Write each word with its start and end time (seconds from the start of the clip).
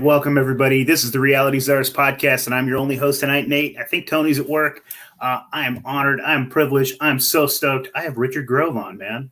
welcome 0.00 0.38
everybody. 0.38 0.82
This 0.82 1.04
is 1.04 1.10
the 1.10 1.20
Reality 1.20 1.60
Czars 1.60 1.92
podcast, 1.92 2.46
and 2.46 2.54
I'm 2.54 2.66
your 2.66 2.78
only 2.78 2.96
host 2.96 3.20
tonight, 3.20 3.48
Nate. 3.48 3.76
I 3.78 3.84
think 3.84 4.06
Tony's 4.06 4.38
at 4.38 4.48
work. 4.48 4.82
Uh, 5.20 5.40
I 5.52 5.66
am 5.66 5.82
honored. 5.84 6.22
I'm 6.22 6.48
privileged. 6.48 6.96
I'm 7.00 7.20
so 7.20 7.46
stoked. 7.46 7.90
I 7.94 8.02
have 8.02 8.16
Richard 8.16 8.46
Grove 8.46 8.78
on, 8.78 8.96
man. 8.96 9.30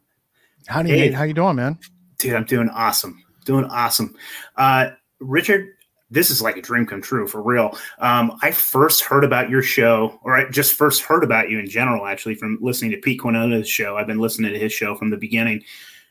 Howdy, 0.66 0.90
hey. 0.90 0.96
Nate. 0.96 1.14
How 1.14 1.24
you 1.24 1.32
doing, 1.32 1.56
man? 1.56 1.78
Dude, 2.18 2.34
I'm 2.34 2.44
doing 2.44 2.68
awesome. 2.68 3.24
Doing 3.46 3.64
awesome. 3.64 4.14
Uh, 4.56 4.90
Richard, 5.20 5.68
this 6.10 6.30
is 6.30 6.42
like 6.42 6.58
a 6.58 6.62
dream 6.62 6.84
come 6.84 7.00
true 7.00 7.26
for 7.26 7.42
real. 7.42 7.78
Um, 7.98 8.38
I 8.42 8.50
first 8.50 9.02
heard 9.02 9.24
about 9.24 9.48
your 9.48 9.62
show, 9.62 10.20
or 10.22 10.36
I 10.36 10.50
just 10.50 10.74
first 10.74 11.02
heard 11.02 11.24
about 11.24 11.48
you 11.48 11.58
in 11.58 11.68
general, 11.68 12.04
actually, 12.04 12.34
from 12.34 12.58
listening 12.60 12.90
to 12.90 12.98
Pete 12.98 13.20
Quinones' 13.20 13.68
show. 13.68 13.96
I've 13.96 14.06
been 14.06 14.20
listening 14.20 14.52
to 14.52 14.58
his 14.58 14.72
show 14.72 14.94
from 14.96 15.08
the 15.08 15.16
beginning, 15.16 15.64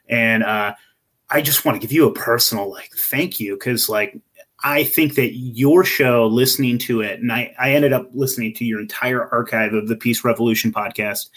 and 0.09 0.43
uh, 0.43 0.73
I 1.29 1.41
just 1.41 1.63
want 1.63 1.79
to 1.79 1.85
give 1.85 1.91
you 1.91 2.07
a 2.07 2.13
personal 2.13 2.71
like 2.71 2.91
thank 2.95 3.39
you 3.39 3.55
because 3.55 3.87
like 3.87 4.17
I 4.63 4.83
think 4.83 5.15
that 5.15 5.35
your 5.35 5.83
show, 5.83 6.27
listening 6.27 6.79
to 6.79 7.01
it, 7.01 7.19
and 7.19 7.31
I, 7.31 7.53
I 7.59 7.73
ended 7.73 7.93
up 7.93 8.09
listening 8.13 8.53
to 8.55 8.65
your 8.65 8.79
entire 8.79 9.31
archive 9.31 9.73
of 9.73 9.87
the 9.87 9.95
Peace 9.95 10.23
Revolution 10.23 10.71
podcast, 10.71 11.29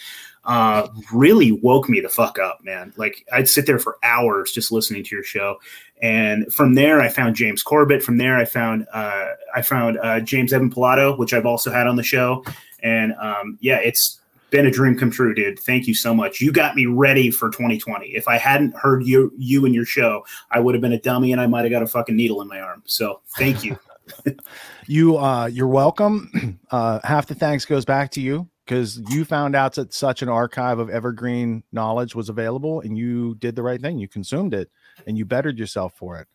uh, 0.45 0.89
really 1.13 1.53
woke 1.53 1.89
me 1.89 2.01
the 2.01 2.09
fuck 2.09 2.39
up, 2.39 2.61
man. 2.65 2.93
Like 2.97 3.27
I'd 3.33 3.49
sit 3.49 3.67
there 3.67 3.79
for 3.79 3.99
hours 4.03 4.53
just 4.53 4.73
listening 4.73 5.05
to 5.05 5.15
your 5.15 5.25
show, 5.25 5.61
and 6.01 6.53
from 6.53 6.75
there 6.75 7.01
I 7.01 7.09
found 7.09 7.37
James 7.37 7.63
Corbett. 7.63 8.03
From 8.03 8.17
there 8.17 8.37
I 8.37 8.47
found 8.47 8.87
uh, 8.93 9.27
I 9.55 9.63
found 9.63 9.99
uh, 9.99 10.21
James 10.21 10.53
Evan 10.53 10.71
Pilato, 10.71 11.19
which 11.19 11.35
I've 11.35 11.47
also 11.47 11.71
had 11.71 11.87
on 11.87 11.97
the 11.97 12.03
show, 12.03 12.43
and 12.83 13.13
um, 13.21 13.59
yeah, 13.61 13.77
it's 13.77 14.20
been 14.51 14.67
a 14.67 14.71
dream 14.71 14.99
come 14.99 15.11
true, 15.11 15.35
dude. 15.35 15.59
Thank 15.59 15.87
you 15.87 15.95
so 15.95 16.15
much. 16.15 16.41
You 16.41 16.53
got 16.53 16.75
me 16.77 16.87
ready 16.87 17.31
for 17.31 17.51
2020. 17.51 18.09
If 18.09 18.29
I 18.29 18.37
hadn't 18.37 18.75
heard 18.77 19.05
you 19.05 19.33
you 19.37 19.65
and 19.65 19.75
your 19.75 19.85
show, 19.85 20.25
I 20.51 20.61
would 20.61 20.75
have 20.75 20.83
been 20.83 20.93
a 20.93 21.01
dummy 21.01 21.33
and 21.33 21.41
I 21.41 21.47
might 21.47 21.63
have 21.63 21.71
got 21.71 21.83
a 21.83 21.87
fucking 21.87 22.17
needle 22.17 22.43
in 22.43 22.49
my 22.49 22.61
arm. 22.61 22.83
So 22.87 23.21
thank 23.37 23.65
you. 23.65 23.79
you 24.87 25.17
uh 25.19 25.47
you're 25.47 25.69
welcome. 25.69 26.59
Uh 26.71 27.01
half 27.03 27.27
the 27.27 27.35
thanks 27.35 27.65
goes 27.65 27.85
back 27.85 28.13
to 28.13 28.21
you 28.21 28.49
because 28.65 29.01
you 29.11 29.25
found 29.25 29.57
out 29.57 29.75
that 29.75 29.93
such 29.93 30.23
an 30.23 30.29
archive 30.29 30.79
of 30.79 30.89
evergreen 30.89 31.65
knowledge 31.73 32.15
was 32.15 32.29
available 32.29 32.81
and 32.81 32.97
you 32.97 33.35
did 33.37 33.57
the 33.57 33.63
right 33.63 33.81
thing. 33.81 33.99
You 33.99 34.07
consumed 34.07 34.55
it 34.55 34.71
and 35.07 35.19
you 35.19 35.25
bettered 35.25 35.59
yourself 35.59 35.95
for 35.95 36.19
it. 36.19 36.29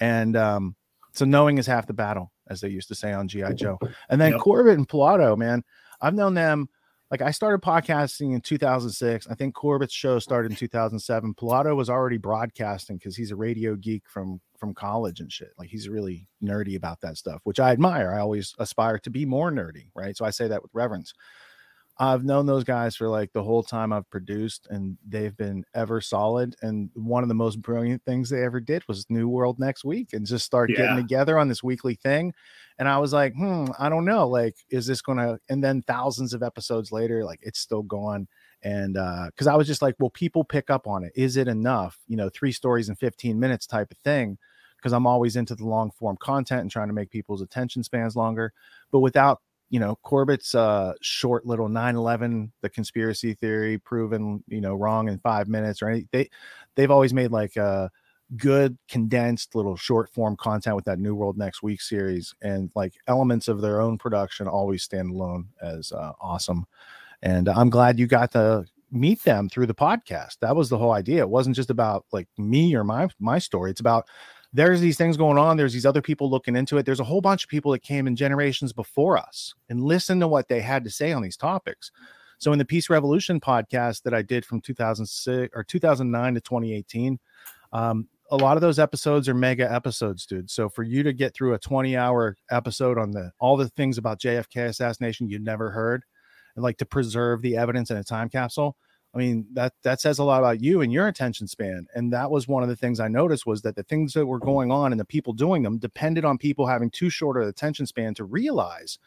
And 0.00 0.36
um 0.36 0.76
so 1.12 1.24
knowing 1.26 1.58
is 1.58 1.66
half 1.66 1.86
the 1.86 1.92
battle, 1.92 2.32
as 2.48 2.60
they 2.60 2.68
used 2.68 2.88
to 2.88 2.94
say 2.94 3.12
on 3.12 3.28
G.I. 3.28 3.52
Joe. 3.52 3.78
And 4.08 4.20
then 4.20 4.32
yep. 4.32 4.40
Corbett 4.40 4.78
and 4.78 4.88
Pilato, 4.88 5.36
man, 5.36 5.62
I've 6.00 6.14
known 6.14 6.34
them 6.34 6.68
like 7.12 7.20
I 7.20 7.30
started 7.30 7.60
podcasting 7.60 8.32
in 8.32 8.40
2006. 8.40 9.28
I 9.28 9.34
think 9.34 9.54
Corbett's 9.54 9.92
show 9.92 10.18
started 10.18 10.50
in 10.50 10.56
2007. 10.56 11.34
Pilato 11.34 11.76
was 11.76 11.90
already 11.90 12.16
broadcasting 12.16 12.96
because 12.96 13.14
he's 13.14 13.30
a 13.30 13.36
radio 13.36 13.76
geek 13.76 14.04
from 14.08 14.40
from 14.58 14.72
college 14.72 15.20
and 15.20 15.30
shit. 15.30 15.50
Like 15.58 15.68
he's 15.68 15.90
really 15.90 16.26
nerdy 16.42 16.74
about 16.74 17.02
that 17.02 17.18
stuff, 17.18 17.42
which 17.44 17.60
I 17.60 17.70
admire. 17.70 18.14
I 18.14 18.20
always 18.20 18.54
aspire 18.58 18.98
to 19.00 19.10
be 19.10 19.26
more 19.26 19.52
nerdy, 19.52 19.88
right? 19.94 20.16
So 20.16 20.24
I 20.24 20.30
say 20.30 20.48
that 20.48 20.62
with 20.62 20.70
reverence. 20.72 21.12
I've 21.98 22.24
known 22.24 22.46
those 22.46 22.64
guys 22.64 22.96
for 22.96 23.08
like 23.08 23.32
the 23.32 23.42
whole 23.42 23.62
time 23.62 23.92
I've 23.92 24.08
produced, 24.10 24.66
and 24.70 24.96
they've 25.06 25.36
been 25.36 25.64
ever 25.74 26.00
solid. 26.00 26.56
And 26.62 26.90
one 26.94 27.22
of 27.22 27.28
the 27.28 27.34
most 27.34 27.60
brilliant 27.60 28.02
things 28.04 28.30
they 28.30 28.42
ever 28.42 28.60
did 28.60 28.82
was 28.88 29.06
New 29.10 29.28
World 29.28 29.58
next 29.58 29.84
week 29.84 30.12
and 30.12 30.26
just 30.26 30.46
start 30.46 30.70
yeah. 30.70 30.78
getting 30.78 30.96
together 30.96 31.38
on 31.38 31.48
this 31.48 31.62
weekly 31.62 31.94
thing. 31.94 32.32
And 32.78 32.88
I 32.88 32.98
was 32.98 33.12
like, 33.12 33.34
hmm, 33.34 33.66
I 33.78 33.90
don't 33.90 34.06
know. 34.06 34.26
Like, 34.26 34.56
is 34.70 34.86
this 34.86 35.02
going 35.02 35.18
to, 35.18 35.38
and 35.50 35.62
then 35.62 35.82
thousands 35.82 36.32
of 36.32 36.42
episodes 36.42 36.92
later, 36.92 37.24
like 37.24 37.40
it's 37.42 37.60
still 37.60 37.82
going. 37.82 38.26
And 38.62 38.96
uh, 38.96 39.26
because 39.26 39.46
I 39.46 39.54
was 39.54 39.66
just 39.66 39.82
like, 39.82 39.94
well, 39.98 40.10
people 40.10 40.44
pick 40.44 40.70
up 40.70 40.86
on 40.86 41.04
it. 41.04 41.12
Is 41.14 41.36
it 41.36 41.46
enough? 41.46 41.98
You 42.08 42.16
know, 42.16 42.30
three 42.30 42.52
stories 42.52 42.88
in 42.88 42.96
15 42.96 43.38
minutes 43.38 43.66
type 43.66 43.90
of 43.90 43.98
thing. 43.98 44.38
Because 44.76 44.92
I'm 44.92 45.06
always 45.06 45.36
into 45.36 45.54
the 45.54 45.64
long 45.64 45.92
form 45.92 46.16
content 46.16 46.62
and 46.62 46.70
trying 46.70 46.88
to 46.88 46.92
make 46.92 47.10
people's 47.10 47.42
attention 47.42 47.84
spans 47.84 48.16
longer. 48.16 48.52
But 48.90 48.98
without 48.98 49.40
you 49.72 49.80
know 49.80 49.98
corbett's 50.04 50.54
uh 50.54 50.92
short 51.00 51.46
little 51.46 51.66
9-11 51.66 52.52
the 52.60 52.68
conspiracy 52.68 53.32
theory 53.32 53.78
proven 53.78 54.44
you 54.46 54.60
know 54.60 54.74
wrong 54.74 55.08
in 55.08 55.18
five 55.18 55.48
minutes 55.48 55.80
or 55.82 55.88
anything 55.88 56.08
they 56.12 56.28
they've 56.76 56.90
always 56.90 57.14
made 57.14 57.32
like 57.32 57.56
a 57.56 57.90
good 58.36 58.76
condensed 58.88 59.54
little 59.54 59.76
short 59.76 60.12
form 60.12 60.36
content 60.36 60.76
with 60.76 60.84
that 60.84 60.98
new 60.98 61.14
world 61.14 61.38
next 61.38 61.62
week 61.62 61.80
series 61.80 62.34
and 62.42 62.70
like 62.74 62.92
elements 63.08 63.48
of 63.48 63.62
their 63.62 63.80
own 63.80 63.96
production 63.96 64.46
always 64.46 64.82
stand 64.82 65.10
alone 65.10 65.48
as 65.62 65.90
uh, 65.92 66.12
awesome 66.20 66.66
and 67.22 67.48
i'm 67.48 67.70
glad 67.70 67.98
you 67.98 68.06
got 68.06 68.30
to 68.30 68.64
meet 68.92 69.22
them 69.22 69.48
through 69.48 69.66
the 69.66 69.74
podcast. 69.74 70.36
That 70.40 70.54
was 70.54 70.68
the 70.68 70.76
whole 70.76 70.92
idea. 70.92 71.22
It 71.22 71.30
wasn't 71.30 71.56
just 71.56 71.70
about 71.70 72.04
like 72.12 72.28
me 72.36 72.74
or 72.74 72.84
my 72.84 73.08
my 73.18 73.38
story. 73.38 73.70
It's 73.70 73.80
about 73.80 74.06
there's 74.52 74.80
these 74.80 74.98
things 74.98 75.16
going 75.16 75.38
on. 75.38 75.56
There's 75.56 75.72
these 75.72 75.86
other 75.86 76.02
people 76.02 76.28
looking 76.28 76.56
into 76.56 76.76
it. 76.76 76.84
There's 76.84 77.00
a 77.00 77.04
whole 77.04 77.20
bunch 77.20 77.44
of 77.44 77.50
people 77.50 77.72
that 77.72 77.82
came 77.82 78.06
in 78.06 78.16
generations 78.16 78.72
before 78.72 79.16
us 79.16 79.54
and 79.68 79.82
listen 79.82 80.20
to 80.20 80.28
what 80.28 80.48
they 80.48 80.60
had 80.60 80.84
to 80.84 80.90
say 80.90 81.12
on 81.12 81.22
these 81.22 81.36
topics. 81.36 81.90
So 82.38 82.52
in 82.52 82.58
the 82.58 82.64
Peace 82.64 82.90
Revolution 82.90 83.40
podcast 83.40 84.02
that 84.02 84.12
I 84.12 84.20
did 84.20 84.44
from 84.44 84.60
2006 84.60 85.52
or 85.54 85.64
2009 85.64 86.34
to 86.34 86.40
2018, 86.40 87.18
um, 87.72 88.08
a 88.30 88.36
lot 88.36 88.56
of 88.56 88.60
those 88.60 88.78
episodes 88.78 89.28
are 89.28 89.34
mega 89.34 89.70
episodes, 89.70 90.26
dude. 90.26 90.50
So 90.50 90.68
for 90.68 90.82
you 90.82 91.02
to 91.02 91.12
get 91.12 91.34
through 91.34 91.54
a 91.54 91.58
20 91.58 91.96
hour 91.96 92.36
episode 92.50 92.98
on 92.98 93.10
the 93.10 93.30
all 93.38 93.56
the 93.56 93.68
things 93.70 93.96
about 93.96 94.20
JFK 94.20 94.68
assassination 94.68 95.28
you 95.28 95.38
never 95.38 95.70
heard, 95.70 96.02
and 96.56 96.62
like 96.62 96.78
to 96.78 96.86
preserve 96.86 97.42
the 97.42 97.56
evidence 97.56 97.90
in 97.90 97.96
a 97.96 98.04
time 98.04 98.28
capsule, 98.28 98.76
I 99.14 99.18
mean, 99.18 99.46
that 99.52 99.74
that 99.82 100.00
says 100.00 100.18
a 100.18 100.24
lot 100.24 100.38
about 100.38 100.62
you 100.62 100.80
and 100.80 100.92
your 100.92 101.06
attention 101.06 101.46
span. 101.46 101.86
And 101.94 102.12
that 102.12 102.30
was 102.30 102.48
one 102.48 102.62
of 102.62 102.68
the 102.68 102.76
things 102.76 102.98
I 102.98 103.08
noticed 103.08 103.46
was 103.46 103.60
that 103.62 103.76
the 103.76 103.82
things 103.82 104.14
that 104.14 104.26
were 104.26 104.38
going 104.38 104.70
on 104.70 104.92
and 104.92 105.00
the 105.00 105.04
people 105.04 105.34
doing 105.34 105.62
them 105.62 105.78
depended 105.78 106.24
on 106.24 106.38
people 106.38 106.66
having 106.66 106.90
too 106.90 107.10
short 107.10 107.40
of 107.40 107.46
attention 107.46 107.86
span 107.86 108.14
to 108.14 108.24
realize 108.24 108.98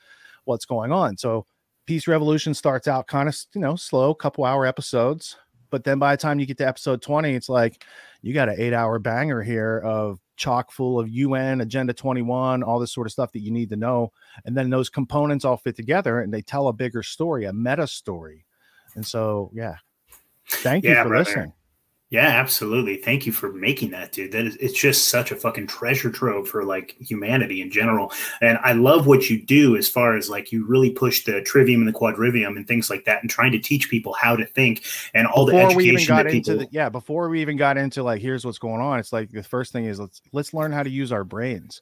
what's 0.43 0.65
going 0.65 0.91
on. 0.91 1.17
So 1.17 1.47
Peace 1.87 2.07
Revolution 2.07 2.53
starts 2.53 2.87
out 2.87 3.07
kind 3.07 3.27
of, 3.27 3.35
you 3.53 3.61
know, 3.61 3.75
slow, 3.75 4.13
couple 4.13 4.45
hour 4.45 4.65
episodes. 4.65 5.37
But 5.71 5.83
then 5.83 5.97
by 5.97 6.15
the 6.15 6.21
time 6.21 6.39
you 6.39 6.45
get 6.45 6.57
to 6.59 6.67
episode 6.67 7.01
20, 7.01 7.33
it's 7.33 7.49
like 7.49 7.83
you 8.21 8.33
got 8.33 8.49
an 8.49 8.55
eight 8.59 8.73
hour 8.73 8.99
banger 8.99 9.41
here 9.41 9.79
of 9.79 10.19
chock 10.37 10.71
full 10.71 10.99
of 10.99 11.09
UN, 11.09 11.61
Agenda 11.61 11.93
21, 11.93 12.63
all 12.63 12.79
this 12.79 12.93
sort 12.93 13.07
of 13.07 13.11
stuff 13.11 13.31
that 13.31 13.41
you 13.41 13.51
need 13.51 13.69
to 13.69 13.75
know. 13.75 14.11
And 14.45 14.55
then 14.55 14.69
those 14.69 14.89
components 14.89 15.45
all 15.45 15.57
fit 15.57 15.75
together 15.75 16.21
and 16.21 16.33
they 16.33 16.41
tell 16.41 16.67
a 16.67 16.73
bigger 16.73 17.03
story, 17.03 17.45
a 17.45 17.53
meta 17.53 17.87
story. 17.87 18.45
And 18.95 19.05
so, 19.05 19.51
yeah, 19.53 19.75
Thank 20.47 20.83
you 20.83 20.95
for 20.95 21.09
brother. 21.09 21.23
listening. 21.23 21.53
Yeah, 22.11 22.27
absolutely. 22.27 22.97
Thank 22.97 23.25
you 23.25 23.31
for 23.31 23.51
making 23.51 23.89
that, 23.91 24.11
dude. 24.11 24.31
That 24.31 24.45
is, 24.45 24.55
it's 24.57 24.79
just 24.79 25.07
such 25.07 25.31
a 25.31 25.35
fucking 25.35 25.65
treasure 25.65 26.11
trove 26.11 26.47
for 26.47 26.63
like 26.63 26.95
humanity 26.99 27.61
in 27.61 27.71
general. 27.71 28.13
And 28.41 28.59
I 28.63 28.73
love 28.73 29.07
what 29.07 29.27
you 29.27 29.43
do 29.43 29.75
as 29.75 29.89
far 29.89 30.15
as 30.15 30.29
like 30.29 30.51
you 30.51 30.67
really 30.67 30.91
push 30.91 31.25
the 31.25 31.41
trivium 31.41 31.81
and 31.81 31.93
the 31.93 31.99
quadrivium 31.99 32.57
and 32.57 32.67
things 32.67 32.91
like 32.91 33.05
that, 33.05 33.21
and 33.21 33.29
trying 33.29 33.51
to 33.53 33.59
teach 33.59 33.89
people 33.89 34.13
how 34.13 34.35
to 34.35 34.45
think 34.45 34.85
and 35.15 35.25
all 35.25 35.47
before 35.47 35.59
the 35.59 35.65
education 35.65 35.77
we 35.77 35.89
even 35.89 36.05
got 36.05 36.27
into 36.27 36.51
people... 36.51 36.57
the, 36.59 36.67
yeah. 36.71 36.89
Before 36.89 37.27
we 37.27 37.41
even 37.41 37.57
got 37.57 37.75
into 37.75 38.03
like 38.03 38.21
here's 38.21 38.45
what's 38.45 38.59
going 38.59 38.81
on, 38.81 38.99
it's 38.99 39.11
like 39.11 39.31
the 39.31 39.43
first 39.43 39.73
thing 39.73 39.85
is 39.85 39.99
let's 39.99 40.21
let's 40.31 40.53
learn 40.53 40.71
how 40.71 40.83
to 40.83 40.89
use 40.91 41.11
our 41.11 41.23
brains, 41.23 41.81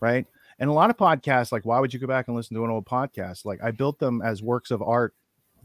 right? 0.00 0.26
And 0.58 0.68
a 0.68 0.74
lot 0.74 0.90
of 0.90 0.96
podcasts, 0.96 1.52
like 1.52 1.64
why 1.64 1.78
would 1.78 1.94
you 1.94 2.00
go 2.00 2.08
back 2.08 2.26
and 2.26 2.36
listen 2.36 2.56
to 2.56 2.64
an 2.64 2.70
old 2.70 2.86
podcast? 2.86 3.44
Like 3.44 3.62
I 3.62 3.70
built 3.70 4.00
them 4.00 4.20
as 4.20 4.42
works 4.42 4.72
of 4.72 4.82
art 4.82 5.14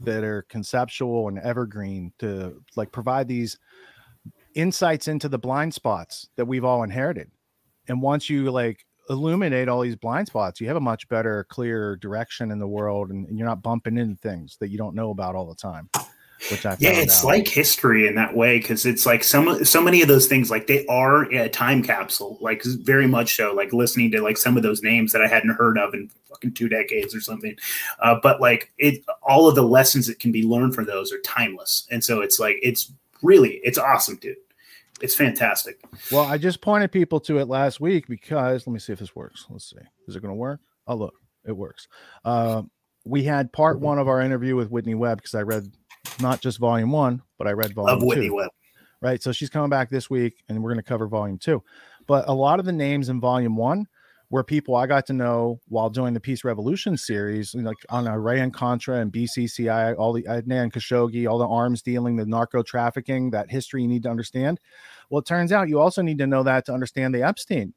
that 0.00 0.24
are 0.24 0.42
conceptual 0.42 1.28
and 1.28 1.38
evergreen 1.38 2.12
to 2.18 2.62
like 2.76 2.92
provide 2.92 3.28
these 3.28 3.58
insights 4.54 5.08
into 5.08 5.28
the 5.28 5.38
blind 5.38 5.74
spots 5.74 6.28
that 6.36 6.46
we've 6.46 6.64
all 6.64 6.82
inherited. 6.82 7.30
And 7.88 8.02
once 8.02 8.28
you 8.28 8.50
like 8.50 8.84
illuminate 9.08 9.68
all 9.68 9.82
these 9.82 9.96
blind 9.96 10.26
spots, 10.26 10.60
you 10.60 10.66
have 10.66 10.76
a 10.76 10.80
much 10.80 11.08
better, 11.08 11.46
clear 11.48 11.96
direction 11.96 12.50
in 12.50 12.58
the 12.58 12.66
world, 12.66 13.10
and, 13.10 13.26
and 13.28 13.38
you're 13.38 13.46
not 13.46 13.62
bumping 13.62 13.98
into 13.98 14.16
things 14.16 14.56
that 14.60 14.68
you 14.68 14.78
don't 14.78 14.94
know 14.94 15.10
about 15.10 15.34
all 15.34 15.46
the 15.46 15.54
time 15.54 15.88
which 16.50 16.66
I 16.66 16.76
yeah, 16.78 16.90
it's 16.90 17.20
out. 17.20 17.26
like 17.26 17.48
history 17.48 18.06
in 18.06 18.14
that 18.16 18.36
way 18.36 18.58
because 18.58 18.84
it's 18.84 19.06
like 19.06 19.24
some 19.24 19.64
so 19.64 19.82
many 19.82 20.02
of 20.02 20.08
those 20.08 20.26
things 20.26 20.50
like 20.50 20.66
they 20.66 20.86
are 20.86 21.24
a 21.32 21.48
time 21.48 21.82
capsule, 21.82 22.38
like 22.40 22.62
very 22.64 23.06
much 23.06 23.36
so. 23.36 23.52
Like 23.54 23.72
listening 23.72 24.10
to 24.12 24.22
like 24.22 24.36
some 24.36 24.56
of 24.56 24.62
those 24.62 24.82
names 24.82 25.12
that 25.12 25.22
I 25.22 25.28
hadn't 25.28 25.54
heard 25.54 25.78
of 25.78 25.94
in 25.94 26.10
fucking 26.28 26.54
two 26.54 26.68
decades 26.68 27.14
or 27.14 27.20
something, 27.20 27.56
uh, 28.00 28.16
but 28.22 28.40
like 28.40 28.72
it, 28.78 29.04
all 29.22 29.48
of 29.48 29.54
the 29.54 29.62
lessons 29.62 30.06
that 30.06 30.20
can 30.20 30.32
be 30.32 30.42
learned 30.42 30.74
from 30.74 30.86
those 30.86 31.12
are 31.12 31.20
timeless, 31.20 31.86
and 31.90 32.04
so 32.04 32.20
it's 32.20 32.38
like 32.38 32.56
it's 32.62 32.92
really 33.22 33.60
it's 33.64 33.78
awesome, 33.78 34.16
dude. 34.16 34.36
It's 35.00 35.14
fantastic. 35.14 35.80
Well, 36.10 36.24
I 36.24 36.38
just 36.38 36.62
pointed 36.62 36.90
people 36.90 37.20
to 37.20 37.38
it 37.38 37.48
last 37.48 37.80
week 37.80 38.08
because 38.08 38.66
let 38.66 38.72
me 38.72 38.78
see 38.78 38.92
if 38.92 38.98
this 38.98 39.14
works. 39.14 39.46
Let's 39.50 39.70
see, 39.70 39.76
is 40.06 40.16
it 40.16 40.20
going 40.20 40.32
to 40.32 40.36
work? 40.36 40.60
Oh, 40.86 40.94
look, 40.94 41.14
it 41.44 41.52
works. 41.52 41.88
Uh, 42.24 42.62
we 43.06 43.22
had 43.22 43.52
part 43.52 43.78
one 43.78 43.98
of 43.98 44.08
our 44.08 44.20
interview 44.20 44.56
with 44.56 44.70
Whitney 44.70 44.94
Webb 44.94 45.18
because 45.18 45.34
I 45.34 45.42
read 45.42 45.70
not 46.20 46.40
just 46.40 46.58
volume 46.58 46.92
one, 46.92 47.22
but 47.38 47.46
I 47.46 47.52
read 47.52 47.74
volume 47.74 48.06
Whitney 48.06 48.28
two. 48.28 48.34
Webb. 48.34 48.50
Right. 49.00 49.22
So 49.22 49.32
she's 49.32 49.50
coming 49.50 49.70
back 49.70 49.90
this 49.90 50.08
week 50.08 50.42
and 50.48 50.62
we're 50.62 50.70
going 50.70 50.82
to 50.82 50.88
cover 50.88 51.06
volume 51.06 51.38
two. 51.38 51.62
But 52.06 52.28
a 52.28 52.32
lot 52.32 52.58
of 52.58 52.66
the 52.66 52.72
names 52.72 53.08
in 53.08 53.20
volume 53.20 53.56
one 53.56 53.86
were 54.30 54.42
people 54.42 54.74
I 54.74 54.86
got 54.86 55.06
to 55.06 55.12
know 55.12 55.60
while 55.68 55.90
doing 55.90 56.14
the 56.14 56.20
Peace 56.20 56.44
Revolution 56.44 56.96
series, 56.96 57.54
like 57.54 57.76
on 57.90 58.08
Iran 58.08 58.50
Contra 58.50 58.96
and 58.96 59.12
BCCI, 59.12 59.96
all 59.96 60.12
the 60.12 60.24
Adnan 60.24 60.72
Khashoggi, 60.72 61.30
all 61.30 61.38
the 61.38 61.46
arms 61.46 61.82
dealing, 61.82 62.16
the 62.16 62.26
narco 62.26 62.62
trafficking, 62.62 63.30
that 63.30 63.50
history 63.50 63.82
you 63.82 63.88
need 63.88 64.02
to 64.02 64.10
understand. 64.10 64.58
Well, 65.10 65.20
it 65.20 65.26
turns 65.26 65.52
out 65.52 65.68
you 65.68 65.78
also 65.78 66.02
need 66.02 66.18
to 66.18 66.26
know 66.26 66.42
that 66.42 66.66
to 66.66 66.72
understand 66.72 67.14
the 67.14 67.22
Epstein 67.22 67.74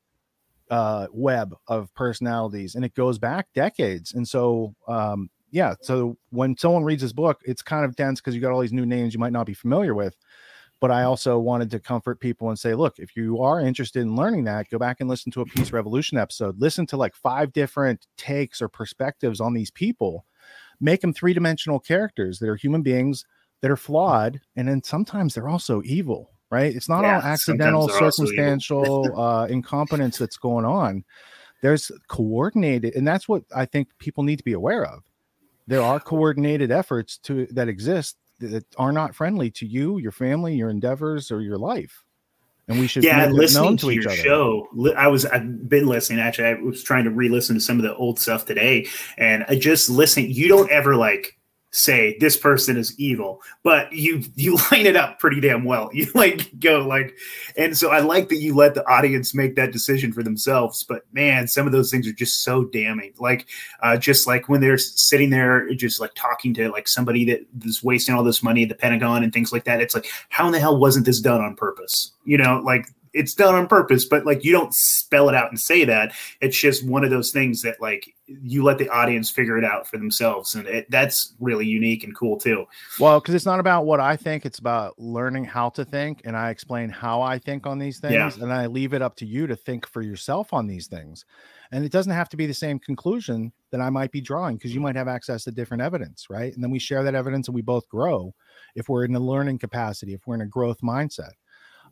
uh, 0.72 1.08
web 1.12 1.56
of 1.68 1.94
personalities, 1.94 2.76
and 2.76 2.84
it 2.84 2.96
goes 2.96 3.20
back 3.20 3.48
decades. 3.54 4.14
And 4.14 4.28
so, 4.28 4.74
um, 4.88 5.30
yeah, 5.52 5.76
so 5.82 6.18
when 6.30 6.58
someone 6.58 6.84
reads 6.84 7.02
this 7.02 7.14
book, 7.14 7.42
it's 7.46 7.62
kind 7.62 7.86
of 7.86 7.96
dense 7.96 8.20
because 8.20 8.36
you 8.36 8.42
got 8.42 8.52
all 8.52 8.62
these 8.62 8.74
new 8.74 8.86
names 8.86 9.14
you 9.14 9.20
might 9.20 9.34
not 9.34 9.46
be 9.46 9.54
familiar 9.54 9.94
with. 9.94 10.16
But 10.82 10.92
I 10.92 11.04
also 11.04 11.38
wanted 11.40 11.70
to 11.72 11.80
comfort 11.80 12.22
people 12.22 12.50
and 12.50 12.58
say, 12.58 12.74
look, 12.74 13.00
if 13.00 13.16
you 13.16 13.42
are 13.42 13.60
interested 13.60 14.02
in 14.02 14.16
learning 14.16 14.46
that, 14.46 14.70
go 14.70 14.78
back 14.78 15.02
and 15.02 15.10
listen 15.10 15.32
to 15.34 15.42
a 15.42 15.46
Peace 15.46 15.74
Revolution 15.74 16.18
episode. 16.18 16.60
Listen 16.60 16.86
to 16.88 16.98
like 16.98 17.16
five 17.16 17.52
different 17.52 18.08
takes 18.18 18.62
or 18.62 18.70
perspectives 18.70 19.42
on 19.42 19.54
these 19.54 19.72
people. 19.72 20.26
Make 20.80 21.02
them 21.02 21.14
three 21.14 21.34
dimensional 21.34 21.80
characters 21.82 22.40
that 22.40 22.48
are 22.48 22.56
human 22.56 22.82
beings 22.82 23.26
that 23.62 23.70
are 23.70 23.76
flawed. 23.78 24.40
And 24.56 24.70
then 24.70 24.82
sometimes 24.82 25.34
they're 25.34 25.50
also 25.50 25.82
evil, 25.84 26.32
right? 26.50 26.74
It's 26.74 26.88
not 26.88 27.04
yeah, 27.04 27.16
all 27.16 27.22
accidental, 27.24 27.90
circumstantial 27.90 29.20
uh, 29.20 29.48
incompetence 29.48 30.18
that's 30.18 30.38
going 30.38 30.64
on. 30.64 31.04
There's 31.62 31.92
coordinated, 32.08 32.96
and 32.96 33.06
that's 33.06 33.28
what 33.28 33.44
I 33.54 33.66
think 33.66 33.90
people 33.98 34.24
need 34.24 34.38
to 34.38 34.46
be 34.46 34.54
aware 34.54 34.86
of. 34.86 35.04
There 35.70 35.84
are 35.84 36.00
coordinated 36.00 36.72
efforts 36.72 37.20
to 37.20 37.46
that 37.52 37.68
exist 37.68 38.18
that 38.40 38.66
are 38.78 38.92
not 38.92 39.14
friendly 39.14 39.52
to 39.52 39.68
you, 39.68 40.00
your 40.00 40.12
family, 40.12 40.56
your 40.56 40.72
endeavors, 40.72 41.30
or 41.30 41.42
your 41.42 41.60
life. 41.60 42.04
And 42.68 42.80
we 42.80 42.88
should 42.88 43.04
yeah, 43.04 43.28
listening 43.28 43.78
to, 43.78 43.86
to 43.86 43.94
your 43.94 44.08
other. 44.08 44.16
show. 44.16 44.68
I 44.98 45.08
was 45.10 45.28
I've 45.28 45.70
been 45.70 45.86
listening. 45.86 46.22
Actually, 46.22 46.48
I 46.48 46.54
was 46.56 46.82
trying 46.82 47.04
to 47.04 47.12
re-listen 47.12 47.56
to 47.56 47.62
some 47.62 47.78
of 47.78 47.84
the 47.84 47.96
old 47.96 48.20
stuff 48.20 48.46
today, 48.46 48.88
and 49.20 49.46
I 49.48 49.60
just 49.60 49.92
listening. 49.92 50.32
You 50.32 50.48
don't 50.48 50.72
ever 50.72 50.96
like 50.96 51.39
say 51.72 52.18
this 52.20 52.36
person 52.36 52.78
is 52.78 53.00
evil 53.00 53.42
but 53.64 53.92
you 53.94 54.24
you 54.36 54.58
line 54.72 54.86
it 54.86 54.96
up 54.96 55.20
pretty 55.20 55.40
damn 55.40 55.64
well. 55.64 55.90
You 55.94 56.08
like 56.16 56.60
go 56.60 56.88
like 56.88 57.16
and 57.58 57.78
so 57.78 57.92
i 57.92 58.00
like 58.00 58.30
that 58.30 58.38
you 58.38 58.56
let 58.56 58.74
the 58.74 58.88
audience 58.88 59.34
make 59.34 59.56
that 59.56 59.72
decision 59.72 60.14
for 60.14 60.24
themselves 60.24 60.84
but 60.84 61.04
man 61.12 61.48
some 61.48 61.66
of 61.66 61.72
those 61.72 61.92
things 61.92 62.08
are 62.08 62.14
just 62.14 62.44
so 62.44 62.66
damning. 62.66 63.14
Like 63.20 63.48
uh, 63.82 63.98
just 63.98 64.28
like 64.28 64.50
when 64.50 64.62
they're 64.62 64.78
sitting 64.78 65.30
there 65.30 65.70
just 65.74 66.00
like 66.00 66.12
talking 66.16 66.54
to 66.56 66.70
like 66.70 66.88
somebody 66.88 67.26
that 67.26 67.46
is 67.64 67.84
wasting 67.84 68.16
all 68.16 68.24
this 68.24 68.44
money 68.44 68.64
at 68.64 68.70
the 68.70 68.76
pentagon 68.76 69.24
and 69.24 69.34
things 69.34 69.52
like 69.52 69.66
that 69.66 69.82
it's 69.82 69.94
like 69.94 70.08
how 70.30 70.46
in 70.48 70.52
the 70.52 70.60
hell 70.60 70.78
wasn't 70.78 71.06
this 71.06 71.20
done 71.20 71.42
on 71.42 71.56
purpose? 71.56 72.14
You 72.26 72.38
know 72.38 72.62
like 72.64 72.88
it's 73.14 73.34
done 73.34 73.56
on 73.56 73.68
purpose, 73.68 74.06
but 74.06 74.26
like 74.26 74.44
you 74.44 74.52
don't 74.52 74.74
spell 74.74 75.30
it 75.30 75.36
out 75.36 75.50
and 75.50 75.60
say 75.60 75.86
that. 75.86 76.14
It's 76.42 76.60
just 76.60 76.86
one 76.86 77.04
of 77.04 77.10
those 77.10 77.32
things 77.32 77.62
that 77.62 77.82
like 77.82 78.14
you 78.28 78.64
let 78.64 78.78
the 78.78 78.90
audience 78.90 79.30
figure 79.30 79.58
it 79.58 79.64
out 79.64 79.88
for 79.88 79.98
themselves, 79.98 80.56
and 80.56 80.68
it, 80.68 80.90
that's 80.90 81.36
really 81.40 81.66
unique 81.66 82.04
and 82.04 82.16
cool 82.16 82.38
too. 82.38 82.66
Well, 83.00 83.20
because 83.20 83.36
it's 83.36 83.46
not 83.46 83.60
about 83.60 83.86
what 83.86 84.00
I 84.00 84.16
think; 84.16 84.46
it's 84.46 84.60
about 84.60 84.98
learning 85.00 85.46
how 85.46 85.70
to 85.70 85.86
think, 85.86 86.22
and 86.26 86.36
I 86.38 86.50
explain 86.50 86.90
how 86.90 87.22
I 87.22 87.40
think 87.40 87.66
on 87.66 87.80
these 87.80 88.00
things, 88.00 88.14
yeah. 88.14 88.44
and 88.44 88.54
I 88.54 88.68
leave 88.68 88.94
it 88.94 89.02
up 89.02 89.16
to 89.18 89.26
you 89.26 89.48
to 89.48 89.56
think 89.56 89.88
for 89.88 90.02
yourself 90.02 90.54
on 90.54 90.68
these 90.68 90.88
things. 90.88 91.26
And 91.72 91.86
it 91.86 91.92
doesn't 91.92 92.12
have 92.12 92.30
to 92.30 92.38
be 92.38 92.48
the 92.48 92.54
same 92.54 92.80
conclusion 92.80 93.52
that 93.72 93.82
I 93.82 93.90
might 93.92 94.12
be 94.12 94.22
drawing 94.22 94.58
because 94.58 94.74
you 94.74 94.80
might 94.80 94.96
have 94.96 95.08
access 95.08 95.44
to 95.44 95.52
different 95.52 95.84
evidence, 95.84 96.26
right? 96.30 96.54
And 96.54 96.64
then 96.64 96.72
we 96.72 96.80
share 96.80 97.04
that 97.04 97.14
evidence 97.14 97.48
and 97.48 97.54
we 97.54 97.62
both 97.62 97.88
grow 97.90 98.34
if 98.76 98.90
we're 98.90 99.06
in 99.06 99.16
a 99.16 99.20
learning 99.20 99.60
capacity, 99.60 100.14
if 100.14 100.26
we're 100.26 100.36
in 100.36 100.42
a 100.42 100.48
growth 100.48 100.82
mindset. 100.82 101.34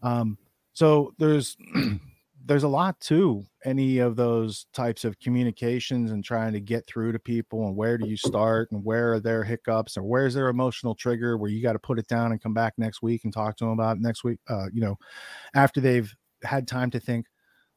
Um, 0.01 0.37
so 0.77 1.11
there's 1.17 1.57
there's 2.45 2.63
a 2.63 2.67
lot 2.67 2.99
to 3.01 3.43
any 3.65 3.97
of 3.97 4.15
those 4.15 4.67
types 4.73 5.03
of 5.03 5.19
communications 5.19 6.11
and 6.11 6.23
trying 6.23 6.53
to 6.53 6.59
get 6.59 6.85
through 6.85 7.11
to 7.11 7.19
people 7.19 7.65
and 7.65 7.75
where 7.75 7.97
do 7.97 8.07
you 8.07 8.15
start 8.15 8.71
and 8.71 8.85
where 8.85 9.13
are 9.13 9.19
their 9.19 9.43
hiccups 9.43 9.97
or 9.97 10.03
where's 10.03 10.35
their 10.35 10.49
emotional 10.49 10.93
trigger 10.93 11.35
where 11.35 11.49
you 11.49 11.63
got 11.63 11.73
to 11.73 11.79
put 11.79 11.97
it 11.97 12.07
down 12.07 12.31
and 12.31 12.43
come 12.43 12.53
back 12.53 12.73
next 12.77 13.01
week 13.01 13.21
and 13.23 13.33
talk 13.33 13.57
to 13.57 13.63
them 13.63 13.73
about 13.73 13.99
next 13.99 14.23
week 14.23 14.37
uh, 14.49 14.67
you 14.71 14.79
know 14.79 14.95
after 15.55 15.81
they've 15.81 16.13
had 16.43 16.67
time 16.67 16.91
to 16.91 16.99
think 16.99 17.25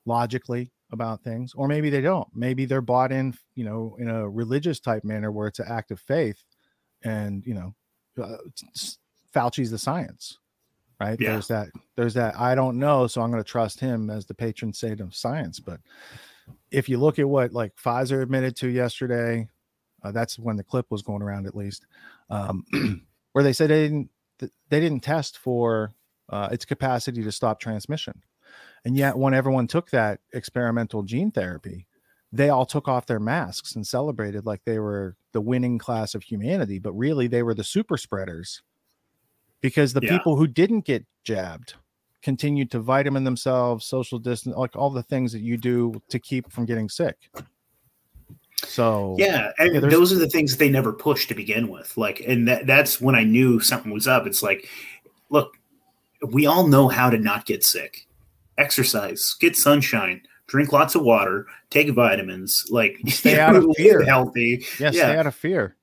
logically 0.05 0.71
about 0.93 1.23
things. 1.23 1.53
Or 1.55 1.69
maybe 1.69 1.89
they 1.89 2.01
don't. 2.01 2.29
Maybe 2.35 2.65
they're 2.65 2.81
bought 2.81 3.13
in 3.13 3.35
you 3.55 3.65
know 3.65 3.97
in 3.99 4.09
a 4.09 4.29
religious 4.29 4.81
type 4.81 5.05
manner 5.05 5.33
where 5.33 5.49
it's 5.49 5.59
an 5.59 5.69
act 5.69 5.91
of 5.91 6.01
faith 6.01 6.43
and 7.03 7.45
you 7.47 7.55
know 7.55 7.75
uh, 8.23 8.37
fauci's 9.33 9.71
the 9.71 9.79
science 9.79 10.39
right? 11.01 11.19
Yeah. 11.19 11.33
There's 11.33 11.49
that. 11.49 11.69
There's 11.97 12.15
that. 12.15 12.39
I 12.39 12.55
don't 12.55 12.79
know, 12.79 13.07
so 13.07 13.23
I'm 13.23 13.31
going 13.31 13.43
to 13.43 13.49
trust 13.49 13.81
him 13.81 14.11
as 14.11 14.27
the 14.27 14.35
patron 14.35 14.73
saint 14.73 15.01
of 15.01 15.15
science. 15.15 15.59
But 15.59 15.81
if 16.71 16.89
you 16.89 16.99
look 16.99 17.19
at 17.19 17.29
what 17.29 17.53
like 17.53 17.75
Pfizer 17.77 18.23
admitted 18.23 18.55
to 18.57 18.69
yesterday, 18.69 19.49
uh, 20.05 20.13
that's 20.13 20.39
when 20.39 20.57
the 20.57 20.65
clip 20.65 20.87
was 20.91 21.03
going 21.03 21.23
around 21.23 21.47
at 21.47 21.57
least, 21.57 21.87
um, 22.29 22.65
where 23.33 23.45
they 23.45 23.53
said 23.53 23.71
they 23.71 23.85
didn't 23.85 24.11
they 24.39 24.81
didn't 24.81 25.01
test 25.01 25.39
for 25.39 25.93
uh, 26.29 26.49
its 26.53 26.65
capacity 26.65 27.23
to 27.23 27.33
stop 27.33 27.61
transmission, 27.61 28.23
and 28.85 28.97
yet 28.97 29.17
when 29.17 29.35
everyone 29.35 29.67
took 29.67 29.91
that 29.91 30.21
experimental 30.33 31.03
gene 31.03 31.31
therapy, 31.31 31.87
they 32.33 32.49
all 32.49 32.65
took 32.65 32.89
off 32.89 33.07
their 33.07 33.21
masks 33.21 33.75
and 33.75 33.87
celebrated 33.87 34.47
like 34.47 34.63
they 34.65 34.79
were 34.79 35.17
the 35.33 35.41
winning 35.41 35.79
class 35.79 36.15
of 36.15 36.23
humanity, 36.23 36.79
but 36.79 36.93
really 36.93 37.27
they 37.27 37.43
were 37.43 37.55
the 37.55 37.65
super 37.65 37.97
spreaders 37.97 38.63
because 39.61 39.93
the 39.93 40.01
yeah. 40.03 40.17
people 40.17 40.37
who 40.37 40.47
didn't 40.47 40.85
get 40.85 41.05
jabbed 41.25 41.75
continued 42.23 42.71
to 42.71 42.81
vitamin 42.81 43.25
themselves, 43.25 43.87
social 43.87 44.19
distance, 44.19 44.57
like 44.57 44.77
all 44.77 44.91
the 44.91 45.03
things 45.03 45.33
that 45.33 45.41
you 45.41 45.57
do 45.57 46.01
to 46.09 46.19
keep 46.19 46.51
from 46.53 46.67
getting 46.67 46.89
sick. 46.89 47.17
So 48.67 49.17
yeah, 49.19 49.53
and 49.59 49.75
yeah, 49.75 49.81
those 49.81 50.13
are 50.13 50.19
the 50.19 50.29
things 50.29 50.51
that 50.51 50.59
they 50.59 50.69
never 50.69 50.93
pushed 50.93 51.29
to 51.29 51.35
begin 51.35 51.69
with. 51.69 51.97
Like, 51.97 52.21
and 52.27 52.47
that, 52.47 52.67
that's 52.67 53.01
when 53.01 53.15
I 53.15 53.25
knew 53.25 53.59
something 53.61 53.91
was 53.91 54.07
up. 54.07 54.27
It's 54.27 54.43
like, 54.43 54.69
look, 55.31 55.57
we 56.29 56.47
all 56.47 56.67
know 56.67 56.89
how 56.89 57.09
to 57.09 57.19
not 57.19 57.47
get 57.47 57.65
sick. 57.65 58.07
Exercise, 58.59 59.35
get 59.41 59.57
sunshine, 59.57 60.21
drink 60.47 60.73
lots 60.73 60.95
of 60.95 61.03
water, 61.03 61.47
take 61.71 61.89
vitamins, 61.91 62.67
like 62.69 62.99
stay 63.07 63.41
out 63.41 63.57
of 63.57 63.67
fear, 63.77 64.03
healthy. 64.05 64.65
Yeah, 64.79 64.91
yeah, 64.93 65.05
stay 65.05 65.17
out 65.17 65.27
of 65.27 65.35
fear. 65.35 65.77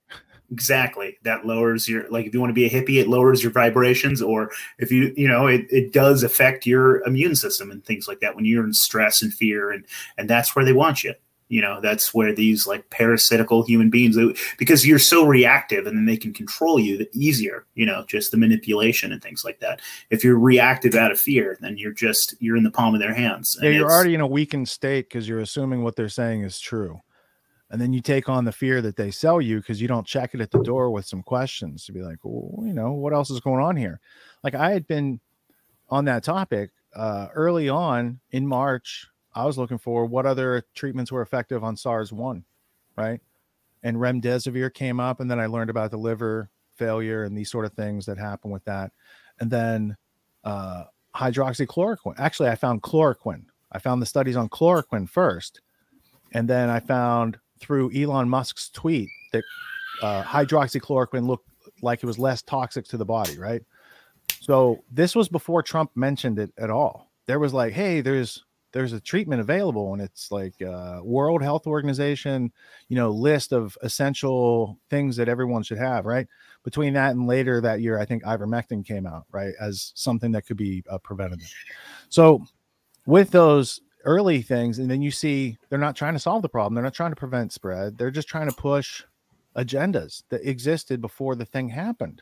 Exactly. 0.51 1.17
That 1.23 1.45
lowers 1.45 1.89
your 1.89 2.09
like 2.09 2.25
if 2.25 2.33
you 2.33 2.39
want 2.39 2.51
to 2.51 2.53
be 2.53 2.65
a 2.65 2.69
hippie, 2.69 3.01
it 3.01 3.09
lowers 3.09 3.43
your 3.43 3.51
vibrations, 3.51 4.21
or 4.21 4.51
if 4.79 4.91
you 4.91 5.13
you 5.17 5.27
know 5.27 5.47
it, 5.47 5.65
it 5.69 5.91
does 5.91 6.23
affect 6.23 6.65
your 6.65 7.03
immune 7.05 7.35
system 7.35 7.69
and 7.69 7.83
things 7.83 8.07
like 8.07 8.21
that 8.21 8.35
when 8.35 8.45
you're 8.45 8.65
in 8.65 8.73
stress 8.73 9.21
and 9.21 9.33
fear 9.33 9.71
and 9.71 9.85
and 10.17 10.29
that's 10.29 10.55
where 10.55 10.63
they 10.63 10.73
want 10.73 11.03
you. 11.03 11.13
You 11.49 11.61
know, 11.61 11.79
that's 11.81 12.13
where 12.13 12.33
these 12.33 12.67
like 12.67 12.89
parasitical 12.89 13.63
human 13.65 13.89
beings 13.89 14.17
because 14.57 14.85
you're 14.85 14.99
so 14.99 15.25
reactive 15.25 15.87
and 15.87 15.97
then 15.97 16.05
they 16.05 16.17
can 16.17 16.33
control 16.33 16.77
you 16.77 17.05
easier, 17.13 17.65
you 17.73 17.85
know, 17.85 18.03
just 18.05 18.31
the 18.31 18.37
manipulation 18.37 19.13
and 19.13 19.21
things 19.21 19.45
like 19.45 19.61
that. 19.61 19.79
If 20.09 20.25
you're 20.25 20.37
reactive 20.37 20.93
out 20.93 21.11
of 21.11 21.19
fear, 21.19 21.57
then 21.61 21.77
you're 21.77 21.93
just 21.93 22.35
you're 22.39 22.57
in 22.57 22.63
the 22.63 22.71
palm 22.71 22.93
of 22.93 22.99
their 22.99 23.13
hands. 23.13 23.57
Yeah, 23.61 23.69
you're 23.69 23.89
already 23.89 24.13
in 24.13 24.21
a 24.21 24.27
weakened 24.27 24.67
state 24.67 25.07
because 25.07 25.27
you're 25.27 25.39
assuming 25.39 25.83
what 25.83 25.95
they're 25.95 26.09
saying 26.09 26.43
is 26.43 26.59
true 26.59 27.01
and 27.69 27.81
then 27.81 27.91
you 27.93 28.01
take 28.01 28.29
on 28.29 28.45
the 28.45 28.51
fear 28.51 28.81
that 28.81 28.95
they 28.95 29.11
sell 29.11 29.41
you 29.41 29.57
because 29.57 29.81
you 29.81 29.87
don't 29.87 30.07
check 30.07 30.33
it 30.33 30.41
at 30.41 30.51
the 30.51 30.63
door 30.63 30.89
with 30.89 31.05
some 31.05 31.21
questions 31.21 31.85
to 31.85 31.91
be 31.91 32.01
like 32.01 32.17
well, 32.23 32.65
you 32.65 32.73
know 32.73 32.91
what 32.91 33.13
else 33.13 33.29
is 33.29 33.39
going 33.39 33.63
on 33.63 33.75
here? 33.75 33.99
Like 34.43 34.55
i 34.55 34.71
had 34.71 34.87
been 34.87 35.19
on 35.89 36.05
that 36.05 36.23
topic 36.23 36.71
uh, 36.95 37.27
early 37.33 37.69
on 37.69 38.19
in 38.31 38.47
march 38.47 39.07
i 39.35 39.45
was 39.45 39.57
looking 39.57 39.77
for 39.77 40.05
what 40.05 40.25
other 40.25 40.63
treatments 40.73 41.11
were 41.11 41.21
effective 41.21 41.63
on 41.63 41.75
sars-1 41.75 42.43
right? 42.97 43.21
And 43.83 43.97
remdesivir 43.97 44.73
came 44.73 44.99
up 44.99 45.21
and 45.21 45.31
then 45.31 45.39
i 45.39 45.45
learned 45.45 45.69
about 45.69 45.91
the 45.91 45.97
liver 45.97 46.49
failure 46.75 47.23
and 47.23 47.37
these 47.37 47.49
sort 47.49 47.65
of 47.65 47.73
things 47.73 48.05
that 48.05 48.17
happen 48.17 48.51
with 48.51 48.65
that. 48.65 48.91
And 49.39 49.49
then 49.49 49.95
uh, 50.43 50.85
hydroxychloroquine 51.15 52.15
actually 52.19 52.49
i 52.49 52.55
found 52.55 52.81
chloroquine. 52.81 53.45
I 53.71 53.79
found 53.79 54.01
the 54.01 54.05
studies 54.05 54.35
on 54.35 54.49
chloroquine 54.49 55.07
first 55.09 55.61
and 56.33 56.49
then 56.49 56.69
i 56.69 56.79
found 56.79 57.37
through 57.59 57.91
Elon 57.95 58.29
Musk's 58.29 58.69
tweet 58.69 59.09
that 59.33 59.43
uh, 60.01 60.23
hydroxychloroquine 60.23 61.25
looked 61.25 61.49
like 61.81 62.03
it 62.03 62.05
was 62.05 62.19
less 62.19 62.41
toxic 62.41 62.85
to 62.87 62.97
the 62.97 63.05
body, 63.05 63.37
right? 63.37 63.61
So 64.39 64.83
this 64.91 65.15
was 65.15 65.29
before 65.29 65.63
Trump 65.63 65.91
mentioned 65.95 66.39
it 66.39 66.51
at 66.57 66.69
all. 66.69 67.11
There 67.25 67.39
was 67.39 67.53
like, 67.53 67.73
hey, 67.73 68.01
there's 68.01 68.43
there's 68.73 68.93
a 68.93 68.99
treatment 68.99 69.41
available, 69.41 69.93
and 69.93 70.01
it's 70.01 70.31
like 70.31 70.61
uh, 70.61 70.99
World 71.01 71.41
Health 71.41 71.67
Organization, 71.67 72.51
you 72.89 72.95
know, 72.95 73.09
list 73.09 73.53
of 73.53 73.77
essential 73.81 74.77
things 74.89 75.15
that 75.15 75.29
everyone 75.29 75.63
should 75.63 75.77
have, 75.77 76.05
right? 76.05 76.27
Between 76.63 76.93
that 76.93 77.11
and 77.11 77.27
later 77.27 77.61
that 77.61 77.81
year, 77.81 77.97
I 77.97 78.05
think 78.05 78.23
ivermectin 78.23 78.85
came 78.85 79.07
out, 79.07 79.23
right, 79.31 79.53
as 79.59 79.93
something 79.95 80.31
that 80.33 80.45
could 80.45 80.57
be 80.57 80.83
uh, 80.89 80.97
preventative. 80.99 81.51
So 82.09 82.43
with 83.05 83.31
those 83.31 83.81
early 84.07 84.41
things 84.41 84.79
and 84.79 84.89
then 84.89 85.01
you 85.01 85.11
see 85.11 85.57
they're 85.69 85.77
not 85.77 85.95
trying 85.95 86.13
to 86.13 86.19
solve 86.19 86.41
the 86.41 86.49
problem. 86.49 86.73
They're 86.73 86.83
not 86.83 86.93
trying 86.93 87.11
to 87.11 87.15
prevent 87.15 87.53
spread. 87.53 87.97
They're 87.97 88.09
just 88.09 88.27
trying 88.27 88.49
to 88.49 88.55
push 88.55 89.03
agendas 89.55 90.23
that 90.29 90.47
existed 90.47 91.01
before 91.01 91.35
the 91.35 91.45
thing 91.45 91.69
happened 91.69 92.21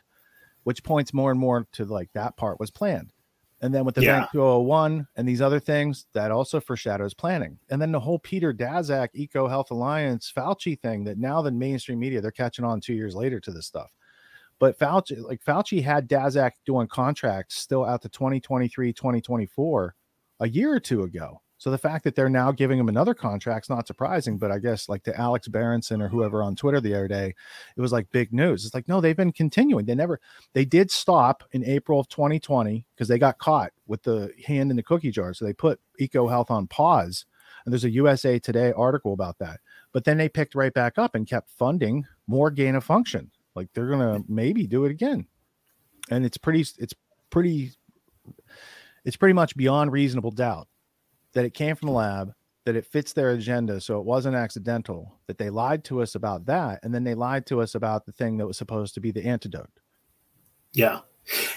which 0.66 0.82
points 0.82 1.14
more 1.14 1.30
and 1.30 1.38
more 1.38 1.64
to 1.70 1.84
like 1.84 2.10
that 2.12 2.36
part 2.36 2.58
was 2.58 2.72
planned. 2.72 3.12
And 3.60 3.72
then 3.72 3.84
with 3.84 3.94
the 3.94 4.02
yeah. 4.02 4.26
201 4.32 5.06
and 5.14 5.26
these 5.26 5.40
other 5.40 5.60
things 5.60 6.06
that 6.12 6.32
also 6.32 6.58
foreshadows 6.58 7.14
planning. 7.14 7.56
And 7.70 7.80
then 7.80 7.92
the 7.92 8.00
whole 8.00 8.18
peter 8.18 8.52
daszak 8.52 9.10
eco 9.14 9.46
health 9.46 9.70
alliance 9.70 10.32
fauci 10.36 10.76
thing 10.76 11.04
that 11.04 11.18
now 11.18 11.40
the 11.40 11.52
mainstream 11.52 12.00
media 12.00 12.20
they're 12.20 12.32
catching 12.32 12.64
on 12.64 12.80
two 12.80 12.94
years 12.94 13.14
later 13.14 13.38
to 13.38 13.52
this 13.52 13.68
stuff. 13.68 13.92
But 14.58 14.76
fauci 14.76 15.22
like 15.22 15.40
fauci 15.44 15.80
had 15.80 16.08
daszak 16.08 16.50
doing 16.64 16.88
contracts 16.88 17.54
still 17.54 17.84
out 17.84 18.02
to 18.02 18.08
2023 18.08 18.92
2024 18.92 19.94
a 20.40 20.48
year 20.48 20.74
or 20.74 20.80
two 20.80 21.04
ago 21.04 21.40
So 21.66 21.72
the 21.72 21.78
fact 21.78 22.04
that 22.04 22.14
they're 22.14 22.28
now 22.28 22.52
giving 22.52 22.78
him 22.78 22.88
another 22.88 23.12
contract's 23.12 23.68
not 23.68 23.88
surprising, 23.88 24.38
but 24.38 24.52
I 24.52 24.60
guess 24.60 24.88
like 24.88 25.02
to 25.02 25.20
Alex 25.20 25.48
Berenson 25.48 26.00
or 26.00 26.06
whoever 26.06 26.40
on 26.40 26.54
Twitter 26.54 26.80
the 26.80 26.94
other 26.94 27.08
day, 27.08 27.34
it 27.76 27.80
was 27.80 27.90
like 27.90 28.08
big 28.12 28.32
news. 28.32 28.64
It's 28.64 28.72
like, 28.72 28.86
no, 28.86 29.00
they've 29.00 29.16
been 29.16 29.32
continuing. 29.32 29.84
They 29.84 29.96
never, 29.96 30.20
they 30.52 30.64
did 30.64 30.92
stop 30.92 31.42
in 31.50 31.64
April 31.64 31.98
of 31.98 32.08
2020 32.08 32.86
because 32.94 33.08
they 33.08 33.18
got 33.18 33.38
caught 33.38 33.72
with 33.88 34.00
the 34.04 34.30
hand 34.46 34.70
in 34.70 34.76
the 34.76 34.82
cookie 34.84 35.10
jar. 35.10 35.34
So 35.34 35.44
they 35.44 35.52
put 35.52 35.80
EcoHealth 36.00 36.52
on 36.52 36.68
pause. 36.68 37.26
And 37.64 37.72
there's 37.72 37.82
a 37.82 37.90
USA 37.90 38.38
Today 38.38 38.72
article 38.76 39.12
about 39.12 39.38
that. 39.38 39.58
But 39.92 40.04
then 40.04 40.18
they 40.18 40.28
picked 40.28 40.54
right 40.54 40.72
back 40.72 40.98
up 40.98 41.16
and 41.16 41.26
kept 41.26 41.50
funding 41.50 42.06
more 42.28 42.52
gain 42.52 42.76
of 42.76 42.84
function. 42.84 43.28
Like 43.56 43.70
they're 43.74 43.88
gonna 43.88 44.20
maybe 44.28 44.68
do 44.68 44.84
it 44.84 44.92
again. 44.92 45.26
And 46.12 46.24
it's 46.24 46.38
pretty, 46.38 46.64
it's 46.78 46.94
pretty, 47.30 47.72
it's 49.04 49.16
pretty 49.16 49.32
much 49.32 49.56
beyond 49.56 49.90
reasonable 49.90 50.30
doubt 50.30 50.68
that 51.36 51.44
it 51.44 51.52
came 51.52 51.76
from 51.76 51.88
the 51.88 51.92
lab, 51.92 52.32
that 52.64 52.76
it 52.76 52.86
fits 52.86 53.12
their 53.12 53.32
agenda, 53.32 53.78
so 53.78 54.00
it 54.00 54.06
wasn't 54.06 54.34
accidental, 54.34 55.20
that 55.26 55.36
they 55.36 55.50
lied 55.50 55.84
to 55.84 56.00
us 56.00 56.14
about 56.14 56.46
that, 56.46 56.80
and 56.82 56.94
then 56.94 57.04
they 57.04 57.14
lied 57.14 57.44
to 57.44 57.60
us 57.60 57.74
about 57.74 58.06
the 58.06 58.12
thing 58.12 58.38
that 58.38 58.46
was 58.46 58.56
supposed 58.56 58.94
to 58.94 59.00
be 59.00 59.10
the 59.10 59.22
antidote. 59.22 59.68
Yeah. 60.72 61.00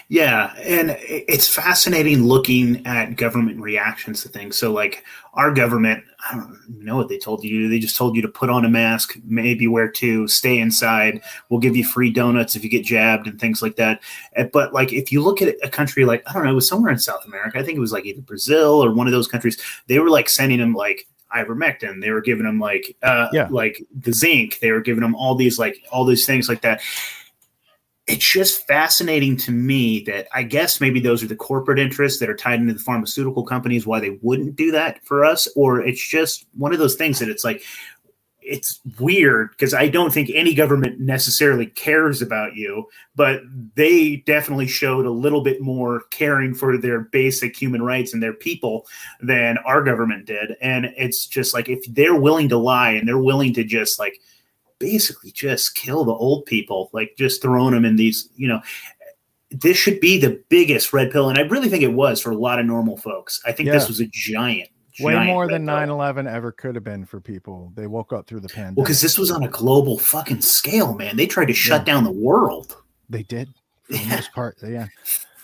Yeah, 0.07 0.53
and 0.57 0.97
it's 0.99 1.47
fascinating 1.47 2.23
looking 2.23 2.85
at 2.87 3.15
government 3.15 3.61
reactions 3.61 4.23
to 4.23 4.29
things. 4.29 4.57
So, 4.57 4.71
like 4.71 5.03
our 5.33 5.53
government, 5.53 6.03
I 6.29 6.35
don't 6.35 6.59
know 6.67 6.95
what 6.95 7.07
they 7.07 7.19
told 7.19 7.43
you. 7.43 7.69
They 7.69 7.77
just 7.77 7.95
told 7.95 8.15
you 8.15 8.21
to 8.23 8.27
put 8.27 8.49
on 8.49 8.65
a 8.65 8.69
mask, 8.69 9.17
maybe 9.23 9.67
wear 9.67 9.87
two, 9.87 10.27
stay 10.27 10.57
inside. 10.59 11.21
We'll 11.49 11.59
give 11.59 11.75
you 11.75 11.83
free 11.83 12.09
donuts 12.09 12.55
if 12.55 12.63
you 12.63 12.69
get 12.69 12.83
jabbed 12.83 13.27
and 13.27 13.39
things 13.39 13.61
like 13.61 13.75
that. 13.75 14.01
Eh, 14.33 14.47
but 14.51 14.73
like, 14.73 14.91
if 14.91 15.11
you 15.11 15.21
look 15.21 15.41
at 15.41 15.55
a 15.63 15.69
country 15.69 16.03
like 16.03 16.23
I 16.27 16.33
don't 16.33 16.45
know, 16.45 16.51
it 16.51 16.55
was 16.55 16.67
somewhere 16.67 16.91
in 16.91 16.99
South 16.99 17.25
America. 17.25 17.59
I 17.59 17.63
think 17.63 17.77
it 17.77 17.81
was 17.81 17.93
like 17.93 18.05
either 18.05 18.21
Brazil 18.21 18.83
or 18.83 18.91
one 18.91 19.05
of 19.05 19.13
those 19.13 19.27
countries. 19.27 19.61
They 19.87 19.99
were 19.99 20.09
like 20.09 20.29
sending 20.29 20.59
them 20.59 20.73
like 20.73 21.07
ivermectin. 21.35 22.01
They 22.01 22.09
were 22.09 22.21
giving 22.21 22.45
them 22.45 22.59
like 22.59 22.95
uh, 23.03 23.27
yeah. 23.31 23.47
like 23.51 23.83
the 23.95 24.13
zinc. 24.13 24.59
They 24.59 24.71
were 24.71 24.81
giving 24.81 25.01
them 25.01 25.13
all 25.13 25.35
these 25.35 25.59
like 25.59 25.83
all 25.91 26.05
these 26.05 26.25
things 26.25 26.49
like 26.49 26.61
that 26.61 26.81
it's 28.09 28.25
just 28.27 28.65
fascinating 28.67 29.37
to 29.37 29.51
me 29.51 30.03
that 30.05 30.27
I 30.33 30.41
guess 30.41 30.81
maybe 30.81 30.99
those 30.99 31.23
are 31.23 31.27
the 31.27 31.35
corporate 31.35 31.77
interests 31.77 32.19
that 32.19 32.29
are 32.29 32.35
tied 32.35 32.59
into 32.59 32.73
the 32.73 32.79
pharmaceutical 32.79 33.45
companies, 33.45 33.85
why 33.85 33.99
they 33.99 34.17
wouldn't 34.21 34.55
do 34.55 34.71
that 34.71 35.05
for 35.05 35.23
us. 35.23 35.47
Or 35.55 35.79
it's 35.81 36.05
just 36.05 36.47
one 36.57 36.73
of 36.73 36.79
those 36.79 36.95
things 36.95 37.19
that 37.19 37.29
it's 37.29 37.43
like, 37.43 37.63
it's 38.41 38.79
weird 38.99 39.51
because 39.51 39.75
I 39.75 39.89
don't 39.89 40.11
think 40.11 40.31
any 40.33 40.55
government 40.55 40.99
necessarily 40.99 41.67
cares 41.67 42.19
about 42.19 42.55
you, 42.55 42.87
but 43.15 43.41
they 43.75 44.17
definitely 44.25 44.65
showed 44.65 45.05
a 45.05 45.11
little 45.11 45.41
bit 45.41 45.61
more 45.61 46.01
caring 46.09 46.55
for 46.55 46.75
their 46.75 47.01
basic 47.01 47.55
human 47.55 47.83
rights 47.83 48.11
and 48.11 48.23
their 48.23 48.33
people 48.33 48.87
than 49.21 49.59
our 49.59 49.83
government 49.83 50.25
did. 50.25 50.55
And 50.61 50.85
it's 50.97 51.27
just 51.27 51.53
like 51.53 51.69
if 51.69 51.85
they're 51.93 52.19
willing 52.19 52.49
to 52.49 52.57
lie 52.57 52.91
and 52.91 53.07
they're 53.07 53.19
willing 53.19 53.53
to 53.53 53.63
just 53.63 53.99
like, 53.99 54.19
basically 54.79 55.31
just 55.31 55.75
kill 55.75 56.05
the 56.05 56.13
old 56.13 56.45
people, 56.45 56.89
like 56.93 57.15
just 57.17 57.41
throwing 57.41 57.73
them 57.73 57.85
in 57.85 57.95
these, 57.95 58.29
you 58.35 58.47
know, 58.47 58.61
this 59.51 59.77
should 59.77 59.99
be 59.99 60.17
the 60.17 60.41
biggest 60.49 60.93
red 60.93 61.11
pill. 61.11 61.29
And 61.29 61.37
I 61.37 61.41
really 61.41 61.69
think 61.69 61.83
it 61.83 61.93
was 61.93 62.21
for 62.21 62.31
a 62.31 62.37
lot 62.37 62.59
of 62.59 62.65
normal 62.65 62.97
folks. 62.97 63.41
I 63.45 63.51
think 63.51 63.67
yeah. 63.67 63.73
this 63.73 63.87
was 63.87 63.99
a 63.99 64.07
giant, 64.07 64.69
way 64.99 65.25
more 65.25 65.47
than 65.47 65.65
9 65.65 65.89
11 65.89 66.27
ever 66.27 66.51
could 66.51 66.75
have 66.75 66.83
been 66.83 67.05
for 67.05 67.19
people. 67.19 67.71
They 67.75 67.87
woke 67.87 68.13
up 68.13 68.27
through 68.27 68.41
the 68.41 68.49
pandemic. 68.49 68.77
Well, 68.77 68.85
because 68.85 69.01
this 69.01 69.17
was 69.17 69.31
on 69.31 69.43
a 69.43 69.47
global 69.47 69.97
fucking 69.97 70.41
scale, 70.41 70.93
man. 70.93 71.17
They 71.17 71.27
tried 71.27 71.47
to 71.47 71.53
shut 71.53 71.81
yeah. 71.81 71.93
down 71.93 72.03
the 72.03 72.11
world. 72.11 72.77
They 73.09 73.23
did 73.23 73.49
for 73.83 73.93
the 73.93 74.05
most 74.09 74.31
part. 74.33 74.57
Yeah. 74.63 74.87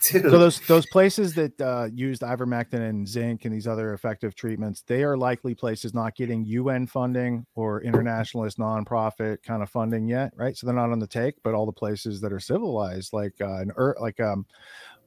Dude. 0.11 0.23
So 0.23 0.29
those 0.29 0.59
those 0.61 0.85
places 0.87 1.33
that 1.35 1.59
uh, 1.59 1.89
used 1.93 2.21
ivermectin 2.21 2.87
and 2.87 3.07
zinc 3.07 3.45
and 3.45 3.53
these 3.53 3.67
other 3.67 3.93
effective 3.93 4.35
treatments, 4.35 4.83
they 4.85 5.03
are 5.03 5.17
likely 5.17 5.55
places 5.55 5.93
not 5.93 6.15
getting 6.15 6.43
UN 6.45 6.87
funding 6.87 7.45
or 7.55 7.81
internationalist 7.81 8.57
nonprofit 8.57 9.41
kind 9.43 9.63
of 9.63 9.69
funding 9.69 10.07
yet, 10.07 10.33
right? 10.35 10.55
So 10.55 10.67
they're 10.67 10.75
not 10.75 10.91
on 10.91 10.99
the 10.99 11.07
take. 11.07 11.35
But 11.43 11.53
all 11.53 11.65
the 11.65 11.71
places 11.71 12.21
that 12.21 12.31
are 12.31 12.39
civilized, 12.39 13.13
like 13.13 13.33
uh, 13.41 13.61
an 13.61 13.71
like 13.99 14.19
um, 14.19 14.45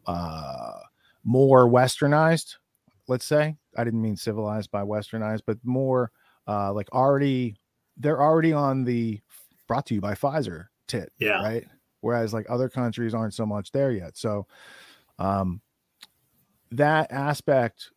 uh, 0.07 0.81
more 1.25 1.69
westernized, 1.69 2.57
let's 3.07 3.25
say. 3.25 3.57
I 3.77 3.85
didn't 3.85 4.03
mean 4.03 4.17
civilized 4.17 4.71
by 4.71 4.83
westernized, 4.83 5.43
but 5.47 5.59
more 5.63 6.11
uh, 6.49 6.73
like 6.73 6.91
already 6.93 7.57
they're 7.97 8.23
already 8.23 8.53
on 8.53 8.85
the 8.85 9.21
brought 9.67 9.87
to 9.87 9.95
you 9.95 10.01
by 10.01 10.15
Pfizer 10.15 10.67
tit, 10.87 11.13
yeah, 11.19 11.43
right. 11.43 11.65
Whereas 12.01 12.33
like 12.33 12.47
other 12.49 12.69
countries 12.69 13.15
aren't 13.15 13.35
so 13.35 13.45
much 13.45 13.71
there 13.73 13.93
yet. 13.93 14.17
So 14.17 14.47
um, 15.19 15.61
that 16.71 17.11
aspect 17.13 17.91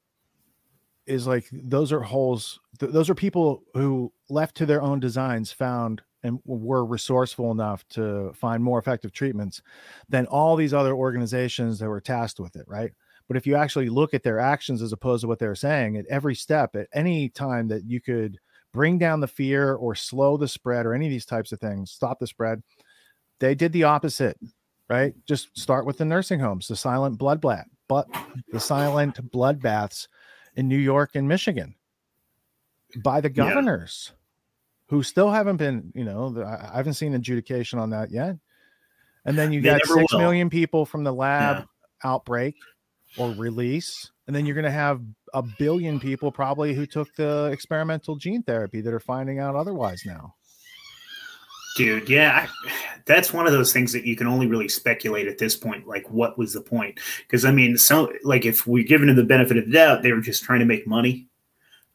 is 1.06 1.28
like 1.28 1.48
those 1.52 1.92
are 1.92 2.02
holes. 2.02 2.60
Th- 2.80 2.92
those 2.92 3.10
are 3.10 3.16
people 3.16 3.64
who 3.74 4.12
left 4.30 4.56
to 4.58 4.66
their 4.66 4.82
own 4.82 5.00
designs 5.00 5.52
found 5.52 6.02
and 6.24 6.40
were 6.46 6.86
resourceful 6.86 7.52
enough 7.52 7.88
to 7.90 8.32
find 8.34 8.64
more 8.64 8.80
effective 8.80 9.12
treatments 9.12 9.62
than 10.08 10.28
all 10.28 10.56
these 10.56 10.74
other 10.74 10.94
organizations 10.94 11.80
that 11.80 11.90
were 11.90 12.02
tasked 12.02 12.40
with 12.40 12.56
it, 12.56 12.66
right? 12.68 12.92
But 13.28 13.38
if 13.38 13.48
you 13.48 13.56
actually 13.56 13.90
look 13.90 14.14
at 14.14 14.24
their 14.24 14.40
actions 14.40 14.82
as 14.82 14.94
opposed 14.94 15.22
to 15.22 15.28
what 15.28 15.40
they're 15.40 15.56
saying 15.56 15.98
at 15.98 16.06
every 16.08 16.36
step, 16.36 16.76
at 16.76 16.88
any 16.94 17.30
time 17.30 17.68
that 17.70 17.86
you 17.86 18.00
could 18.00 18.38
bring 18.72 18.98
down 18.98 19.20
the 19.20 19.28
fear 19.28 19.74
or 19.74 19.96
slow 19.96 20.38
the 20.38 20.48
spread 20.48 20.86
or 20.86 20.94
any 20.94 21.08
of 21.08 21.12
these 21.12 21.26
types 21.26 21.52
of 21.52 21.60
things, 21.60 21.92
stop 21.92 22.20
the 22.20 22.28
spread, 22.28 22.62
they 23.40 23.56
did 23.56 23.74
the 23.74 23.84
opposite 23.84 24.38
right? 24.92 25.16
Just 25.26 25.58
start 25.58 25.86
with 25.86 25.98
the 25.98 26.04
nursing 26.04 26.42
homes, 26.42 26.68
the 26.68 26.76
silent 26.76 27.18
blood 27.18 27.40
bath, 27.40 27.66
but 27.88 28.08
the 28.52 28.60
silent 28.60 29.32
bloodbaths 29.32 30.10
in 30.58 30.68
New 30.68 30.78
York 30.78 31.12
and 31.16 31.30
Michigan 31.30 31.76
by 33.02 33.22
the 33.22 33.30
governors 33.30 34.10
yeah. 34.10 34.16
who 34.88 35.02
still 35.02 35.32
haven't 35.32 35.56
been, 35.56 35.94
you 35.96 36.04
know, 36.04 36.44
I 36.46 36.76
haven't 36.76 36.96
seen 36.96 37.14
adjudication 37.14 37.80
on 37.80 37.92
that 37.92 38.12
yet. 38.12 38.36
And 39.24 39.38
then 39.38 39.54
you 39.54 39.62
got 39.62 39.86
six 39.86 40.12
will. 40.12 40.20
million 40.20 40.50
people 40.50 40.86
from 40.86 41.06
the 41.06 41.14
lab 41.14 41.60
yeah. 41.60 42.12
outbreak 42.12 42.56
or 43.18 43.32
release. 43.32 44.12
And 44.28 44.36
then 44.36 44.46
you're 44.46 44.56
going 44.56 44.66
to 44.66 44.72
have 44.72 45.02
a 45.34 45.42
billion 45.42 46.02
people 46.02 46.34
probably 46.34 46.74
who 46.74 46.86
took 46.86 47.16
the 47.16 47.46
experimental 47.54 48.18
gene 48.18 48.44
therapy 48.44 48.82
that 48.82 48.94
are 48.94 49.00
finding 49.00 49.40
out 49.40 49.56
otherwise 49.56 50.02
now. 50.06 50.36
Dude, 51.78 52.10
yeah, 52.10 52.48
that's 53.06 53.34
one 53.34 53.48
of 53.48 53.54
those 53.54 53.72
things 53.72 53.94
that 53.94 54.06
you 54.06 54.16
can 54.16 54.28
only 54.28 54.48
really 54.48 54.68
speculate 54.68 55.28
at 55.28 55.38
this 55.38 55.56
point. 55.56 55.88
Like, 55.88 56.10
what 56.10 56.38
was 56.38 56.54
the 56.54 56.62
point? 56.62 57.00
Because 57.20 57.46
I 57.46 57.52
mean, 57.52 57.78
so 57.78 58.12
like 58.24 58.46
if 58.46 58.68
we're 58.68 58.84
given 58.84 59.08
them 59.08 59.16
the 59.16 59.24
benefit 59.24 59.58
of 59.58 59.66
the 59.66 59.72
doubt, 59.72 60.04
they 60.04 60.12
were 60.12 60.22
just 60.22 60.44
trying 60.44 60.60
to 60.60 60.66
make 60.66 60.86
money, 60.86 61.28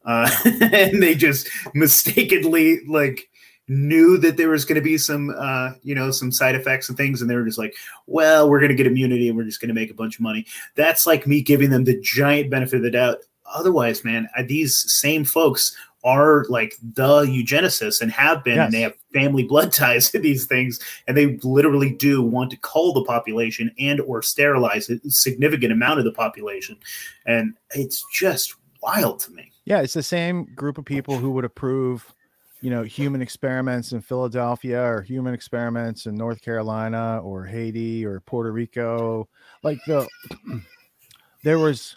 uh, 0.04 0.30
and 0.44 1.02
they 1.02 1.14
just 1.14 1.48
mistakenly 1.74 2.80
like 2.86 3.28
knew 3.68 4.16
that 4.18 4.36
there 4.36 4.48
was 4.48 4.64
going 4.64 4.76
to 4.76 4.80
be 4.80 4.96
some, 4.96 5.34
uh, 5.36 5.72
you 5.82 5.94
know, 5.94 6.10
some 6.10 6.30
side 6.30 6.54
effects 6.54 6.88
and 6.88 6.96
things, 6.96 7.20
and 7.20 7.28
they 7.28 7.34
were 7.34 7.44
just 7.44 7.58
like, 7.58 7.74
well, 8.06 8.48
we're 8.48 8.60
going 8.60 8.70
to 8.70 8.76
get 8.76 8.86
immunity 8.86 9.28
and 9.28 9.36
we're 9.36 9.44
just 9.44 9.60
going 9.60 9.68
to 9.68 9.74
make 9.74 9.90
a 9.90 9.94
bunch 9.94 10.16
of 10.16 10.20
money. 10.20 10.46
That's 10.76 11.06
like 11.06 11.26
me 11.26 11.42
giving 11.42 11.70
them 11.70 11.84
the 11.84 12.00
giant 12.00 12.50
benefit 12.50 12.76
of 12.76 12.82
the 12.82 12.90
doubt. 12.90 13.18
Otherwise, 13.52 14.04
man, 14.04 14.28
these 14.46 14.84
same 15.00 15.24
folks 15.24 15.76
are 16.06 16.44
like 16.48 16.76
the 16.94 17.22
eugenicists 17.24 18.00
and 18.00 18.12
have 18.12 18.44
been, 18.44 18.56
yes. 18.56 18.66
and 18.66 18.72
they 18.72 18.80
have 18.80 18.94
family 19.12 19.42
blood 19.42 19.72
ties 19.72 20.10
to 20.12 20.18
these 20.18 20.46
things, 20.46 20.80
and 21.06 21.16
they 21.16 21.36
literally 21.42 21.90
do 21.90 22.22
want 22.22 22.50
to 22.52 22.56
cull 22.58 22.94
the 22.94 23.04
population 23.04 23.70
and 23.78 24.00
or 24.00 24.22
sterilize 24.22 24.88
a 24.88 24.98
significant 25.08 25.72
amount 25.72 25.98
of 25.98 26.04
the 26.04 26.12
population, 26.12 26.78
and 27.26 27.54
it's 27.74 28.04
just 28.12 28.54
wild 28.82 29.18
to 29.20 29.32
me. 29.32 29.50
Yeah, 29.64 29.80
it's 29.80 29.94
the 29.94 30.02
same 30.02 30.44
group 30.54 30.78
of 30.78 30.84
people 30.84 31.18
who 31.18 31.30
would 31.32 31.44
approve, 31.44 32.14
you 32.60 32.70
know, 32.70 32.84
human 32.84 33.20
experiments 33.20 33.90
in 33.90 34.00
Philadelphia 34.00 34.80
or 34.80 35.02
human 35.02 35.34
experiments 35.34 36.06
in 36.06 36.14
North 36.14 36.40
Carolina 36.40 37.20
or 37.24 37.44
Haiti 37.44 38.06
or 38.06 38.20
Puerto 38.20 38.52
Rico. 38.52 39.28
Like 39.64 39.80
the 39.88 40.06
there 41.42 41.58
was 41.58 41.96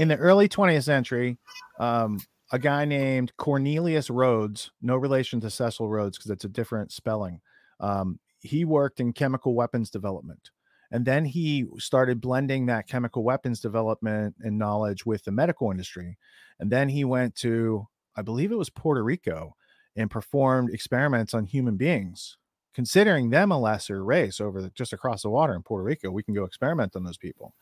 in 0.00 0.08
the 0.08 0.16
early 0.16 0.48
20th 0.48 0.82
century. 0.82 1.38
Um, 1.78 2.18
a 2.50 2.58
guy 2.58 2.84
named 2.84 3.36
Cornelius 3.36 4.10
Rhodes, 4.10 4.70
no 4.80 4.96
relation 4.96 5.40
to 5.40 5.50
Cecil 5.50 5.88
Rhodes 5.88 6.16
because 6.16 6.30
it's 6.30 6.44
a 6.44 6.48
different 6.48 6.92
spelling. 6.92 7.40
Um, 7.80 8.18
he 8.40 8.64
worked 8.64 9.00
in 9.00 9.12
chemical 9.12 9.54
weapons 9.54 9.90
development. 9.90 10.50
And 10.90 11.04
then 11.04 11.26
he 11.26 11.66
started 11.76 12.20
blending 12.20 12.66
that 12.66 12.88
chemical 12.88 13.22
weapons 13.22 13.60
development 13.60 14.36
and 14.40 14.58
knowledge 14.58 15.04
with 15.04 15.24
the 15.24 15.32
medical 15.32 15.70
industry. 15.70 16.16
And 16.58 16.70
then 16.70 16.88
he 16.88 17.04
went 17.04 17.34
to, 17.36 17.86
I 18.16 18.22
believe 18.22 18.50
it 18.50 18.58
was 18.58 18.70
Puerto 18.70 19.02
Rico, 19.02 19.54
and 19.96 20.10
performed 20.10 20.70
experiments 20.72 21.34
on 21.34 21.44
human 21.44 21.76
beings, 21.76 22.38
considering 22.72 23.28
them 23.28 23.52
a 23.52 23.58
lesser 23.58 24.02
race 24.02 24.40
over 24.40 24.62
the, 24.62 24.70
just 24.70 24.92
across 24.92 25.22
the 25.22 25.30
water 25.30 25.54
in 25.54 25.62
Puerto 25.62 25.84
Rico. 25.84 26.10
We 26.10 26.22
can 26.22 26.34
go 26.34 26.44
experiment 26.44 26.96
on 26.96 27.04
those 27.04 27.18
people. 27.18 27.52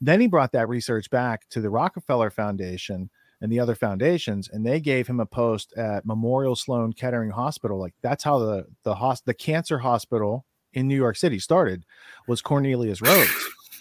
Then 0.00 0.20
he 0.20 0.26
brought 0.26 0.52
that 0.52 0.68
research 0.68 1.08
back 1.08 1.48
to 1.50 1.60
the 1.60 1.70
Rockefeller 1.70 2.30
Foundation 2.30 3.08
and 3.40 3.52
the 3.52 3.60
other 3.60 3.74
foundations, 3.74 4.48
and 4.48 4.64
they 4.64 4.80
gave 4.80 5.06
him 5.06 5.20
a 5.20 5.26
post 5.26 5.72
at 5.76 6.06
Memorial 6.06 6.56
Sloan 6.56 6.92
Kettering 6.92 7.30
Hospital. 7.30 7.78
Like 7.78 7.94
that's 8.02 8.24
how 8.24 8.38
the 8.38 8.66
the 8.82 8.94
hos- 8.94 9.20
the 9.20 9.34
cancer 9.34 9.78
hospital 9.78 10.44
in 10.72 10.88
New 10.88 10.96
York 10.96 11.16
City 11.16 11.38
started 11.38 11.84
was 12.28 12.42
Cornelius 12.42 13.00
Rhodes, 13.00 13.30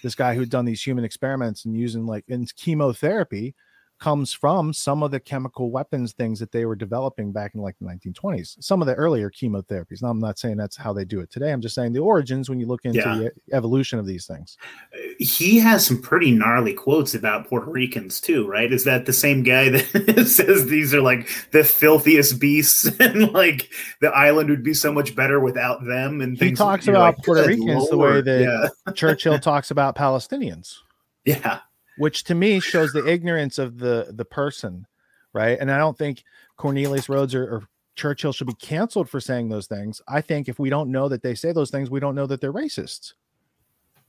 this 0.03 0.15
guy 0.15 0.35
who'd 0.35 0.49
done 0.49 0.65
these 0.65 0.83
human 0.83 1.03
experiments 1.03 1.65
and 1.65 1.75
using 1.75 2.05
like 2.05 2.25
in 2.27 2.45
chemotherapy 2.57 3.55
comes 3.99 4.33
from 4.33 4.73
some 4.73 5.03
of 5.03 5.11
the 5.11 5.19
chemical 5.19 5.71
weapons 5.71 6.13
things 6.13 6.39
that 6.39 6.51
they 6.51 6.65
were 6.65 6.75
developing 6.75 7.31
back 7.31 7.55
in 7.55 7.61
like 7.61 7.75
the 7.79 7.85
1920s. 7.85 8.61
Some 8.63 8.81
of 8.81 8.87
the 8.87 8.95
earlier 8.95 9.29
chemotherapies. 9.29 10.01
Now, 10.01 10.09
I'm 10.09 10.19
not 10.19 10.37
saying 10.37 10.57
that's 10.57 10.75
how 10.75 10.93
they 10.93 11.05
do 11.05 11.21
it 11.21 11.31
today. 11.31 11.51
I'm 11.51 11.61
just 11.61 11.75
saying 11.75 11.93
the 11.93 11.99
origins 11.99 12.49
when 12.49 12.59
you 12.59 12.65
look 12.65 12.83
into 12.83 12.99
yeah. 12.99 13.15
the 13.15 13.31
evolution 13.55 13.97
of 13.97 14.05
these 14.05 14.25
things. 14.25 14.57
Uh, 14.93 14.97
he 15.19 15.59
has 15.59 15.85
some 15.85 16.01
pretty 16.01 16.31
gnarly 16.31 16.73
quotes 16.73 17.15
about 17.15 17.47
Puerto 17.47 17.71
Ricans 17.71 18.19
too, 18.19 18.47
right? 18.47 18.71
Is 18.71 18.83
that 18.83 19.05
the 19.05 19.13
same 19.13 19.43
guy 19.43 19.69
that 19.69 20.25
says 20.27 20.67
these 20.67 20.93
are 20.93 21.01
like 21.01 21.27
the 21.51 21.63
filthiest 21.63 22.39
beasts 22.39 22.85
and 22.99 23.31
like 23.33 23.69
the 24.01 24.09
island 24.09 24.49
would 24.49 24.63
be 24.63 24.73
so 24.73 24.91
much 24.91 25.15
better 25.15 25.39
without 25.39 25.85
them? 25.85 26.21
And 26.21 26.37
he 26.37 26.51
talks 26.51 26.87
about 26.87 27.17
like, 27.17 27.25
Puerto 27.25 27.47
Ricans 27.47 27.67
Lord. 27.67 27.91
the 27.91 27.97
way 27.97 28.21
that 28.21 28.71
yeah. 28.85 28.93
Churchill 28.93 29.39
talks 29.39 29.71
about 29.71 29.95
Palestinians. 29.95 30.75
Yeah 31.23 31.59
which 31.97 32.23
to 32.25 32.35
me 32.35 32.59
shows 32.59 32.93
the 32.93 33.07
ignorance 33.07 33.57
of 33.57 33.77
the 33.77 34.11
the 34.11 34.25
person, 34.25 34.87
right? 35.33 35.57
And 35.59 35.71
I 35.71 35.77
don't 35.77 35.97
think 35.97 36.23
Cornelius 36.57 37.09
Rhodes 37.09 37.35
or, 37.35 37.43
or 37.43 37.63
Churchill 37.95 38.33
should 38.33 38.47
be 38.47 38.53
canceled 38.53 39.09
for 39.09 39.19
saying 39.19 39.49
those 39.49 39.67
things. 39.67 40.01
I 40.07 40.21
think 40.21 40.49
if 40.49 40.59
we 40.59 40.69
don't 40.69 40.91
know 40.91 41.07
that 41.09 41.23
they 41.23 41.35
say 41.35 41.51
those 41.51 41.71
things, 41.71 41.89
we 41.89 41.99
don't 41.99 42.15
know 42.15 42.27
that 42.27 42.41
they're 42.41 42.53
racists. 42.53 43.13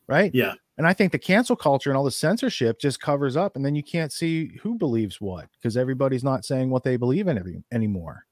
Right? 0.08 0.32
Yeah. 0.32 0.54
And 0.78 0.86
I 0.86 0.92
think 0.92 1.10
the 1.10 1.18
cancel 1.18 1.56
culture 1.56 1.90
and 1.90 1.96
all 1.96 2.04
the 2.04 2.10
censorship 2.10 2.78
just 2.78 3.00
covers 3.00 3.36
up, 3.36 3.56
and 3.56 3.64
then 3.64 3.74
you 3.74 3.82
can't 3.82 4.12
see 4.12 4.58
who 4.62 4.76
believes 4.76 5.20
what 5.20 5.48
because 5.52 5.76
everybody's 5.76 6.22
not 6.22 6.44
saying 6.44 6.70
what 6.70 6.84
they 6.84 6.96
believe 6.96 7.28
in 7.28 7.38
every, 7.38 7.62
anymore. 7.72 8.26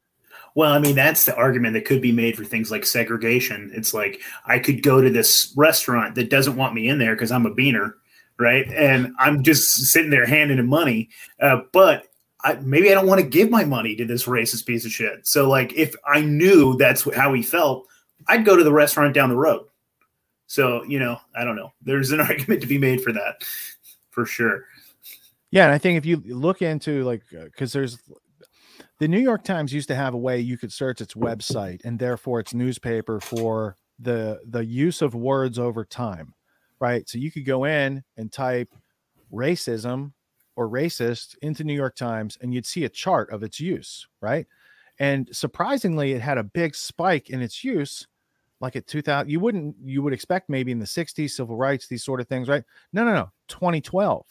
Well, 0.54 0.72
I 0.72 0.78
mean, 0.78 0.94
that's 0.94 1.24
the 1.24 1.34
argument 1.34 1.74
that 1.74 1.84
could 1.84 2.00
be 2.00 2.12
made 2.12 2.36
for 2.36 2.44
things 2.44 2.70
like 2.70 2.84
segregation. 2.84 3.70
It's 3.74 3.94
like 3.94 4.20
I 4.46 4.58
could 4.58 4.82
go 4.82 5.00
to 5.00 5.10
this 5.10 5.52
restaurant 5.56 6.14
that 6.14 6.30
doesn't 6.30 6.56
want 6.56 6.74
me 6.74 6.88
in 6.88 6.98
there 6.98 7.14
because 7.14 7.32
I'm 7.32 7.46
a 7.46 7.54
beaner, 7.54 7.94
right? 8.38 8.66
And 8.72 9.12
I'm 9.18 9.42
just 9.42 9.70
sitting 9.86 10.10
there 10.10 10.26
handing 10.26 10.58
him 10.58 10.66
money, 10.66 11.10
uh, 11.40 11.60
but 11.72 12.06
I, 12.42 12.54
maybe 12.54 12.90
I 12.90 12.94
don't 12.94 13.06
want 13.06 13.20
to 13.20 13.26
give 13.26 13.50
my 13.50 13.64
money 13.64 13.96
to 13.96 14.04
this 14.04 14.24
racist 14.24 14.66
piece 14.66 14.84
of 14.84 14.92
shit. 14.92 15.26
So, 15.26 15.48
like, 15.48 15.72
if 15.74 15.94
I 16.06 16.20
knew 16.20 16.76
that's 16.76 17.08
how 17.14 17.32
he 17.32 17.42
felt, 17.42 17.86
I'd 18.28 18.44
go 18.44 18.56
to 18.56 18.64
the 18.64 18.72
restaurant 18.72 19.14
down 19.14 19.30
the 19.30 19.36
road. 19.36 19.66
So, 20.46 20.84
you 20.84 20.98
know, 20.98 21.18
I 21.34 21.44
don't 21.44 21.56
know. 21.56 21.72
There's 21.82 22.12
an 22.12 22.20
argument 22.20 22.60
to 22.60 22.66
be 22.66 22.78
made 22.78 23.02
for 23.02 23.12
that, 23.12 23.42
for 24.10 24.26
sure. 24.26 24.64
Yeah, 25.50 25.64
and 25.64 25.72
I 25.72 25.78
think 25.78 25.96
if 25.98 26.04
you 26.04 26.22
look 26.26 26.62
into 26.62 27.04
like, 27.04 27.22
because 27.30 27.74
uh, 27.74 27.78
there's 27.78 27.98
the 28.98 29.08
New 29.08 29.20
York 29.20 29.44
Times 29.44 29.72
used 29.72 29.88
to 29.88 29.94
have 29.94 30.14
a 30.14 30.18
way 30.18 30.40
you 30.40 30.58
could 30.58 30.72
search 30.72 31.00
its 31.00 31.14
website 31.14 31.84
and 31.84 31.98
therefore 31.98 32.40
its 32.40 32.54
newspaper 32.54 33.20
for 33.20 33.76
the 33.98 34.40
the 34.48 34.64
use 34.64 35.02
of 35.02 35.14
words 35.14 35.58
over 35.58 35.84
time 35.84 36.34
right? 36.80 37.08
So 37.08 37.18
you 37.18 37.30
could 37.30 37.44
go 37.44 37.64
in 37.64 38.02
and 38.16 38.32
type 38.32 38.68
racism 39.32 40.12
or 40.56 40.68
racist 40.68 41.36
into 41.42 41.64
New 41.64 41.74
York 41.74 41.96
Times 41.96 42.38
and 42.40 42.54
you'd 42.54 42.66
see 42.66 42.84
a 42.84 42.88
chart 42.88 43.30
of 43.30 43.42
its 43.42 43.60
use, 43.60 44.06
right? 44.20 44.46
And 44.98 45.28
surprisingly, 45.32 46.12
it 46.12 46.20
had 46.20 46.38
a 46.38 46.44
big 46.44 46.74
spike 46.74 47.30
in 47.30 47.42
its 47.42 47.64
use 47.64 48.06
like 48.60 48.76
at 48.76 48.86
2000 48.86 49.30
you 49.30 49.40
wouldn't 49.40 49.76
you 49.82 50.02
would 50.02 50.12
expect 50.12 50.48
maybe 50.48 50.72
in 50.72 50.78
the 50.78 50.86
60s 50.86 51.30
civil 51.30 51.56
rights 51.56 51.86
these 51.86 52.02
sort 52.02 52.20
of 52.20 52.28
things 52.28 52.48
right 52.48 52.64
no 52.92 53.04
no 53.04 53.12
no 53.12 53.30
2012 53.48 54.24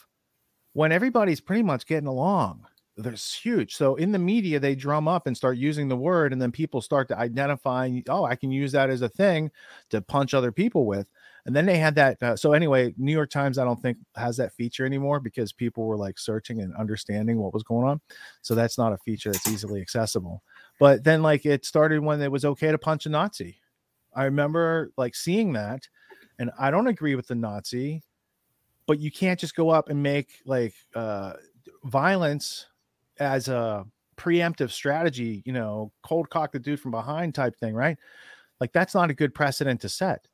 when 0.73 0.91
everybody's 0.91 1.41
pretty 1.41 1.63
much 1.63 1.85
getting 1.85 2.07
along 2.07 2.65
there's 2.97 3.33
huge 3.33 3.75
so 3.75 3.95
in 3.95 4.11
the 4.11 4.19
media 4.19 4.59
they 4.59 4.75
drum 4.75 5.07
up 5.07 5.27
and 5.27 5.35
start 5.35 5.57
using 5.57 5.87
the 5.87 5.95
word 5.95 6.31
and 6.31 6.41
then 6.41 6.51
people 6.51 6.81
start 6.81 7.07
to 7.07 7.17
identify 7.17 7.89
oh 8.09 8.25
i 8.25 8.35
can 8.35 8.51
use 8.51 8.71
that 8.71 8.89
as 8.89 9.01
a 9.01 9.09
thing 9.09 9.51
to 9.89 10.01
punch 10.01 10.33
other 10.33 10.51
people 10.51 10.85
with 10.85 11.07
and 11.45 11.55
then 11.55 11.65
they 11.65 11.77
had 11.77 11.95
that. 11.95 12.21
Uh, 12.23 12.35
so 12.35 12.53
anyway, 12.53 12.93
New 12.97 13.11
York 13.11 13.29
Times, 13.29 13.57
I 13.57 13.65
don't 13.65 13.81
think 13.81 13.97
has 14.15 14.37
that 14.37 14.53
feature 14.53 14.85
anymore 14.85 15.19
because 15.19 15.51
people 15.51 15.85
were 15.85 15.97
like 15.97 16.17
searching 16.17 16.61
and 16.61 16.73
understanding 16.75 17.37
what 17.37 17.53
was 17.53 17.63
going 17.63 17.85
on. 17.85 17.99
So 18.41 18.55
that's 18.55 18.77
not 18.77 18.93
a 18.93 18.97
feature 18.97 19.31
that's 19.31 19.49
easily 19.49 19.81
accessible. 19.81 20.41
But 20.79 21.03
then 21.03 21.21
like 21.21 21.45
it 21.45 21.65
started 21.65 22.01
when 22.01 22.21
it 22.21 22.31
was 22.31 22.45
okay 22.45 22.71
to 22.71 22.77
punch 22.77 23.05
a 23.05 23.09
Nazi. 23.09 23.59
I 24.15 24.25
remember 24.25 24.91
like 24.97 25.15
seeing 25.15 25.53
that, 25.53 25.87
and 26.39 26.49
I 26.57 26.71
don't 26.71 26.87
agree 26.87 27.15
with 27.15 27.27
the 27.27 27.35
Nazi, 27.35 28.03
but 28.87 28.99
you 28.99 29.11
can't 29.11 29.39
just 29.39 29.55
go 29.55 29.69
up 29.69 29.89
and 29.89 30.01
make 30.01 30.29
like 30.45 30.75
uh, 30.95 31.33
violence 31.83 32.67
as 33.19 33.49
a 33.49 33.85
preemptive 34.15 34.71
strategy, 34.71 35.43
you 35.45 35.51
know, 35.51 35.91
cold 36.03 36.29
cock 36.29 36.53
the 36.53 36.59
dude 36.59 36.79
from 36.79 36.91
behind 36.91 37.35
type 37.35 37.57
thing, 37.57 37.73
right? 37.73 37.97
Like 38.61 38.71
that's 38.71 38.93
not 38.93 39.09
a 39.09 39.13
good 39.13 39.33
precedent 39.33 39.81
to 39.81 39.89
set 39.89 40.25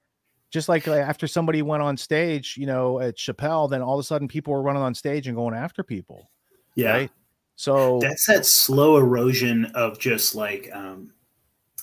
just 0.50 0.70
like 0.70 0.88
after 0.88 1.28
somebody 1.28 1.62
went 1.62 1.84
on 1.84 1.98
stage, 1.98 2.56
you 2.58 2.66
know, 2.66 3.00
at 3.00 3.18
Chappelle, 3.18 3.70
then 3.70 3.82
all 3.82 3.96
of 3.96 4.00
a 4.00 4.04
sudden 4.04 4.28
people 4.28 4.54
were 4.54 4.62
running 4.62 4.82
on 4.82 4.96
stage 4.96 5.28
and 5.28 5.36
going 5.36 5.54
after 5.54 5.84
people. 5.84 6.30
Yeah. 6.76 6.92
Right? 6.92 7.12
So 7.56 8.00
that's 8.02 8.26
that 8.28 8.46
slow 8.46 8.98
erosion 8.98 9.66
of 9.76 10.00
just 10.00 10.34
like 10.34 10.70
um 10.74 11.12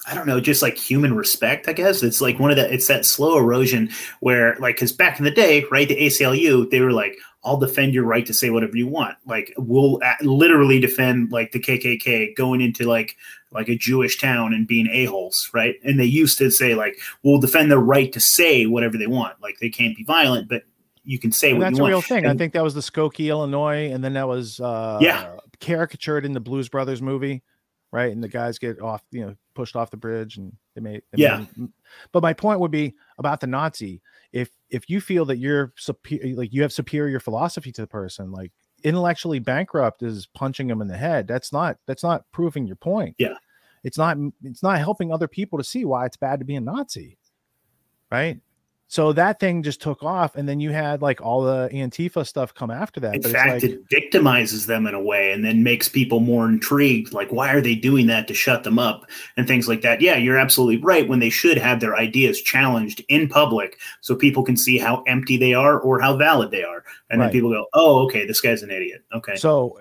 I 0.09 0.15
don't 0.15 0.27
know, 0.27 0.41
just 0.41 0.63
like 0.63 0.77
human 0.77 1.17
respect, 1.17 1.69
I 1.69 1.73
guess. 1.73 2.03
It's 2.03 2.21
like 2.21 2.39
one 2.39 2.51
of 2.51 2.57
the 2.57 2.73
it's 2.73 2.87
that 2.87 3.05
slow 3.05 3.39
erosion 3.39 3.91
where 4.21 4.57
like 4.57 4.77
cuz 4.77 4.93
back 4.93 5.19
in 5.19 5.25
the 5.25 5.31
day, 5.31 5.65
right, 5.71 5.89
the 5.89 5.97
ACLU, 5.97 6.71
they 6.71 6.81
were 6.81 6.93
like 6.93 7.17
I'll 7.45 7.57
defend 7.57 7.95
your 7.95 8.05
right 8.05 8.27
to 8.27 8.35
say 8.35 8.51
whatever 8.51 8.77
you 8.77 8.89
want. 8.89 9.17
Like 9.27 9.55
we'll 9.57 10.01
literally 10.23 10.81
defend 10.81 11.31
like 11.31 11.53
the 11.53 11.61
KKK 11.61 12.35
going 12.35 12.61
into 12.61 12.85
like 12.85 13.17
like 13.53 13.69
a 13.69 13.77
Jewish 13.77 14.19
town 14.19 14.53
and 14.53 14.67
being 14.67 14.89
a 14.91 15.05
holes, 15.07 15.51
right? 15.55 15.77
And 15.85 15.99
they 15.99 16.05
used 16.05 16.39
to 16.39 16.51
say 16.51 16.75
like 16.75 16.99
we'll 17.23 17.41
defend 17.41 17.71
their 17.71 17.79
right 17.79 18.13
to 18.13 18.21
say 18.21 18.67
whatever 18.67 18.99
they 18.99 19.07
want. 19.07 19.41
Like 19.43 19.59
they 19.61 19.71
can't 19.71 19.97
be 19.97 20.05
violent, 20.05 20.49
but 20.49 20.63
you 21.05 21.19
can 21.19 21.33
say 21.33 21.51
and 21.51 21.59
what 21.59 21.65
that's 21.65 21.79
a 21.79 21.85
real 21.85 22.03
thing. 22.03 22.25
And, 22.25 22.29
I 22.29 22.37
think 22.37 22.53
that 22.55 22.65
was 22.65 22.75
the 22.75 22.81
Skokie, 22.81 23.29
Illinois, 23.29 23.91
and 23.93 24.03
then 24.03 24.15
that 24.15 24.29
was 24.29 24.61
uh, 24.61 24.99
yeah 25.01 25.37
caricatured 25.61 26.25
in 26.25 26.33
the 26.33 26.41
Blues 26.41 26.69
Brothers 26.69 27.01
movie, 27.01 27.43
right? 27.93 28.13
And 28.13 28.23
the 28.23 28.29
guys 28.29 28.59
get 28.59 28.81
off, 28.81 29.03
you 29.11 29.25
know, 29.25 29.35
pushed 29.55 29.77
off 29.77 29.91
the 29.91 29.97
bridge, 29.97 30.37
and 30.37 30.53
they 30.75 30.81
made 30.81 31.03
they 31.13 31.23
yeah. 31.23 31.45
Made, 31.57 31.69
but 32.13 32.23
my 32.23 32.33
point 32.33 32.61
would 32.61 32.71
be 32.71 32.95
about 33.19 33.41
the 33.41 33.47
Nazi 33.47 34.03
if 34.33 34.51
if 34.69 34.91
you 34.91 35.01
feel 35.01 35.25
that 35.27 35.39
you're 35.39 35.73
superior 35.77 36.37
like 36.37 36.53
you 36.53 36.63
have 36.63 36.73
superior 36.73 37.21
philosophy 37.21 37.73
to 37.73 37.81
the 37.81 37.87
person 37.87 38.33
like 38.33 38.53
intellectually 38.87 39.41
bankrupt 39.41 40.05
is 40.05 40.27
punching 40.27 40.69
them 40.69 40.81
in 40.81 40.87
the 40.87 40.97
head. 40.97 41.27
That's 41.27 41.53
not 41.53 41.77
that's 41.87 42.05
not 42.05 42.25
proving 42.31 42.69
your 42.69 42.77
point. 42.77 43.17
Yeah. 43.19 43.35
It's 43.83 43.99
not 43.99 44.17
it's 44.45 44.63
not 44.63 44.79
helping 44.79 45.13
other 45.13 45.27
people 45.27 45.59
to 45.59 45.65
see 45.65 45.85
why 45.85 46.07
it's 46.07 46.17
bad 46.17 46.39
to 46.39 46.45
be 46.45 46.55
a 46.55 46.61
nazi 46.61 47.19
right 48.13 48.39
so 48.89 49.13
that 49.15 49.41
thing 49.41 49.63
just 49.63 49.83
took 49.83 50.03
off, 50.03 50.37
and 50.37 50.49
then 50.49 50.61
you 50.61 50.71
had 50.71 51.03
like 51.03 51.21
all 51.21 51.43
the 51.43 51.69
Antifa 51.73 52.27
stuff 52.27 52.55
come 52.55 52.71
after 52.71 53.01
that. 53.01 53.17
In 53.17 53.21
but 53.21 53.33
fact, 53.33 53.63
like, 53.63 53.65
it 53.65 53.89
victimizes 53.89 54.67
them 54.67 54.87
in 54.87 54.95
a 54.95 55.03
way, 55.03 55.33
and 55.33 55.45
then 55.45 55.63
makes 55.63 55.89
people 55.89 56.21
more 56.21 56.49
intrigued. 56.49 57.13
Like, 57.13 57.33
why 57.33 57.53
are 57.53 57.61
they 57.61 57.75
doing 57.75 58.07
that 58.07 58.29
to 58.29 58.35
shut 58.35 58.63
them 58.63 58.79
up 58.79 59.05
and 59.37 59.49
things 59.49 59.67
like 59.67 59.83
that? 59.83 60.01
Yeah, 60.01 60.17
you're 60.17 60.39
absolutely 60.39 60.81
right. 60.83 61.09
When 61.09 61.19
they 61.19 61.31
should 61.31 61.59
have 61.59 61.81
their 61.81 61.97
ideas 61.97 62.41
challenged 62.41 63.03
in 63.09 63.29
public, 63.29 63.79
so 64.03 64.15
people 64.15 64.45
can 64.45 64.57
see 64.57 64.79
how 64.79 65.03
empty 65.09 65.37
they 65.37 65.53
are 65.53 65.81
or 65.81 66.01
how 66.01 66.17
valid 66.17 66.53
they 66.53 66.63
are, 66.63 66.85
and 67.11 67.21
right. 67.21 67.27
then 67.27 67.33
people 67.33 67.51
go, 67.51 67.67
"Oh, 67.75 68.05
okay, 68.05 68.25
this 68.25 68.41
guy's 68.41 68.63
an 68.63 68.71
idiot." 68.71 69.03
Okay, 69.13 69.35
so 69.35 69.81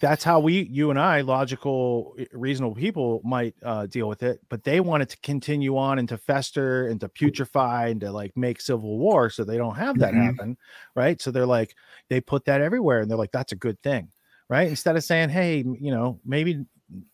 that's 0.00 0.22
how 0.22 0.38
we 0.38 0.62
you 0.70 0.90
and 0.90 0.98
i 0.98 1.20
logical 1.20 2.16
reasonable 2.32 2.74
people 2.74 3.20
might 3.24 3.54
uh, 3.64 3.86
deal 3.86 4.08
with 4.08 4.22
it 4.22 4.40
but 4.48 4.62
they 4.62 4.80
want 4.80 5.02
it 5.02 5.08
to 5.08 5.16
continue 5.18 5.76
on 5.76 5.98
and 5.98 6.08
to 6.08 6.16
fester 6.16 6.86
and 6.88 7.00
to 7.00 7.08
putrefy 7.08 7.90
and 7.90 8.00
to 8.00 8.10
like 8.10 8.36
make 8.36 8.60
civil 8.60 8.98
war 8.98 9.28
so 9.28 9.44
they 9.44 9.56
don't 9.56 9.74
have 9.74 9.98
that 9.98 10.12
mm-hmm. 10.12 10.26
happen 10.26 10.56
right? 10.94 11.20
So 11.20 11.30
they're 11.30 11.46
like 11.46 11.74
they 12.08 12.20
put 12.20 12.44
that 12.44 12.60
everywhere 12.60 13.00
and 13.00 13.10
they're 13.10 13.18
like 13.18 13.32
that's 13.32 13.52
a 13.52 13.56
good 13.56 13.80
thing 13.82 14.08
right? 14.48 14.68
Instead 14.68 14.96
of 14.96 15.04
saying 15.04 15.30
hey 15.30 15.64
you 15.80 15.90
know 15.90 16.20
maybe 16.24 16.64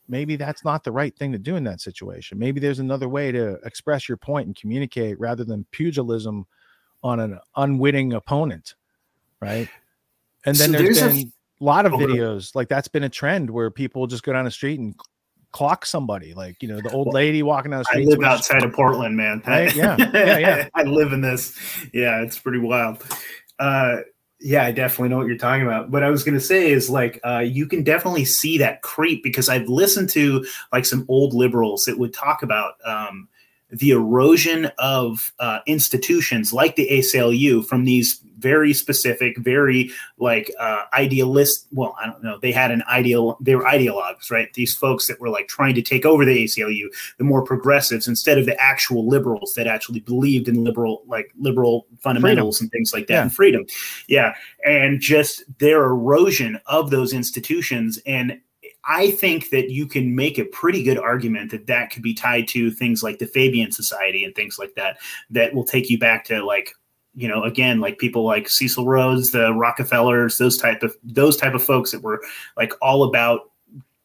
maybe 0.09 0.37
that's 0.37 0.65
not 0.65 0.85
the 0.85 0.93
right 0.93 1.17
thing 1.17 1.33
to 1.33 1.39
do 1.39 1.57
in 1.57 1.65
that 1.65 1.81
situation. 1.81 2.39
Maybe 2.39 2.61
there's 2.61 2.79
another 2.79 3.09
way 3.09 3.33
to 3.33 3.55
express 3.65 4.09
your 4.09 4.19
point 4.19 4.47
and 4.47 4.55
communicate 4.55 5.19
rather 5.19 5.45
than 5.45 5.67
pugilism 5.73 6.47
on 7.03 7.21
an 7.21 7.39
unwitting 7.57 8.13
opponent 8.13 8.75
right? 9.45 9.69
And 10.47 10.57
then 10.57 10.73
so 10.73 10.79
there's, 10.79 11.01
there's 11.01 11.13
been 11.13 11.27
a 11.27 11.33
lot 11.61 11.87
of 11.87 11.93
videos 11.93 12.55
like 12.55 12.69
that's 12.69 12.89
been 12.89 13.05
a 13.05 13.09
trend 13.09 13.49
where 13.49 13.71
people 13.71 14.07
just 14.07 14.23
go 14.23 14.33
down 14.33 14.45
the 14.45 14.51
street 14.51 14.81
and 14.81 14.95
clock 15.53 15.87
somebody 15.87 16.35
like 16.35 16.61
you 16.61 16.69
know 16.69 16.81
the 16.81 16.91
old 16.91 17.15
lady 17.15 17.41
walking 17.43 17.71
down 17.71 17.79
the 17.79 17.85
street 17.85 18.07
i 18.07 18.11
live 18.11 18.23
outside 18.25 18.65
of 18.65 18.73
portland 18.73 19.17
man. 19.17 19.41
Right? 19.47 19.75
yeah. 19.77 19.97
Yeah 20.13 20.39
yeah. 20.39 20.69
I, 20.75 20.83
live 20.83 21.13
in 21.13 21.21
this. 21.21 21.57
Yeah 21.93 22.23
it's 22.23 22.39
pretty 22.39 22.59
wild. 22.59 23.03
Uh 23.59 23.99
yeah 24.41 24.65
i 24.65 24.73
definitely 24.73 25.11
know 25.11 25.19
what 25.19 25.29
you're 25.29 25.39
talking 25.39 25.65
about. 25.65 25.91
What 25.91 26.03
i 26.03 26.11
was 26.11 26.25
going 26.25 26.35
to 26.35 26.41
say 26.41 26.73
is 26.73 26.91
like 26.91 27.21
uh 27.25 27.39
you 27.39 27.67
can 27.67 27.85
definitely 27.85 28.25
see 28.25 28.59
that 28.59 28.83
creep 28.83 29.23
because 29.23 29.49
i've 29.49 29.69
listened 29.69 30.11
to 30.11 30.45
like 30.73 30.85
some 30.85 31.07
old 31.09 31.35
liberals 31.35 31.85
that 31.85 31.99
would 31.99 32.13
talk 32.13 32.43
about 32.43 32.75
um 32.85 33.29
the 33.71 33.91
erosion 33.91 34.71
of 34.79 35.33
uh, 35.39 35.61
institutions 35.67 36.53
like 36.53 36.77
the 36.77 36.89
ACLU 36.91 37.65
from 37.67 37.85
these 37.85 38.21
very 38.39 38.75
specific, 38.75 39.39
very 39.39 39.91
like 40.19 40.53
uh, 40.61 40.83
idealist. 40.93 41.67
Well, 41.73 41.97
I 42.01 42.07
don't 42.07 42.23
know. 42.23 42.39
They 42.39 42.53
had 42.53 42.71
an 42.71 42.83
ideal. 42.89 43.39
They 43.41 43.57
were 43.57 43.65
ideologues, 43.65 44.31
right? 44.31 44.53
These 44.53 44.75
folks 44.75 45.07
that 45.09 45.19
were 45.19 45.31
like 45.31 45.49
trying 45.49 45.75
to 45.77 45.83
take 45.83 46.05
over 46.05 46.25
the 46.25 46.45
ACLU, 46.45 46.89
the 47.17 47.25
more 47.25 47.43
progressives, 47.43 48.07
instead 48.07 48.39
of 48.39 48.45
the 48.45 48.61
actual 48.61 49.09
liberals 49.09 49.55
that 49.55 49.67
actually 49.67 50.01
believed 50.01 50.47
in 50.47 50.63
liberal, 50.63 51.03
like 51.07 51.33
liberal 51.39 51.87
fundamentals 52.01 52.59
freedom. 52.59 52.67
and 52.67 52.71
things 52.73 52.93
like 52.93 53.07
that, 53.07 53.15
yeah. 53.15 53.23
and 53.23 53.35
freedom. 53.35 53.65
Yeah, 54.09 54.35
and 54.65 55.01
just 55.01 55.43
their 55.59 55.85
erosion 55.85 56.61
of 56.67 56.91
those 56.91 57.15
institutions 57.15 57.99
and 58.05 58.41
I 58.87 59.11
think 59.13 59.51
that 59.51 59.71
you 59.71 59.87
can 59.87 60.15
make 60.15 60.39
a 60.39 60.45
pretty 60.45 60.83
good 60.83 60.99
argument 60.99 61.51
that 61.53 61.67
that 61.69 61.91
could 61.91 62.03
be 62.03 62.15
tied 62.15 62.49
to 62.49 62.71
things 62.71 63.03
like 63.03 63.19
the 63.19 63.27
Fabian 63.27 63.73
Society 63.73 64.25
and 64.25 64.35
things 64.35 64.59
like 64.59 64.75
that, 64.75 64.99
that 65.31 65.55
will 65.55 65.65
take 65.65 65.89
you 65.89 65.99
back 65.99 66.25
to 66.27 66.45
like, 66.45 66.73
you 67.15 67.29
know, 67.29 67.45
again, 67.45 67.81
like 67.81 67.99
people 67.99 68.25
like 68.25 68.49
Cecil 68.49 68.87
Rhodes, 68.87 69.31
the 69.31 69.53
Rockefellers, 69.55 70.37
those 70.37 70.59
type 70.59 70.83
of 70.83 70.97
those 71.03 71.37
type 71.37 71.55
of 71.55 71.63
folks 71.63 71.93
that 71.93 72.03
were 72.03 72.21
like 72.57 72.73
all 72.83 73.05
about 73.05 73.51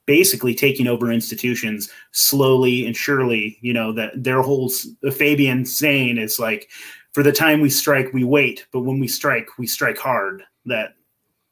basically 0.06 0.56
taking 0.56 0.88
over 0.88 1.12
institutions 1.12 1.90
slowly 2.12 2.86
and 2.86 2.96
surely. 2.96 3.58
You 3.62 3.74
know 3.74 3.92
that 3.94 4.24
their 4.24 4.42
whole 4.42 4.72
Fabian 5.12 5.66
saying 5.66 6.18
is 6.18 6.40
like, 6.40 6.70
for 7.12 7.24
the 7.24 7.32
time 7.32 7.62
we 7.62 7.70
strike, 7.70 8.14
we 8.14 8.24
wait, 8.24 8.66
but 8.72 8.82
when 8.82 9.00
we 9.00 9.08
strike, 9.08 9.58
we 9.58 9.68
strike 9.68 9.98
hard. 9.98 10.44
That 10.66 10.94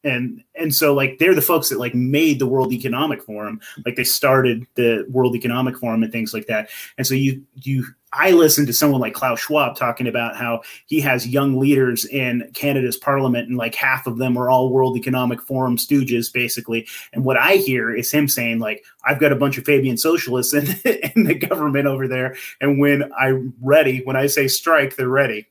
and 0.07 0.43
and 0.55 0.73
so 0.73 0.93
like 0.93 1.19
they're 1.19 1.35
the 1.35 1.41
folks 1.41 1.69
that 1.69 1.79
like 1.79 1.93
made 1.93 2.39
the 2.39 2.47
world 2.47 2.73
economic 2.73 3.21
forum. 3.21 3.59
Like 3.85 3.95
they 3.95 4.03
started 4.03 4.65
the 4.75 5.05
world 5.09 5.35
economic 5.35 5.77
forum 5.77 6.03
and 6.03 6.11
things 6.11 6.33
like 6.33 6.47
that. 6.47 6.69
And 6.97 7.05
so 7.05 7.13
you 7.13 7.43
you 7.55 7.85
i 8.13 8.31
listen 8.31 8.65
to 8.65 8.71
someone 8.71 9.01
like 9.01 9.13
klaus 9.13 9.39
schwab 9.41 9.75
talking 9.75 10.07
about 10.07 10.37
how 10.37 10.61
he 10.85 11.01
has 11.01 11.27
young 11.27 11.59
leaders 11.59 12.05
in 12.05 12.49
canada's 12.53 12.95
parliament 12.95 13.49
and 13.49 13.57
like 13.57 13.75
half 13.75 14.07
of 14.07 14.17
them 14.17 14.37
are 14.37 14.49
all 14.49 14.69
world 14.69 14.95
economic 14.97 15.41
forum 15.41 15.75
stooges 15.75 16.31
basically. 16.31 16.87
And 17.11 17.25
what 17.25 17.37
i 17.37 17.55
hear 17.55 17.93
is 17.93 18.11
him 18.11 18.27
saying 18.29 18.59
like 18.59 18.85
i've 19.03 19.19
got 19.19 19.33
a 19.33 19.35
bunch 19.35 19.57
of 19.57 19.65
fabian 19.65 19.97
socialists 19.97 20.53
in, 20.53 20.67
in 21.15 21.25
the 21.25 21.35
government 21.35 21.85
over 21.85 22.07
there 22.07 22.35
and 22.61 22.79
when 22.79 23.11
i'm 23.19 23.53
ready 23.61 24.01
when 24.05 24.15
i 24.15 24.27
say 24.27 24.47
strike 24.47 24.95
they're 24.95 25.09
ready. 25.09 25.47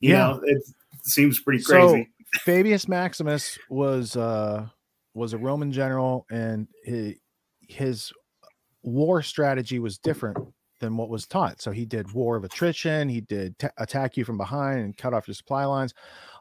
You 0.00 0.10
yeah. 0.10 0.18
know 0.18 0.40
it 0.44 0.64
seems 1.02 1.38
pretty 1.38 1.62
crazy. 1.62 2.04
so- 2.04 2.11
Fabius 2.40 2.88
Maximus 2.88 3.58
was 3.68 4.16
uh, 4.16 4.66
was 5.14 5.32
a 5.32 5.38
Roman 5.38 5.70
general, 5.70 6.26
and 6.30 6.66
his, 6.84 7.14
his 7.60 8.12
war 8.82 9.22
strategy 9.22 9.78
was 9.78 9.98
different 9.98 10.38
than 10.80 10.96
what 10.96 11.08
was 11.08 11.26
taught. 11.26 11.62
So 11.62 11.70
he 11.70 11.86
did 11.86 12.12
war 12.12 12.36
of 12.36 12.44
attrition. 12.44 13.08
He 13.08 13.20
did 13.20 13.58
t- 13.58 13.68
attack 13.78 14.16
you 14.16 14.24
from 14.24 14.36
behind 14.36 14.80
and 14.80 14.96
cut 14.96 15.14
off 15.14 15.28
your 15.28 15.34
supply 15.34 15.64
lines. 15.64 15.94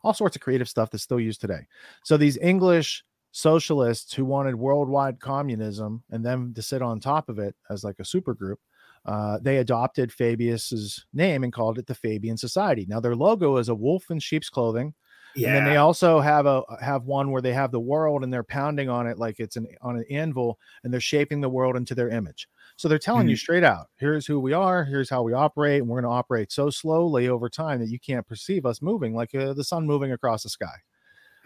All 0.04 0.14
sorts 0.14 0.36
of 0.36 0.42
creative 0.42 0.68
stuff 0.68 0.90
that's 0.90 1.04
still 1.04 1.20
used 1.20 1.42
today. 1.42 1.68
So 2.04 2.18
these 2.18 2.38
English 2.38 3.04
socialists 3.32 4.14
who 4.14 4.26
wanted 4.26 4.56
worldwide 4.56 5.20
communism 5.20 6.04
and 6.10 6.26
then 6.26 6.54
to 6.56 6.62
sit 6.62 6.82
on 6.82 7.00
top 7.00 7.30
of 7.30 7.38
it 7.38 7.56
as 7.70 7.84
like 7.84 8.00
a 8.00 8.06
super 8.06 8.34
group, 8.34 8.60
uh, 9.06 9.38
they 9.42 9.58
adopted 9.58 10.12
Fabius's 10.12 11.06
name 11.14 11.44
and 11.44 11.54
called 11.54 11.78
it 11.78 11.86
the 11.86 11.96
Fabian 11.96 12.38
Society. 12.38 12.86
Now 12.90 13.00
their 13.00 13.16
logo 13.16 13.58
is 13.58 13.70
a 13.70 13.76
wolf 13.76 14.10
in 14.10 14.20
sheep's 14.20 14.50
clothing 14.50 14.96
yeah. 15.36 15.48
And 15.48 15.58
then 15.58 15.66
they 15.66 15.78
also 15.78 16.20
have 16.20 16.46
a 16.46 16.64
have 16.82 17.06
one 17.06 17.32
where 17.32 17.42
they 17.42 17.54
have 17.54 17.72
the 17.72 17.80
world 17.80 18.24
and 18.24 18.34
they're 18.34 18.44
pounding 18.44 18.90
on 18.90 19.08
it 19.08 19.18
like 19.18 19.40
it's 19.40 19.56
an 19.56 19.68
on 19.82 19.98
an 19.98 20.06
anvil 20.10 20.60
and 20.84 20.94
they're 20.94 21.00
shaping 21.00 21.42
the 21.42 21.50
world 21.50 21.76
into 21.76 21.96
their 21.96 22.10
image. 22.10 22.48
So 22.78 22.88
they're 22.88 22.98
telling 22.98 23.24
mm-hmm. 23.24 23.30
you 23.30 23.36
straight 23.36 23.64
out, 23.64 23.88
here's 23.98 24.26
who 24.26 24.40
we 24.40 24.54
are, 24.54 24.84
here's 24.84 25.10
how 25.10 25.22
we 25.22 25.34
operate, 25.34 25.82
and 25.82 25.90
we're 25.90 26.02
going 26.02 26.12
to 26.12 26.18
operate 26.18 26.52
so 26.52 26.70
slowly 26.70 27.28
over 27.28 27.50
time 27.50 27.80
that 27.80 27.90
you 27.90 28.00
can't 28.00 28.26
perceive 28.26 28.66
us 28.66 28.82
moving 28.82 29.14
like 29.14 29.36
uh, 29.36 29.54
the 29.54 29.64
sun 29.64 29.86
moving 29.86 30.14
across 30.14 30.44
the 30.44 30.50
sky. 30.50 30.76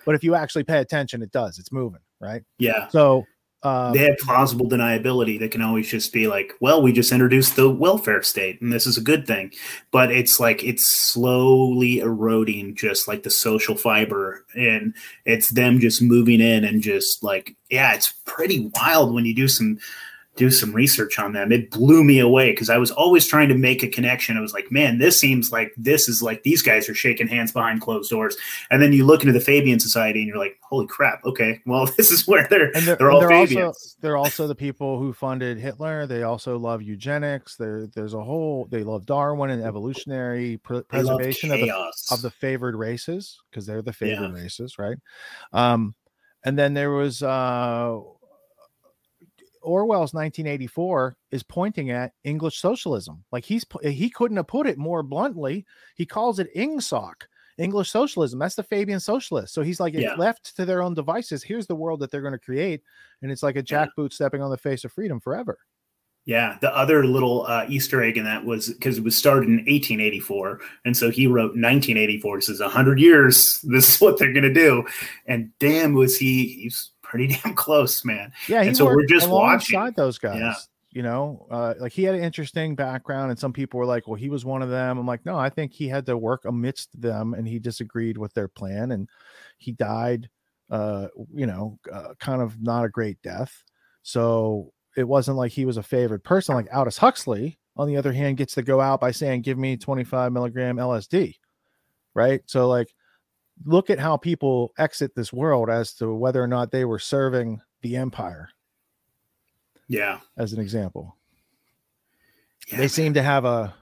But 0.06 0.16
if 0.16 0.24
you 0.24 0.36
actually 0.36 0.64
pay 0.64 0.80
attention, 0.80 1.22
it 1.22 1.32
does. 1.32 1.60
It's 1.60 1.72
moving, 1.72 2.02
right? 2.20 2.44
Yeah. 2.60 2.88
So 2.90 3.26
um, 3.66 3.94
they 3.94 4.04
have 4.04 4.20
plausible 4.20 4.70
deniability 4.70 5.40
that 5.40 5.50
can 5.50 5.64
always 5.64 5.90
just 5.90 6.14
be 6.14 6.28
like, 6.28 6.54
well, 6.60 6.84
we 6.84 6.92
just 6.92 7.12
introduced 7.12 7.56
the 7.56 7.68
welfare 7.68 8.22
state 8.22 8.62
and 8.62 8.72
this 8.72 8.86
is 8.86 8.96
a 8.96 9.02
good 9.02 9.26
thing. 9.26 9.52
But 9.90 10.12
it's 10.12 10.40
like 10.40 10.64
it's 10.64 10.86
slowly 10.86 11.98
eroding 11.98 12.76
just 12.76 13.08
like 13.08 13.24
the 13.24 13.32
social 13.32 13.76
fiber 13.76 14.46
and 14.56 14.94
it's 15.26 15.50
them 15.50 15.80
just 15.80 16.00
moving 16.00 16.42
in 16.42 16.64
and 16.64 16.80
just 16.80 17.24
like, 17.24 17.56
yeah, 17.72 17.96
it's 17.96 18.14
pretty 18.26 18.70
wild 18.76 19.16
when 19.16 19.26
you 19.26 19.34
do 19.34 19.48
some 19.48 19.80
do 20.36 20.52
some 20.52 20.74
research 20.74 21.18
on 21.18 21.34
them. 21.34 21.52
It 21.52 21.72
blew 21.72 22.04
me 22.04 22.20
away 22.20 22.52
because 22.52 22.70
I 22.70 22.78
was 22.78 22.92
always 22.92 23.26
trying 23.26 23.48
to 23.50 23.56
make 23.56 23.84
a 23.84 23.88
connection. 23.88 24.38
I 24.38 24.42
was 24.42 24.54
like, 24.54 24.72
man, 24.72 24.98
this 24.98 25.20
seems 25.20 25.52
like 25.52 25.74
this 25.78 26.10
is 26.10 26.22
like 26.22 26.44
these 26.44 26.62
guys 26.62 26.90
are 26.90 26.94
shaking 26.94 27.28
hands 27.28 27.52
behind 27.52 27.82
closed 27.82 28.10
doors. 28.10 28.36
And 28.70 28.82
then 28.82 28.92
you 28.92 29.06
look 29.06 29.22
into 29.22 29.34
the 29.34 29.40
Fabian 29.40 29.80
Society 29.80 30.20
and 30.20 30.28
you're 30.28 30.38
like, 30.38 30.60
holy 30.62 30.88
crap, 30.88 31.24
okay, 31.26 31.62
well, 31.66 31.86
this 31.98 32.12
is 32.12 32.28
where 32.28 32.48
they're 32.50 32.72
they're, 32.74 32.96
they're 32.98 33.12
all 33.12 33.22
they're 33.22 33.30
Fabians. 33.30 33.66
Also, 33.66 33.96
they're 34.02 34.18
also 34.18 34.48
the 34.48 34.56
people 34.56 35.00
who 35.00 35.14
funded 35.14 35.58
Hitler. 35.58 36.06
They 36.06 36.24
also 36.24 36.58
love 36.58 36.82
eugenics. 36.82 37.56
There, 37.56 37.88
there's 37.88 38.14
a 38.14 38.24
whole 38.24 38.68
they 38.70 38.84
love 38.84 39.06
Darwin 39.06 39.52
and 39.52 39.64
evolutionary 39.64 40.58
pr- 40.58 40.80
preservation 40.82 41.52
of 41.52 41.60
the, 41.60 41.72
of 42.12 42.22
the 42.22 42.32
favored 42.32 42.76
races 42.76 43.40
because 43.50 43.66
they're 43.66 43.82
the 43.82 43.94
favored 43.94 44.36
yeah. 44.36 44.42
races, 44.44 44.78
right? 44.78 44.98
Um, 45.54 45.96
and 46.46 46.58
then 46.58 46.74
there 46.74 46.92
was 46.92 47.24
uh 47.24 48.00
Orwell's 49.66 50.14
1984 50.14 51.18
is 51.32 51.44
pointing 51.44 51.92
at 51.92 52.14
English 52.24 52.60
socialism. 52.60 53.24
Like 53.32 53.44
he's 53.44 53.66
he 53.84 54.10
couldn't 54.10 54.38
have 54.38 54.48
put 54.48 54.68
it 54.68 54.78
more 54.78 55.04
bluntly. 55.04 55.66
He 55.96 56.06
calls 56.06 56.40
it 56.40 56.54
ingsoc, 56.56 57.14
English 57.58 57.90
socialism. 57.90 58.40
That's 58.40 58.56
the 58.56 58.64
Fabian 58.64 59.00
socialist. 59.00 59.54
So 59.54 59.62
he's 59.62 59.80
like, 59.80 59.94
yeah. 59.94 60.16
left 60.16 60.56
to 60.56 60.66
their 60.66 60.82
own 60.82 60.94
devices, 60.94 61.44
here's 61.44 61.68
the 61.68 61.76
world 61.76 62.00
that 62.02 62.12
they're 62.12 62.22
going 62.22 62.34
to 62.34 62.40
create, 62.40 62.82
and 63.22 63.32
it's 63.32 63.44
like 63.44 63.56
a 63.56 63.64
jackboot 63.64 64.14
stepping 64.14 64.42
on 64.42 64.52
the 64.52 64.58
face 64.58 64.84
of 64.84 64.92
freedom 64.92 65.20
forever. 65.20 65.58
Yeah, 66.26 66.58
the 66.60 66.76
other 66.76 67.06
little 67.06 67.46
uh, 67.46 67.68
Easter 67.70 68.02
egg 68.02 68.18
in 68.18 68.24
that 68.26 68.44
was 68.44 68.70
because 68.70 68.98
it 68.98 69.04
was 69.04 69.16
started 69.16 69.48
in 69.48 69.58
1884, 69.58 70.60
and 70.84 70.98
so 70.98 71.12
he 71.12 71.28
wrote 71.28 71.52
1984. 71.52 72.38
This 72.38 72.48
Says 72.48 72.62
100 72.62 73.00
years, 73.00 73.60
this 73.62 73.94
is 73.94 74.02
what 74.02 74.18
they're 74.18 74.34
going 74.34 74.42
to 74.42 74.54
do, 74.54 74.84
and 75.28 75.52
damn, 75.60 75.94
was 75.94 76.18
he 76.18 76.62
he's 76.64 76.92
pretty 77.16 77.40
damn 77.44 77.54
close, 77.54 78.04
man. 78.04 78.32
Yeah, 78.48 78.62
and 78.62 78.76
so 78.76 78.86
we're 78.86 79.06
just 79.06 79.30
watching 79.30 79.94
those 79.96 80.18
guys. 80.18 80.40
Yeah. 80.40 80.56
You 80.92 81.04
know, 81.04 81.46
uh, 81.52 81.74
like 81.78 81.92
he 81.92 82.04
had 82.04 82.16
an 82.16 82.24
interesting 82.24 82.74
background, 82.74 83.30
and 83.30 83.38
some 83.38 83.52
people 83.52 83.80
were 83.80 83.86
like, 83.86 84.08
"Well, 84.08 84.16
he 84.16 84.30
was 84.30 84.46
one 84.46 84.62
of 84.62 84.70
them." 84.70 84.98
I'm 84.98 85.06
like, 85.06 85.26
no, 85.26 85.38
I 85.38 85.50
think 85.50 85.74
he 85.74 85.90
had 85.90 86.06
to 86.06 86.18
work 86.18 86.46
amidst 86.46 87.00
them, 87.00 87.34
and 87.34 87.46
he 87.46 87.60
disagreed 87.60 88.18
with 88.18 88.34
their 88.34 88.48
plan, 88.48 88.92
and 88.92 89.10
he 89.58 89.74
died. 89.74 90.30
Uh, 90.70 91.08
you 91.34 91.46
know, 91.46 91.78
uh, 91.92 92.14
kind 92.20 92.42
of 92.42 92.62
not 92.62 92.86
a 92.86 92.90
great 92.90 93.22
death. 93.22 93.64
So 94.04 94.72
it 94.96 95.04
wasn't 95.04 95.38
like 95.38 95.52
he 95.52 95.66
was 95.66 95.78
a 95.78 95.84
favored 95.84 96.24
person. 96.24 96.56
Like 96.56 96.74
Aldous 96.74 96.98
Huxley, 96.98 97.60
on 97.76 97.88
the 97.88 97.98
other 97.98 98.14
hand, 98.14 98.38
gets 98.38 98.54
to 98.56 98.62
go 98.62 98.80
out 98.80 99.02
by 99.02 99.12
saying, 99.12 99.42
"Give 99.42 99.58
me 99.58 99.76
25 99.76 100.32
milligram 100.32 100.78
LSD," 100.78 101.36
right? 102.14 102.42
So 102.46 102.70
like 102.70 102.95
look 103.64 103.90
at 103.90 104.00
how 104.00 104.18
people 104.18 104.74
exit 104.78 105.16
this 105.16 105.32
world 105.32 105.70
as 105.70 105.94
to 105.96 106.14
whether 106.14 106.44
or 106.44 106.48
not 106.48 106.72
they 106.72 106.86
were 106.86 107.00
serving 107.00 107.62
the 107.82 107.96
empire. 107.96 108.50
Yeah. 109.88 110.20
As 110.38 110.54
an 110.54 110.60
example. 110.60 111.16
Yeah, 112.68 112.78
they 112.78 112.84
man. 112.84 112.90
seem 112.90 113.14
to 113.14 113.22
have 113.22 113.46
a, 113.46 113.74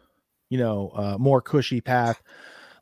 you 0.49 0.57
know, 0.57 0.91
uh, 0.95 1.17
more 1.17 1.41
cushy 1.41 1.81
path. 1.81 2.21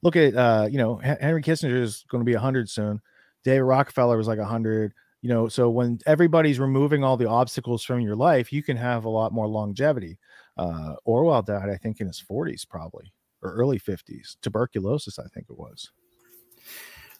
Look 0.01 0.15
at, 0.15 0.35
uh, 0.35 0.67
you 0.69 0.79
know, 0.79 0.95
Henry 0.97 1.43
Kissinger 1.43 1.79
is 1.79 2.03
going 2.09 2.21
to 2.21 2.25
be 2.25 2.33
100 2.33 2.69
soon. 2.69 3.01
David 3.43 3.61
Rockefeller 3.61 4.17
was 4.17 4.27
like 4.27 4.39
100. 4.39 4.93
You 5.21 5.29
know, 5.29 5.47
so 5.47 5.69
when 5.69 5.99
everybody's 6.07 6.59
removing 6.59 7.03
all 7.03 7.15
the 7.15 7.29
obstacles 7.29 7.83
from 7.83 8.01
your 8.01 8.15
life, 8.15 8.51
you 8.51 8.63
can 8.63 8.75
have 8.77 9.05
a 9.05 9.09
lot 9.09 9.31
more 9.31 9.47
longevity. 9.47 10.17
Uh, 10.57 10.95
Orwell 11.05 11.43
died, 11.43 11.69
I 11.69 11.77
think, 11.77 12.01
in 12.01 12.07
his 12.07 12.21
40s, 12.21 12.67
probably, 12.67 13.13
or 13.43 13.53
early 13.53 13.79
50s. 13.79 14.37
Tuberculosis, 14.41 15.19
I 15.19 15.27
think 15.27 15.45
it 15.47 15.59
was. 15.59 15.91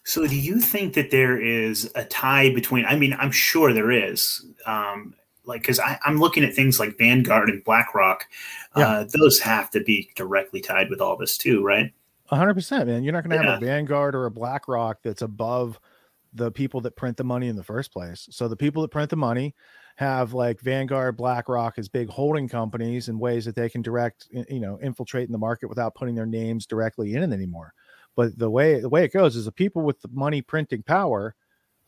So, 0.04 0.26
do 0.26 0.36
you 0.36 0.60
think 0.60 0.94
that 0.94 1.10
there 1.10 1.40
is 1.40 1.90
a 1.94 2.04
tie 2.04 2.52
between? 2.52 2.84
I 2.84 2.96
mean, 2.96 3.14
I'm 3.18 3.30
sure 3.30 3.72
there 3.72 3.90
is. 3.90 4.44
Um, 4.66 5.14
like, 5.44 5.62
because 5.62 5.80
I'm 6.04 6.18
looking 6.18 6.44
at 6.44 6.54
things 6.54 6.78
like 6.78 6.98
Vanguard 6.98 7.48
and 7.48 7.64
BlackRock. 7.64 8.26
Yeah. 8.76 8.88
Uh, 8.88 9.04
those 9.12 9.40
have 9.40 9.70
to 9.70 9.82
be 9.82 10.08
directly 10.14 10.60
tied 10.60 10.88
with 10.88 11.00
all 11.00 11.16
this 11.16 11.36
too, 11.36 11.64
right? 11.64 11.92
100 12.28 12.54
percent, 12.54 12.86
man. 12.88 13.02
You're 13.04 13.12
not 13.12 13.28
going 13.28 13.38
to 13.38 13.50
have 13.50 13.62
a 13.62 13.64
Vanguard 13.64 14.14
or 14.14 14.26
a 14.26 14.30
BlackRock 14.30 15.02
that's 15.02 15.22
above 15.22 15.78
the 16.32 16.50
people 16.50 16.80
that 16.80 16.96
print 16.96 17.16
the 17.16 17.24
money 17.24 17.48
in 17.48 17.56
the 17.56 17.62
first 17.62 17.92
place. 17.92 18.26
So 18.30 18.48
the 18.48 18.56
people 18.56 18.82
that 18.82 18.90
print 18.90 19.10
the 19.10 19.16
money 19.16 19.54
have 19.96 20.32
like 20.32 20.60
Vanguard, 20.60 21.16
BlackRock 21.16 21.78
as 21.78 21.88
big 21.88 22.08
holding 22.08 22.48
companies 22.48 23.08
in 23.08 23.18
ways 23.18 23.44
that 23.44 23.54
they 23.54 23.68
can 23.68 23.82
direct, 23.82 24.28
you 24.30 24.60
know, 24.60 24.78
infiltrate 24.80 25.26
in 25.26 25.32
the 25.32 25.38
market 25.38 25.68
without 25.68 25.94
putting 25.94 26.14
their 26.14 26.26
names 26.26 26.64
directly 26.64 27.14
in 27.14 27.22
it 27.22 27.34
anymore. 27.34 27.74
But 28.16 28.38
the 28.38 28.50
way 28.50 28.80
the 28.80 28.88
way 28.88 29.04
it 29.04 29.12
goes 29.12 29.36
is 29.36 29.46
the 29.46 29.52
people 29.52 29.82
with 29.82 30.00
the 30.02 30.08
money 30.12 30.42
printing 30.42 30.82
power 30.82 31.34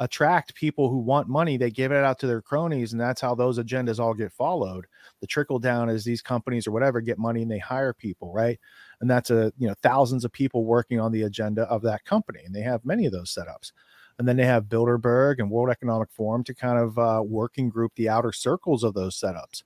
attract 0.01 0.55
people 0.55 0.89
who 0.89 0.99
want 0.99 1.29
money. 1.29 1.57
They 1.57 1.71
give 1.71 1.93
it 1.93 2.05
out 2.05 2.19
to 2.21 2.27
their 2.27 2.43
cronies, 2.43 2.93
and 2.93 3.01
that's 3.01 3.21
how 3.21 3.35
those 3.35 3.59
agendas 3.59 4.01
all 4.01 4.15
get 4.15 4.33
followed. 4.33 4.87
The 5.21 5.27
trickle 5.27 5.59
down 5.59 5.89
is 5.89 6.05
these 6.05 6.23
companies 6.23 6.67
or 6.67 6.73
whatever 6.73 7.01
get 7.01 7.19
money 7.19 7.43
and 7.43 7.51
they 7.51 7.59
hire 7.59 7.93
people, 7.93 8.33
right? 8.33 8.59
And 9.01 9.11
that's 9.11 9.31
a 9.31 9.53
you 9.59 9.69
know 9.69 9.75
thousands 9.83 10.25
of 10.25 10.33
people 10.33 10.65
working 10.65 11.01
on 11.01 11.13
the 11.13 11.23
agenda 11.23 11.63
of 11.65 11.83
that 11.83 12.05
company, 12.05 12.41
and 12.45 12.55
they 12.55 12.63
have 12.63 12.85
many 12.85 13.07
of 13.07 13.13
those 13.13 13.33
setups. 13.33 13.73
And 14.19 14.29
then 14.29 14.37
they 14.37 14.47
have 14.47 14.65
Bilderberg 14.67 15.41
and 15.41 15.51
World 15.51 15.71
Economic 15.71 16.09
Forum 16.13 16.45
to 16.45 16.55
kind 16.55 16.79
of 16.79 16.99
uh, 16.99 17.23
working 17.25 17.69
group 17.69 17.93
the 17.97 18.09
outer 18.09 18.31
circles 18.31 18.85
of 18.85 18.95
those 18.95 19.19
setups. 19.19 19.65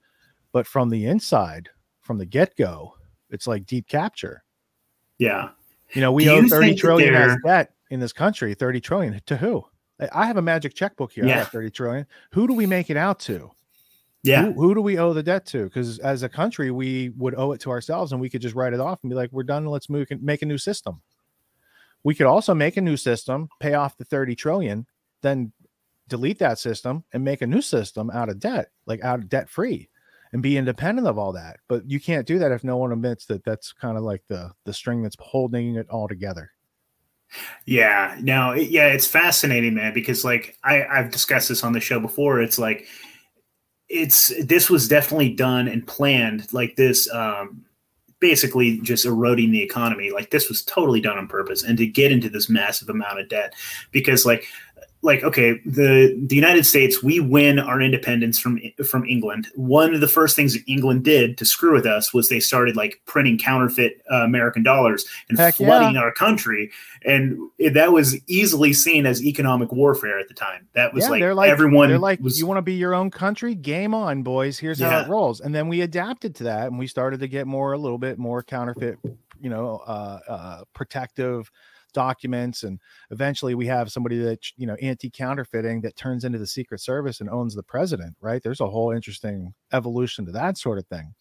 But 0.53 0.67
from 0.67 0.89
the 0.89 1.05
inside, 1.05 1.69
from 2.01 2.17
the 2.17 2.25
get 2.25 2.57
go, 2.57 2.95
it's 3.29 3.47
like 3.47 3.67
deep 3.67 3.89
capture. 3.89 4.43
Yeah. 5.19 5.51
You 5.95 6.01
know, 6.01 6.13
we 6.13 6.25
Do 6.25 6.33
owe 6.33 6.49
30 6.49 6.75
trillion 6.75 7.15
as 7.15 7.37
debt 7.45 7.73
in 7.91 8.01
this 8.01 8.13
country, 8.13 8.55
30 8.55 8.81
trillion 8.81 9.21
to 9.27 9.37
who? 9.37 9.65
I 10.13 10.27
have 10.27 10.37
a 10.37 10.43
magic 10.43 10.75
checkbook 10.75 11.13
here. 11.13 11.27
Yeah. 11.27 11.45
30 11.45 11.71
trillion. 11.71 12.07
Who 12.33 12.47
do 12.47 12.55
we 12.55 12.67
make 12.67 12.91
it 12.91 12.97
out 12.97 13.19
to? 13.21 13.51
Yeah. 14.23 14.45
Who, 14.45 14.53
who 14.53 14.75
do 14.75 14.81
we 14.81 14.99
owe 14.99 15.13
the 15.13 15.23
debt 15.23 15.47
to? 15.47 15.65
Because 15.65 15.99
as 16.01 16.23
a 16.23 16.29
country, 16.29 16.71
we 16.71 17.11
would 17.17 17.35
owe 17.37 17.53
it 17.53 17.61
to 17.63 17.71
ourselves 17.71 18.13
and 18.13 18.21
we 18.21 18.29
could 18.29 18.43
just 18.43 18.55
write 18.55 18.73
it 18.73 18.81
off 18.81 19.01
and 19.03 19.11
be 19.11 19.17
like, 19.17 19.31
we're 19.33 19.43
done. 19.43 19.67
Let's 19.67 19.89
move, 19.89 20.09
make 20.21 20.43
a 20.43 20.47
new 20.47 20.59
system. 20.59 21.01
We 22.05 22.15
could 22.15 22.27
also 22.27 22.55
make 22.55 22.77
a 22.77 22.81
new 22.81 22.97
system, 22.97 23.49
pay 23.59 23.75
off 23.75 23.97
the 23.97 24.05
30 24.05 24.37
trillion, 24.37 24.87
then 25.23 25.53
delete 26.07 26.39
that 26.39 26.59
system 26.59 27.05
and 27.13 27.25
make 27.25 27.43
a 27.43 27.47
new 27.47 27.61
system 27.61 28.11
out 28.11 28.29
of 28.29 28.39
debt, 28.39 28.71
like 28.87 29.03
out 29.03 29.19
of 29.19 29.29
debt 29.29 29.49
free 29.49 29.89
and 30.33 30.43
be 30.43 30.57
independent 30.57 31.07
of 31.07 31.19
all 31.19 31.33
that. 31.33 31.59
But 31.69 31.91
you 31.91 32.01
can't 32.01 32.27
do 32.27 32.39
that 32.39 32.53
if 32.53 32.65
no 32.65 32.77
one 32.77 32.93
admits 32.93 33.27
that 33.27 33.45
that's 33.45 33.73
kind 33.73 33.97
of 33.97 34.03
like 34.03 34.23
the 34.29 34.53
the 34.65 34.73
string 34.73 35.03
that's 35.03 35.17
holding 35.19 35.77
it 35.77 35.89
all 35.91 36.09
together. 36.09 36.51
Yeah, 37.67 38.17
no, 38.23 38.55
yeah, 38.55 38.87
it's 38.89 39.07
fascinating, 39.07 39.75
man, 39.75 39.93
because 39.93 40.25
like 40.25 40.57
I, 40.65 40.85
I've 40.85 41.11
discussed 41.11 41.49
this 41.49 41.63
on 41.63 41.73
the 41.73 41.81
show 41.81 42.01
before. 42.01 42.41
It's 42.41 42.59
like 42.59 42.87
it's 43.89 44.33
this 44.45 44.69
was 44.69 44.89
definitely 44.89 45.35
done 45.35 45.67
and 45.69 45.87
planned 45.87 46.53
like 46.53 46.77
this 46.77 47.11
um 47.13 47.65
basically 48.21 48.81
just 48.81 49.07
eroding 49.07 49.51
the 49.51 49.63
economy 49.63 50.11
like 50.11 50.31
this 50.31 50.49
was 50.49 50.63
totally 50.63 51.01
done 51.01 51.17
on 51.17 51.29
purpose 51.29 51.63
and 51.63 51.79
to 51.79 51.87
get 51.87 52.13
into 52.13 52.29
this 52.29 52.51
massive 52.51 52.89
amount 52.89 53.19
of 53.19 53.29
debt 53.29 53.55
because 53.93 54.27
like 54.27 54.45
like 55.09 55.25
okay 55.25 55.59
the 55.65 56.15
the 56.29 56.37
united 56.37 56.65
states 56.65 57.03
we 57.03 57.19
win 57.19 57.59
our 57.59 57.81
independence 57.81 58.39
from 58.39 58.61
from 58.87 59.05
england. 59.07 59.49
One 59.57 59.95
of 59.95 60.01
the 60.01 60.07
first 60.07 60.37
things 60.37 60.53
that 60.53 60.63
england 60.69 61.03
did 61.03 61.39
to 61.39 61.45
screw 61.45 61.73
with 61.73 61.87
us 61.87 62.13
was 62.13 62.29
they 62.29 62.41
started 62.41 62.77
like 62.77 63.01
printing 63.07 63.39
counterfeit 63.39 64.03
uh, 64.13 64.23
american 64.23 64.63
dollars 64.63 65.05
and 65.29 65.39
Heck 65.39 65.57
flooding 65.57 65.95
yeah. 65.95 66.03
our 66.03 66.13
country. 66.13 66.71
And 67.05 67.39
it, 67.59 67.75
that 67.75 67.93
was 67.93 68.17
easily 68.29 68.73
seen 68.73 69.07
as 69.07 69.25
economic 69.25 69.73
warfare 69.73 70.19
at 70.19 70.29
the 70.29 70.35
time. 70.35 70.69
That 70.75 70.93
was 70.93 71.05
yeah, 71.05 71.11
like, 71.11 71.21
they're 71.21 71.35
like 71.35 71.51
everyone 71.51 71.89
they're 71.89 71.99
like 71.99 72.21
was, 72.21 72.39
you 72.39 72.47
want 72.47 72.59
to 72.59 72.63
be 72.63 72.75
your 72.75 72.95
own 72.95 73.11
country? 73.11 73.55
Game 73.55 73.95
on 73.95 74.23
boys. 74.23 74.59
Here's 74.59 74.79
yeah. 74.79 74.91
how 74.91 75.01
it 75.01 75.09
rolls. 75.09 75.41
And 75.41 75.55
then 75.55 75.69
we 75.69 75.81
adapted 75.81 76.35
to 76.37 76.45
that 76.45 76.67
and 76.67 76.79
we 76.79 76.87
started 76.87 77.21
to 77.21 77.29
get 77.29 77.47
more 77.47 77.73
a 77.73 77.79
little 77.79 77.99
bit 77.99 78.19
more 78.19 78.43
counterfeit 78.43 78.99
you 79.41 79.51
know 79.51 79.81
uh, 79.87 80.19
uh 80.29 80.65
protective 80.75 81.51
documents 81.93 82.63
and 82.63 82.81
eventually 83.11 83.55
we 83.55 83.67
have 83.67 83.91
somebody 83.91 84.19
that 84.19 84.41
you 84.57 84.67
know 84.67 84.77
anti-counterfeiting 84.83 85.81
that 85.81 85.97
turns 85.97 86.25
into 86.25 86.39
the 86.39 86.47
secret 86.47 86.81
service 86.81 87.21
and 87.21 87.31
owns 87.31 87.55
the 87.55 87.63
president 87.63 88.17
right? 88.21 88.43
There's 88.43 88.61
a 88.61 88.69
whole 88.69 88.91
interesting 88.91 89.55
evolution 89.73 90.27
to 90.27 90.33
that 90.33 90.59
sort 90.59 90.79
of 90.79 90.87
thing. 90.87 91.15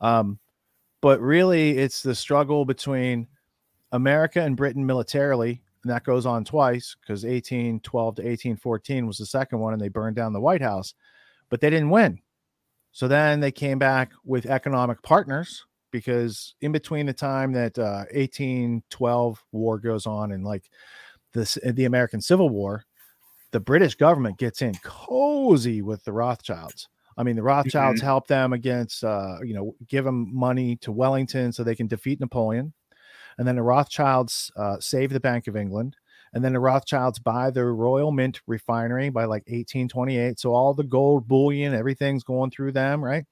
Um, 0.00 0.38
but 1.00 1.20
really 1.20 1.78
it's 1.78 2.02
the 2.02 2.14
struggle 2.14 2.64
between 2.64 3.28
america 3.92 4.42
and 4.42 4.56
britain 4.56 4.84
militarily 4.84 5.62
and 5.82 5.90
that 5.92 6.04
goes 6.04 6.26
on 6.26 6.44
twice 6.44 6.96
because 7.00 7.24
1812 7.24 8.16
to 8.16 8.22
1814 8.22 9.06
was 9.06 9.18
the 9.18 9.26
second 9.26 9.60
one 9.60 9.72
and 9.72 9.80
they 9.80 9.88
burned 9.88 10.16
down 10.16 10.32
the 10.32 10.40
white 10.40 10.60
house 10.60 10.94
but 11.48 11.60
they 11.60 11.70
didn't 11.70 11.90
win. 11.90 12.20
So 12.92 13.08
then 13.08 13.40
they 13.40 13.52
came 13.52 13.78
back 13.78 14.12
with 14.24 14.46
economic 14.46 15.02
partners 15.02 15.64
because 15.96 16.54
in 16.60 16.72
between 16.72 17.06
the 17.06 17.12
time 17.14 17.52
that 17.52 17.78
uh, 17.78 18.04
1812 18.12 19.42
war 19.50 19.78
goes 19.78 20.04
on 20.04 20.32
and 20.32 20.44
like 20.44 20.68
this 21.32 21.56
uh, 21.66 21.72
the 21.72 21.86
American 21.86 22.20
Civil 22.20 22.50
War, 22.50 22.84
the 23.50 23.60
British 23.60 23.94
government 23.94 24.36
gets 24.36 24.60
in 24.60 24.74
cozy 24.84 25.80
with 25.80 26.04
the 26.04 26.12
Rothschilds. 26.12 26.90
I 27.16 27.22
mean, 27.22 27.34
the 27.34 27.42
Rothschilds 27.42 28.00
mm-hmm. 28.00 28.06
help 28.06 28.26
them 28.26 28.52
against, 28.52 29.04
uh, 29.04 29.38
you 29.42 29.54
know, 29.54 29.74
give 29.88 30.04
them 30.04 30.28
money 30.36 30.76
to 30.82 30.92
Wellington 30.92 31.50
so 31.50 31.64
they 31.64 31.74
can 31.74 31.86
defeat 31.86 32.20
Napoleon. 32.20 32.74
And 33.38 33.48
then 33.48 33.56
the 33.56 33.62
Rothschilds 33.62 34.50
uh, 34.54 34.76
save 34.80 35.14
the 35.14 35.20
Bank 35.20 35.46
of 35.46 35.56
England. 35.56 35.96
And 36.34 36.44
then 36.44 36.52
the 36.52 36.60
Rothschilds 36.60 37.18
buy 37.18 37.50
the 37.50 37.64
Royal 37.64 38.12
Mint 38.12 38.42
refinery 38.46 39.08
by 39.08 39.22
like 39.22 39.44
1828. 39.46 40.38
So 40.38 40.52
all 40.52 40.74
the 40.74 40.84
gold 40.84 41.26
bullion, 41.26 41.72
everything's 41.72 42.22
going 42.22 42.50
through 42.50 42.72
them, 42.72 43.02
right? 43.02 43.24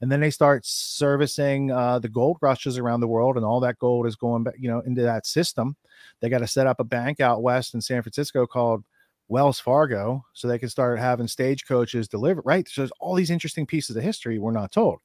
And 0.00 0.10
then 0.10 0.20
they 0.20 0.30
start 0.30 0.64
servicing 0.64 1.70
uh, 1.70 1.98
the 1.98 2.08
gold 2.08 2.38
rushes 2.40 2.78
around 2.78 3.00
the 3.00 3.08
world, 3.08 3.36
and 3.36 3.44
all 3.44 3.60
that 3.60 3.78
gold 3.78 4.06
is 4.06 4.16
going 4.16 4.44
back, 4.44 4.54
you 4.58 4.70
know, 4.70 4.80
into 4.80 5.02
that 5.02 5.26
system. 5.26 5.76
They 6.20 6.28
got 6.28 6.38
to 6.38 6.46
set 6.46 6.66
up 6.66 6.80
a 6.80 6.84
bank 6.84 7.20
out 7.20 7.42
west 7.42 7.74
in 7.74 7.80
San 7.80 8.02
Francisco 8.02 8.46
called 8.46 8.84
Wells 9.28 9.60
Fargo, 9.60 10.24
so 10.32 10.48
they 10.48 10.58
can 10.58 10.70
start 10.70 10.98
having 10.98 11.28
stagecoaches 11.28 12.08
deliver. 12.08 12.40
Right, 12.44 12.68
so 12.68 12.80
there's 12.80 12.92
all 13.00 13.14
these 13.14 13.30
interesting 13.30 13.66
pieces 13.66 13.96
of 13.96 14.02
history 14.02 14.38
we're 14.38 14.52
not 14.52 14.72
told. 14.72 15.00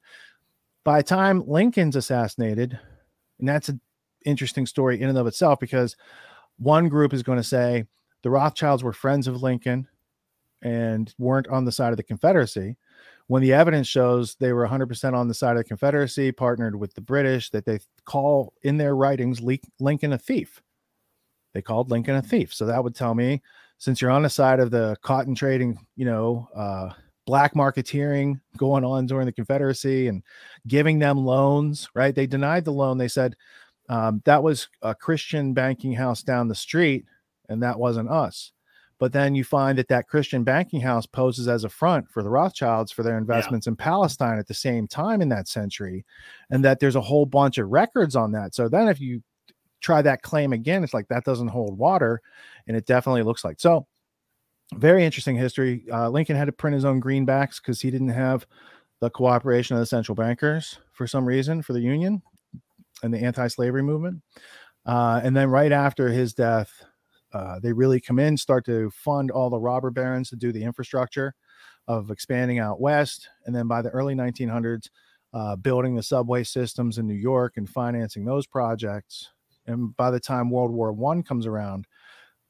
By 0.84 1.00
the 1.00 1.04
time 1.04 1.44
Lincoln's 1.48 1.96
assassinated, 1.96 2.80
and 3.40 3.50
that's 3.50 3.70
an 3.70 3.82
interesting 4.26 4.66
story 4.66 5.02
in 5.02 5.10
and 5.10 5.18
of 5.18 5.28
itself 5.28 5.60
because 5.60 5.96
one 6.58 6.88
group 6.88 7.14
is 7.14 7.24
going 7.24 7.38
to 7.38 7.44
say 7.44 7.86
the 8.22 8.30
Rothschilds 8.30 8.84
were 8.84 8.94
friends 8.94 9.28
of 9.28 9.44
Lincoln 9.44 9.88
and 10.62 11.14
weren't 11.18 11.48
on 11.50 11.66
the 11.66 11.72
side 11.72 11.92
of 11.92 11.98
the 11.98 12.04
Confederacy 12.04 12.78
when 13.28 13.42
the 13.42 13.54
evidence 13.54 13.88
shows 13.88 14.36
they 14.36 14.54
were 14.54 14.68
100% 14.68 15.14
on 15.14 15.28
the 15.28 15.34
side 15.34 15.52
of 15.52 15.58
the 15.58 15.64
Confederacy, 15.64 16.32
partnered 16.32 16.76
with 16.76 16.94
the 16.94 17.02
British, 17.02 17.50
that 17.52 17.66
they 17.66 17.80
call 18.06 18.54
in 18.64 18.78
their 18.78 18.96
writings 18.96 19.42
Lincoln 19.80 20.14
a 20.14 20.18
thief. 20.18 20.62
They 21.54 21.62
called 21.62 21.90
Lincoln 21.90 22.16
a 22.16 22.22
thief. 22.22 22.54
So 22.54 22.66
that 22.66 22.84
would 22.84 22.96
tell 22.96 23.16
me, 23.16 23.42
since 23.78 24.02
you're 24.02 24.12
on 24.12 24.22
the 24.22 24.30
side 24.30 24.60
of 24.60 24.72
the 24.72 24.96
cotton 25.02 25.34
trading, 25.36 25.86
you 25.96 26.06
know, 26.06 26.50
uh, 26.56 26.90
black 27.26 27.56
marketeering 27.56 28.40
going 28.58 28.86
on 28.86 29.08
during 29.08 29.26
the 29.26 29.32
Confederacy 29.32 30.08
and 30.08 30.22
giving 30.68 31.00
them 31.00 31.26
loans, 31.26 31.90
right? 31.96 32.14
They 32.14 32.28
denied 32.28 32.66
the 32.66 32.72
loan. 32.72 32.98
They 32.98 33.08
said 33.08 33.36
um, 33.90 34.22
that 34.26 34.44
was 34.44 34.68
a 34.82 34.94
Christian 34.94 35.54
banking 35.54 35.94
house 35.94 36.24
down 36.24 36.48
the 36.48 36.56
street, 36.56 37.06
and 37.50 37.64
that 37.64 37.80
wasn't 37.80 38.10
us. 38.10 38.52
But 38.98 39.12
then 39.12 39.36
you 39.36 39.44
find 39.44 39.78
that 39.78 39.90
that 39.90 40.08
Christian 40.08 40.44
banking 40.44 40.80
house 40.80 41.06
poses 41.06 41.48
as 41.48 41.66
a 41.66 41.70
front 41.70 42.10
for 42.10 42.24
the 42.24 42.30
Rothschilds 42.30 42.92
for 42.92 43.04
their 43.04 43.18
investments 43.18 43.68
yeah. 43.68 43.72
in 43.72 43.76
Palestine 43.76 44.40
at 44.40 44.48
the 44.48 44.54
same 44.54 44.88
time 44.88 45.22
in 45.22 45.30
that 45.30 45.48
century, 45.50 46.06
and 46.50 46.64
that 46.64 46.80
there's 46.80 46.96
a 46.96 47.02
whole 47.02 47.26
bunch 47.26 47.58
of 47.58 47.70
records 47.70 48.16
on 48.16 48.32
that. 48.32 48.56
So 48.56 48.70
then 48.70 48.88
if 48.88 49.02
you 49.02 49.22
try 49.82 50.02
that 50.02 50.22
claim 50.22 50.54
again, 50.54 50.84
it's 50.84 50.94
like 50.94 51.10
that 51.10 51.26
doesn't 51.26 51.50
hold 51.50 51.78
water, 51.78 52.22
and 52.68 52.78
it 52.78 52.86
definitely 52.86 53.24
looks 53.24 53.44
like 53.44 53.60
so. 53.60 53.86
Very 54.76 55.06
interesting 55.06 55.36
history. 55.36 55.86
Uh, 55.92 56.10
Lincoln 56.10 56.36
had 56.36 56.46
to 56.46 56.52
print 56.52 56.74
his 56.74 56.86
own 56.86 57.02
greenbacks 57.02 57.58
because 57.62 57.82
he 57.82 57.92
didn't 57.92 58.10
have 58.10 58.48
the 59.02 59.10
cooperation 59.10 59.76
of 59.76 59.82
the 59.82 59.86
central 59.86 60.16
bankers 60.16 60.80
for 60.94 61.06
some 61.06 61.26
reason 61.26 61.62
for 61.62 61.74
the 61.74 61.82
Union 61.82 62.22
and 63.04 63.14
the 63.14 63.20
anti-slavery 63.20 63.84
movement. 63.84 64.22
Uh, 64.86 65.20
and 65.24 65.36
then 65.36 65.50
right 65.50 65.72
after 65.72 66.08
his 66.08 66.34
death, 66.34 66.84
uh, 67.36 67.60
they 67.60 67.74
really 67.74 68.00
come 68.00 68.18
in, 68.18 68.38
start 68.38 68.66
to 68.66 68.90
fund 68.92 69.30
all 69.30 69.50
the 69.50 69.60
robber 69.60 69.92
barons 69.92 70.30
to 70.30 70.38
do 70.38 70.54
the 70.54 70.64
infrastructure 70.64 71.36
of 71.86 72.10
expanding 72.10 72.60
out 72.60 72.80
west. 72.80 73.28
And 73.46 73.54
then 73.54 73.68
by 73.68 73.82
the 73.82 73.90
early 73.90 74.16
1900s, 74.16 74.90
uh, 75.34 75.58
building 75.58 75.96
the 75.96 76.02
subway 76.02 76.46
systems 76.46 76.98
in 76.98 77.06
New 77.06 77.14
York 77.14 77.58
and 77.58 77.70
financing 77.70 78.24
those 78.24 78.48
projects. 78.48 79.32
And 79.68 79.94
by 79.98 80.12
the 80.12 80.20
time 80.20 80.50
World 80.50 80.72
War 80.72 80.94
One 80.94 81.24
comes 81.24 81.46
around, 81.46 81.88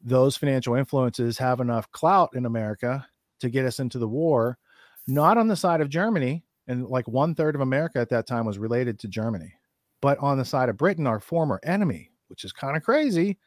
those 0.01 0.37
financial 0.37 0.75
influences 0.75 1.39
have 1.39 1.59
enough 1.59 1.91
clout 1.91 2.29
in 2.35 2.45
America 2.45 3.07
to 3.39 3.49
get 3.49 3.65
us 3.65 3.79
into 3.79 3.97
the 3.97 4.07
war, 4.07 4.59
not 5.07 5.39
on 5.39 5.47
the 5.47 5.55
side 5.55 5.81
of 5.81 5.89
Germany. 5.89 6.43
And 6.67 6.85
like 6.85 7.07
one 7.07 7.33
third 7.33 7.55
of 7.55 7.61
America 7.61 7.97
at 7.97 8.09
that 8.09 8.27
time 8.27 8.45
was 8.45 8.59
related 8.59 8.99
to 8.99 9.07
Germany, 9.07 9.55
but 9.99 10.19
on 10.19 10.37
the 10.37 10.45
side 10.45 10.69
of 10.69 10.77
Britain, 10.77 11.07
our 11.07 11.19
former 11.19 11.59
enemy, 11.63 12.11
which 12.27 12.43
is 12.43 12.51
kind 12.51 12.77
of 12.77 12.83
crazy 12.83 13.39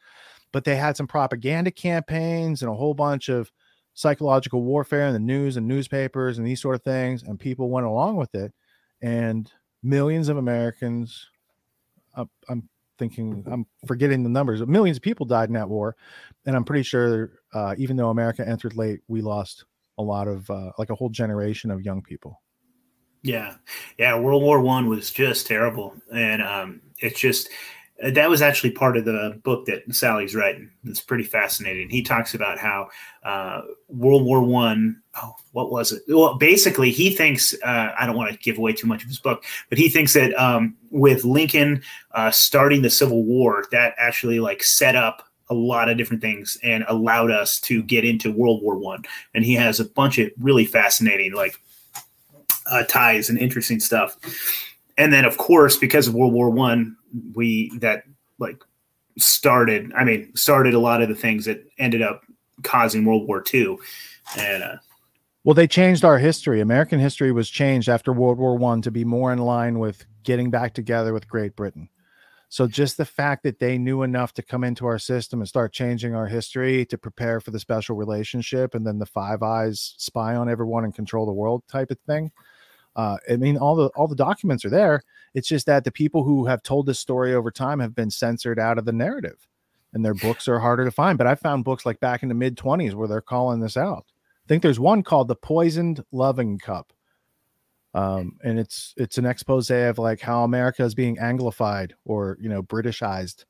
but 0.51 0.63
they 0.63 0.75
had 0.75 0.97
some 0.97 1.07
propaganda 1.07 1.71
campaigns 1.71 2.61
and 2.61 2.71
a 2.71 2.75
whole 2.75 2.93
bunch 2.93 3.29
of 3.29 3.51
psychological 3.93 4.63
warfare 4.63 5.07
in 5.07 5.13
the 5.13 5.19
news 5.19 5.57
and 5.57 5.67
newspapers 5.67 6.37
and 6.37 6.47
these 6.47 6.61
sort 6.61 6.75
of 6.75 6.83
things 6.83 7.23
and 7.23 7.39
people 7.39 7.69
went 7.69 7.85
along 7.85 8.15
with 8.15 8.33
it 8.35 8.53
and 9.01 9.51
millions 9.83 10.29
of 10.29 10.37
americans 10.37 11.27
uh, 12.15 12.25
i'm 12.49 12.67
thinking 12.97 13.43
i'm 13.51 13.65
forgetting 13.85 14.23
the 14.23 14.29
numbers 14.29 14.65
millions 14.67 14.97
of 14.97 15.03
people 15.03 15.25
died 15.25 15.49
in 15.49 15.55
that 15.55 15.69
war 15.69 15.95
and 16.45 16.55
i'm 16.55 16.63
pretty 16.63 16.83
sure 16.83 17.31
uh, 17.53 17.75
even 17.77 17.97
though 17.97 18.09
america 18.09 18.47
entered 18.47 18.75
late 18.75 19.01
we 19.07 19.21
lost 19.21 19.65
a 19.99 20.01
lot 20.01 20.27
of 20.27 20.49
uh, 20.49 20.71
like 20.79 20.89
a 20.89 20.95
whole 20.95 21.09
generation 21.09 21.69
of 21.69 21.83
young 21.83 22.01
people. 22.01 22.41
Yeah. 23.21 23.55
Yeah 23.97 24.17
world 24.17 24.41
war 24.41 24.61
one 24.61 24.87
was 24.87 25.11
just 25.11 25.45
terrible 25.45 25.93
and 26.11 26.41
um, 26.41 26.81
it's 26.99 27.19
just 27.19 27.49
that 28.01 28.29
was 28.29 28.41
actually 28.41 28.71
part 28.71 28.95
of 28.95 29.05
the 29.05 29.39
book 29.43 29.65
that 29.65 29.83
Sally's 29.93 30.35
writing. 30.35 30.69
It's 30.85 31.01
pretty 31.01 31.25
fascinating. 31.25 31.89
He 31.89 32.01
talks 32.01 32.33
about 32.33 32.57
how 32.57 32.89
uh, 33.23 33.61
World 33.89 34.23
War 34.23 34.41
One. 34.41 35.01
Oh, 35.21 35.35
what 35.51 35.71
was 35.71 35.91
it? 35.91 36.03
Well, 36.07 36.37
basically, 36.37 36.91
he 36.91 37.13
thinks. 37.13 37.53
Uh, 37.63 37.91
I 37.99 38.05
don't 38.05 38.15
want 38.15 38.31
to 38.31 38.37
give 38.37 38.57
away 38.57 38.73
too 38.73 38.87
much 38.87 39.03
of 39.03 39.09
his 39.09 39.19
book, 39.19 39.43
but 39.67 39.77
he 39.77 39.89
thinks 39.89 40.13
that 40.13 40.33
um, 40.35 40.77
with 40.91 41.25
Lincoln 41.25 41.81
uh, 42.13 42.31
starting 42.31 42.81
the 42.81 42.89
Civil 42.89 43.23
War, 43.23 43.65
that 43.71 43.95
actually 43.97 44.39
like 44.39 44.63
set 44.63 44.95
up 44.95 45.27
a 45.49 45.53
lot 45.53 45.89
of 45.89 45.97
different 45.97 46.21
things 46.21 46.57
and 46.63 46.85
allowed 46.87 47.31
us 47.31 47.59
to 47.61 47.83
get 47.83 48.05
into 48.05 48.31
World 48.31 48.61
War 48.61 48.77
One. 48.77 49.03
And 49.33 49.43
he 49.43 49.55
has 49.55 49.79
a 49.79 49.85
bunch 49.85 50.19
of 50.19 50.31
really 50.39 50.65
fascinating 50.65 51.33
like 51.33 51.59
uh, 52.71 52.83
ties 52.83 53.29
and 53.29 53.37
interesting 53.37 53.79
stuff. 53.79 54.15
And 54.97 55.11
then, 55.11 55.25
of 55.25 55.37
course, 55.37 55.75
because 55.75 56.07
of 56.07 56.13
World 56.13 56.33
War 56.33 56.49
One, 56.49 56.95
we 57.33 57.71
that 57.79 58.03
like 58.39 58.63
started. 59.17 59.91
I 59.95 60.03
mean, 60.03 60.35
started 60.35 60.73
a 60.73 60.79
lot 60.79 61.01
of 61.01 61.09
the 61.09 61.15
things 61.15 61.45
that 61.45 61.63
ended 61.77 62.01
up 62.01 62.23
causing 62.63 63.05
World 63.05 63.27
War 63.27 63.41
Two. 63.41 63.79
And 64.37 64.63
uh, 64.63 64.75
well, 65.43 65.53
they 65.53 65.67
changed 65.67 66.03
our 66.03 66.19
history. 66.19 66.61
American 66.61 66.99
history 66.99 67.31
was 67.31 67.49
changed 67.49 67.89
after 67.89 68.13
World 68.13 68.37
War 68.37 68.57
One 68.57 68.81
to 68.81 68.91
be 68.91 69.05
more 69.05 69.31
in 69.31 69.39
line 69.39 69.79
with 69.79 70.05
getting 70.23 70.51
back 70.51 70.73
together 70.73 71.13
with 71.13 71.27
Great 71.27 71.55
Britain. 71.55 71.89
So 72.51 72.67
just 72.67 72.97
the 72.97 73.05
fact 73.05 73.43
that 73.43 73.59
they 73.59 73.77
knew 73.77 74.01
enough 74.01 74.33
to 74.33 74.41
come 74.41 74.63
into 74.63 74.87
our 74.87 74.97
system 74.97 75.39
and 75.39 75.47
start 75.47 75.71
changing 75.71 76.15
our 76.15 76.25
history 76.25 76.83
to 76.87 76.97
prepare 76.97 77.39
for 77.39 77.51
the 77.51 77.59
special 77.59 77.95
relationship 77.95 78.73
and 78.73 78.85
then 78.85 78.97
the 78.97 79.05
Five 79.05 79.43
Eyes 79.43 79.93
spy 79.97 80.35
on 80.35 80.49
everyone 80.49 80.83
and 80.83 80.95
control 80.95 81.27
the 81.27 81.31
world 81.31 81.61
type 81.67 81.91
of 81.91 81.99
thing. 82.07 82.31
Uh, 82.99 83.15
I 83.31 83.37
mean, 83.37 83.55
all 83.55 83.77
the 83.77 83.87
all 83.95 84.09
the 84.09 84.15
documents 84.15 84.65
are 84.65 84.69
there. 84.69 85.03
It's 85.33 85.47
just 85.47 85.65
that 85.67 85.85
the 85.85 85.91
people 85.91 86.25
who 86.25 86.45
have 86.47 86.61
told 86.61 86.85
this 86.85 86.99
story 86.99 87.33
over 87.33 87.49
time 87.49 87.79
have 87.79 87.95
been 87.95 88.11
censored 88.11 88.59
out 88.59 88.77
of 88.77 88.83
the 88.83 88.91
narrative, 88.91 89.47
and 89.93 90.03
their 90.03 90.13
books 90.15 90.49
are 90.49 90.59
harder 90.59 90.83
to 90.83 90.91
find. 90.91 91.17
But 91.17 91.25
I 91.25 91.35
found 91.35 91.63
books 91.63 91.85
like 91.85 92.01
back 92.01 92.23
in 92.23 92.29
the 92.29 92.35
mid 92.35 92.57
twenties 92.57 92.95
where 92.95 93.07
they're 93.07 93.21
calling 93.21 93.61
this 93.61 93.77
out. 93.77 94.03
I 94.09 94.47
think 94.49 94.63
there's 94.63 94.81
one 94.81 95.01
called 95.01 95.29
"The 95.29 95.37
Poisoned 95.37 96.03
Loving 96.11 96.59
Cup," 96.59 96.91
um, 97.93 98.37
and 98.43 98.59
it's 98.59 98.93
it's 98.97 99.17
an 99.17 99.25
expose 99.25 99.71
of 99.71 99.97
like 99.97 100.19
how 100.19 100.43
America 100.43 100.83
is 100.83 100.93
being 100.93 101.15
Anglified 101.15 101.93
or 102.03 102.37
you 102.41 102.49
know 102.49 102.63
Britishized. 102.63 103.45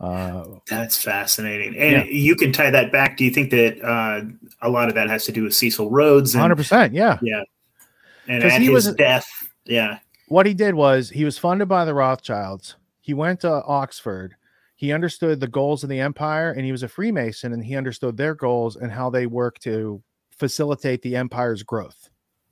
Uh, 0.00 0.44
That's 0.70 1.02
fascinating, 1.02 1.76
and 1.76 1.92
yeah. 1.92 2.04
you 2.04 2.34
can 2.34 2.50
tie 2.50 2.70
that 2.70 2.92
back. 2.92 3.18
Do 3.18 3.26
you 3.26 3.30
think 3.30 3.50
that 3.50 3.78
uh, 3.84 4.22
a 4.62 4.70
lot 4.70 4.88
of 4.88 4.94
that 4.94 5.10
has 5.10 5.26
to 5.26 5.32
do 5.32 5.42
with 5.42 5.54
Cecil 5.54 5.90
Rhodes? 5.90 6.32
Hundred 6.32 6.56
percent, 6.56 6.94
yeah, 6.94 7.18
yeah. 7.20 7.42
And 8.28 8.42
at 8.44 8.60
he 8.60 8.66
his 8.66 8.86
was, 8.86 8.94
death, 8.94 9.28
yeah. 9.64 9.98
What 10.28 10.46
he 10.46 10.54
did 10.54 10.74
was 10.74 11.10
he 11.10 11.24
was 11.24 11.38
funded 11.38 11.68
by 11.68 11.84
the 11.84 11.94
Rothschilds. 11.94 12.76
He 13.00 13.14
went 13.14 13.40
to 13.40 13.62
Oxford. 13.64 14.34
He 14.74 14.92
understood 14.92 15.40
the 15.40 15.46
goals 15.46 15.82
of 15.82 15.88
the 15.88 16.00
empire, 16.00 16.50
and 16.50 16.64
he 16.64 16.72
was 16.72 16.82
a 16.82 16.88
Freemason, 16.88 17.52
and 17.52 17.64
he 17.64 17.76
understood 17.76 18.16
their 18.16 18.34
goals 18.34 18.76
and 18.76 18.92
how 18.92 19.08
they 19.08 19.26
work 19.26 19.58
to 19.60 20.02
facilitate 20.30 21.02
the 21.02 21.16
empire's 21.16 21.62
growth. 21.62 22.10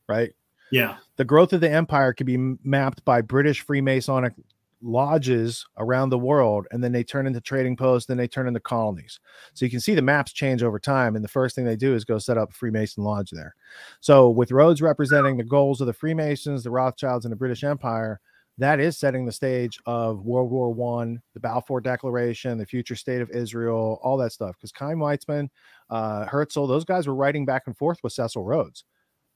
Right 0.09 0.33
yeah. 0.75 0.97
The 1.17 1.25
growth 1.25 1.53
of 1.53 1.61
the 1.61 1.71
empire 1.71 2.13
could 2.13 2.27
be 2.27 2.37
mapped 2.37 3.05
by 3.05 3.21
British 3.21 3.65
Freemasonic 3.65 4.35
lodges 4.85 5.67
around 5.79 6.11
the 6.11 6.19
world, 6.19 6.67
and 6.71 6.85
then 6.85 6.93
they 6.93 7.03
turn 7.03 7.27
into 7.27 7.41
trading 7.41 7.77
posts, 7.77 8.07
then 8.07 8.17
they 8.17 8.29
turn 8.29 8.47
into 8.47 8.61
colonies. 8.61 9.19
So 9.55 9.65
you 9.65 9.71
can 9.71 9.81
see 9.81 9.95
the 9.95 10.03
maps 10.03 10.33
change 10.33 10.63
over 10.63 10.79
time. 10.79 11.17
And 11.17 11.25
the 11.25 11.29
first 11.29 11.57
thing 11.57 11.65
they 11.65 11.77
do 11.77 11.95
is 11.95 12.05
go 12.05 12.19
set 12.19 12.39
up 12.39 12.51
a 12.51 12.55
Freemason 12.55 13.03
lodge 13.03 13.31
there. 13.31 13.55
So 14.01 14.31
with 14.31 14.53
Rhodes 14.53 14.83
representing 14.83 15.37
the 15.37 15.45
goals 15.45 15.81
of 15.81 15.87
the 15.87 15.93
Freemasons, 15.93 16.63
the 16.63 16.71
Rothschilds, 16.71 17.25
and 17.25 17.33
the 17.33 17.37
British 17.37 17.65
Empire, 17.65 18.21
that 18.59 18.79
is 18.79 18.97
setting 18.97 19.27
the 19.27 19.33
stage 19.33 19.81
of 19.87 20.25
World 20.25 20.51
War 20.51 20.73
One, 20.73 21.21
the 21.33 21.41
Balfour 21.41 21.81
Declaration, 21.81 22.57
the 22.59 22.67
future 22.67 22.95
state 22.95 23.21
of 23.21 23.31
Israel, 23.31 23.99
all 24.03 24.17
that 24.19 24.33
stuff. 24.33 24.55
Because 24.57 24.73
Chaim 24.77 24.99
Weizmann, 24.99 25.49
uh, 25.91 26.27
Herzl, 26.27 26.67
those 26.67 26.85
guys 26.85 27.09
were 27.09 27.17
writing 27.17 27.45
back 27.45 27.63
and 27.67 27.77
forth 27.77 27.99
with 28.03 28.13
Cecil 28.13 28.45
Rhodes 28.45 28.85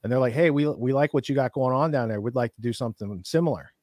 and 0.03 0.11
they're 0.11 0.19
like, 0.19 0.33
"Hey, 0.33 0.49
we 0.49 0.67
we 0.67 0.93
like 0.93 1.13
what 1.13 1.27
you 1.27 1.35
got 1.35 1.53
going 1.53 1.75
on 1.75 1.91
down 1.91 2.09
there. 2.09 2.21
We'd 2.21 2.35
like 2.35 2.55
to 2.55 2.61
do 2.61 2.73
something 2.73 3.21
similar." 3.25 3.73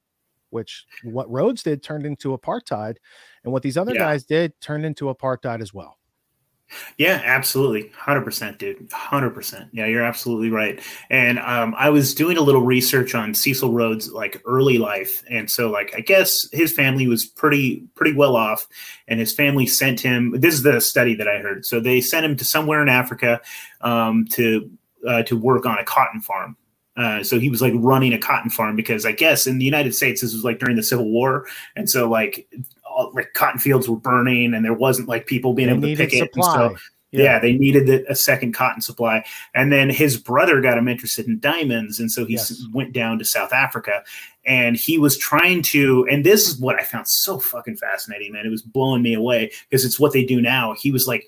Which 0.50 0.84
what 1.04 1.30
Rhodes 1.30 1.62
did 1.62 1.82
turned 1.82 2.06
into 2.06 2.36
apartheid, 2.36 2.96
and 3.44 3.52
what 3.52 3.62
these 3.62 3.76
other 3.76 3.94
yeah. 3.94 4.00
guys 4.00 4.24
did 4.24 4.58
turned 4.60 4.84
into 4.84 5.06
apartheid 5.06 5.60
as 5.60 5.74
well. 5.74 5.98
Yeah, 6.98 7.22
absolutely. 7.24 7.92
100%, 7.96 8.58
dude. 8.58 8.90
100%. 8.90 9.68
Yeah, 9.72 9.86
you're 9.86 10.02
absolutely 10.02 10.50
right. 10.50 10.80
And 11.10 11.38
um, 11.38 11.74
I 11.78 11.90
was 11.90 12.14
doing 12.14 12.36
a 12.36 12.40
little 12.40 12.62
research 12.62 13.14
on 13.14 13.34
Cecil 13.34 13.72
Rhodes' 13.72 14.10
like 14.10 14.42
early 14.44 14.78
life. 14.78 15.22
And 15.30 15.50
so 15.50 15.70
like 15.70 15.94
I 15.96 16.00
guess 16.00 16.48
his 16.52 16.72
family 16.72 17.06
was 17.06 17.24
pretty 17.24 17.84
pretty 17.94 18.16
well 18.16 18.34
off 18.34 18.66
and 19.06 19.20
his 19.20 19.32
family 19.32 19.66
sent 19.66 20.00
him 20.00 20.32
this 20.40 20.54
is 20.54 20.62
the 20.62 20.80
study 20.80 21.14
that 21.14 21.28
I 21.28 21.38
heard. 21.38 21.64
So 21.64 21.78
they 21.78 22.00
sent 22.00 22.26
him 22.26 22.36
to 22.36 22.44
somewhere 22.44 22.82
in 22.82 22.88
Africa 22.88 23.40
um, 23.82 24.26
to 24.32 24.68
uh, 25.06 25.22
to 25.24 25.36
work 25.36 25.66
on 25.66 25.78
a 25.78 25.84
cotton 25.84 26.20
farm. 26.20 26.56
Uh, 26.96 27.22
so 27.22 27.38
he 27.38 27.50
was 27.50 27.60
like 27.60 27.74
running 27.76 28.12
a 28.12 28.18
cotton 28.18 28.50
farm 28.50 28.74
because 28.74 29.04
I 29.04 29.12
guess 29.12 29.46
in 29.46 29.58
the 29.58 29.64
United 29.64 29.94
States 29.94 30.22
this 30.22 30.32
was 30.32 30.44
like 30.44 30.58
during 30.58 30.76
the 30.76 30.82
Civil 30.82 31.10
War, 31.10 31.46
and 31.74 31.90
so 31.90 32.08
like 32.08 32.48
all, 32.84 33.12
like 33.14 33.34
cotton 33.34 33.60
fields 33.60 33.88
were 33.88 33.96
burning, 33.96 34.54
and 34.54 34.64
there 34.64 34.72
wasn't 34.72 35.08
like 35.08 35.26
people 35.26 35.52
being 35.52 35.68
they 35.68 35.74
able 35.74 35.88
to 35.88 35.96
pick 35.96 36.10
supply. 36.10 36.24
it. 36.24 36.66
And 36.66 36.78
so 36.78 36.84
yeah. 37.12 37.22
yeah, 37.22 37.38
they 37.38 37.52
needed 37.52 37.86
the, 37.86 38.10
a 38.10 38.14
second 38.14 38.52
cotton 38.52 38.80
supply. 38.80 39.24
And 39.54 39.72
then 39.72 39.90
his 39.90 40.16
brother 40.16 40.60
got 40.60 40.78
him 40.78 40.88
interested 40.88 41.26
in 41.26 41.38
diamonds, 41.38 42.00
and 42.00 42.10
so 42.10 42.24
he 42.24 42.34
yes. 42.34 42.62
went 42.72 42.92
down 42.92 43.18
to 43.18 43.24
South 43.24 43.52
Africa, 43.52 44.02
and 44.46 44.76
he 44.76 44.96
was 44.96 45.18
trying 45.18 45.62
to. 45.62 46.06
And 46.10 46.24
this 46.24 46.48
is 46.48 46.58
what 46.58 46.80
I 46.80 46.84
found 46.84 47.08
so 47.08 47.38
fucking 47.38 47.76
fascinating, 47.76 48.32
man. 48.32 48.46
It 48.46 48.50
was 48.50 48.62
blowing 48.62 49.02
me 49.02 49.12
away 49.12 49.52
because 49.68 49.84
it's 49.84 50.00
what 50.00 50.12
they 50.12 50.24
do 50.24 50.40
now. 50.40 50.74
He 50.78 50.90
was 50.90 51.06
like 51.06 51.26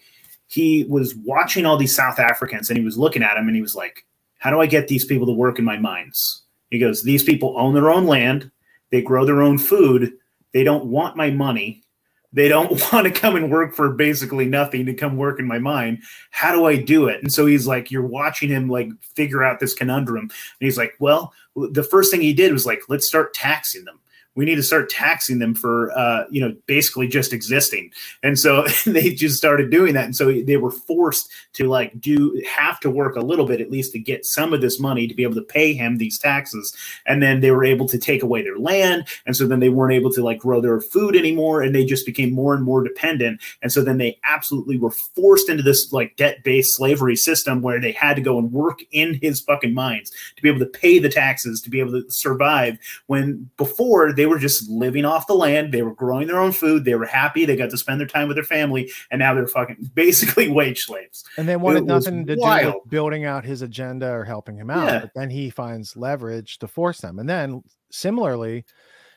he 0.48 0.84
was 0.88 1.14
watching 1.14 1.66
all 1.66 1.76
these 1.76 1.94
South 1.94 2.18
Africans 2.18 2.70
and 2.70 2.78
he 2.78 2.84
was 2.84 2.96
looking 2.96 3.22
at 3.22 3.34
them 3.34 3.46
and 3.46 3.54
he 3.54 3.62
was 3.62 3.76
like, 3.76 4.06
How 4.38 4.50
do 4.50 4.60
I 4.60 4.66
get 4.66 4.88
these 4.88 5.04
people 5.04 5.26
to 5.26 5.32
work 5.32 5.58
in 5.58 5.64
my 5.64 5.78
mines? 5.78 6.42
He 6.70 6.78
goes, 6.78 7.02
These 7.02 7.22
people 7.22 7.54
own 7.58 7.74
their 7.74 7.90
own 7.90 8.06
land, 8.06 8.50
they 8.90 9.02
grow 9.02 9.24
their 9.24 9.42
own 9.42 9.58
food, 9.58 10.12
they 10.52 10.64
don't 10.64 10.86
want 10.86 11.16
my 11.16 11.30
money. 11.30 11.82
They 12.30 12.48
don't 12.48 12.70
want 12.92 13.06
to 13.06 13.10
come 13.10 13.36
and 13.36 13.50
work 13.50 13.74
for 13.74 13.90
basically 13.90 14.44
nothing 14.46 14.84
to 14.86 14.94
come 14.94 15.16
work 15.16 15.40
in 15.40 15.46
my 15.46 15.58
mine. 15.58 16.02
How 16.30 16.52
do 16.52 16.66
I 16.66 16.76
do 16.76 17.08
it? 17.08 17.22
And 17.22 17.32
so 17.32 17.46
he's 17.46 17.66
like, 17.66 17.90
you're 17.90 18.06
watching 18.06 18.50
him 18.50 18.68
like 18.68 18.90
figure 19.14 19.42
out 19.42 19.60
this 19.60 19.72
conundrum. 19.72 20.24
And 20.24 20.30
he's 20.58 20.76
like, 20.76 20.94
well, 21.00 21.32
the 21.56 21.82
first 21.82 22.10
thing 22.10 22.20
he 22.20 22.34
did 22.34 22.52
was 22.52 22.66
like, 22.66 22.82
let's 22.88 23.06
start 23.06 23.32
taxing 23.32 23.84
them 23.86 23.98
we 24.38 24.44
need 24.44 24.54
to 24.54 24.62
start 24.62 24.88
taxing 24.88 25.40
them 25.40 25.52
for 25.52 25.90
uh, 25.98 26.22
you 26.30 26.40
know 26.40 26.54
basically 26.66 27.08
just 27.08 27.32
existing. 27.32 27.90
And 28.22 28.38
so 28.38 28.64
they 28.86 29.10
just 29.10 29.36
started 29.36 29.68
doing 29.68 29.94
that. 29.94 30.04
And 30.04 30.14
so 30.14 30.30
they 30.30 30.56
were 30.56 30.70
forced 30.70 31.28
to 31.54 31.68
like 31.68 32.00
do 32.00 32.40
have 32.48 32.78
to 32.80 32.90
work 32.90 33.16
a 33.16 33.20
little 33.20 33.46
bit 33.46 33.60
at 33.60 33.72
least 33.72 33.90
to 33.92 33.98
get 33.98 34.24
some 34.24 34.54
of 34.54 34.60
this 34.60 34.78
money 34.78 35.08
to 35.08 35.14
be 35.14 35.24
able 35.24 35.34
to 35.34 35.42
pay 35.42 35.74
him 35.74 35.96
these 35.96 36.20
taxes. 36.20 36.72
And 37.04 37.20
then 37.20 37.40
they 37.40 37.50
were 37.50 37.64
able 37.64 37.88
to 37.88 37.98
take 37.98 38.22
away 38.22 38.44
their 38.44 38.58
land. 38.58 39.08
And 39.26 39.36
so 39.36 39.44
then 39.44 39.58
they 39.58 39.70
weren't 39.70 39.94
able 39.94 40.12
to 40.12 40.22
like 40.22 40.38
grow 40.38 40.60
their 40.60 40.80
food 40.80 41.16
anymore. 41.16 41.60
And 41.60 41.74
they 41.74 41.84
just 41.84 42.06
became 42.06 42.32
more 42.32 42.54
and 42.54 42.62
more 42.62 42.84
dependent. 42.84 43.40
And 43.60 43.72
so 43.72 43.82
then 43.82 43.98
they 43.98 44.20
absolutely 44.22 44.78
were 44.78 44.92
forced 44.92 45.48
into 45.48 45.64
this 45.64 45.92
like 45.92 46.14
debt-based 46.14 46.76
slavery 46.76 47.16
system 47.16 47.60
where 47.60 47.80
they 47.80 47.90
had 47.90 48.14
to 48.14 48.22
go 48.22 48.38
and 48.38 48.52
work 48.52 48.82
in 48.92 49.18
his 49.20 49.40
fucking 49.40 49.74
mines 49.74 50.12
to 50.36 50.42
be 50.42 50.48
able 50.48 50.60
to 50.60 50.66
pay 50.66 51.00
the 51.00 51.08
taxes 51.08 51.60
to 51.62 51.70
be 51.70 51.80
able 51.80 51.90
to 51.90 52.08
survive 52.08 52.78
when 53.08 53.50
before 53.56 54.12
they 54.12 54.27
were 54.28 54.38
just 54.38 54.68
living 54.68 55.04
off 55.04 55.26
the 55.26 55.34
land. 55.34 55.72
They 55.72 55.82
were 55.82 55.94
growing 55.94 56.28
their 56.28 56.38
own 56.38 56.52
food. 56.52 56.84
They 56.84 56.94
were 56.94 57.06
happy. 57.06 57.44
They 57.44 57.56
got 57.56 57.70
to 57.70 57.76
spend 57.76 58.00
their 58.00 58.06
time 58.06 58.28
with 58.28 58.36
their 58.36 58.44
family, 58.44 58.90
and 59.10 59.18
now 59.18 59.34
they're 59.34 59.46
fucking 59.46 59.90
basically 59.94 60.48
wage 60.48 60.84
slaves. 60.84 61.24
And 61.36 61.48
they 61.48 61.56
wanted 61.56 61.82
it 61.82 61.86
nothing 61.86 62.26
to 62.26 62.36
wild. 62.36 62.62
do 62.62 62.78
with 62.78 62.90
building 62.90 63.24
out 63.24 63.44
his 63.44 63.62
agenda 63.62 64.10
or 64.10 64.24
helping 64.24 64.56
him 64.56 64.70
out. 64.70 64.86
Yeah. 64.86 65.00
But 65.00 65.10
then 65.14 65.30
he 65.30 65.50
finds 65.50 65.96
leverage 65.96 66.58
to 66.58 66.68
force 66.68 67.00
them. 67.00 67.18
And 67.18 67.28
then 67.28 67.62
similarly, 67.90 68.64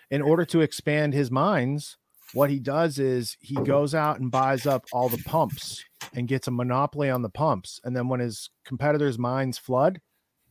in 0.10 0.22
order 0.22 0.46
to 0.46 0.62
expand 0.62 1.14
his 1.14 1.30
mines, 1.30 1.98
what 2.34 2.50
he 2.50 2.60
does 2.60 3.00
is 3.00 3.38
he 3.40 3.56
goes 3.56 3.94
out 3.94 4.20
and 4.20 4.32
buys 4.32 4.66
up 4.66 4.86
all 4.94 5.10
the 5.10 5.22
pumps 5.26 5.84
and 6.14 6.28
gets 6.28 6.48
a 6.48 6.52
monopoly 6.52 7.10
on 7.10 7.22
the 7.22 7.30
pumps. 7.30 7.80
And 7.84 7.96
then 7.96 8.08
when 8.08 8.20
his 8.20 8.50
competitors' 8.66 9.20
mines 9.20 9.58
flood, 9.58 10.00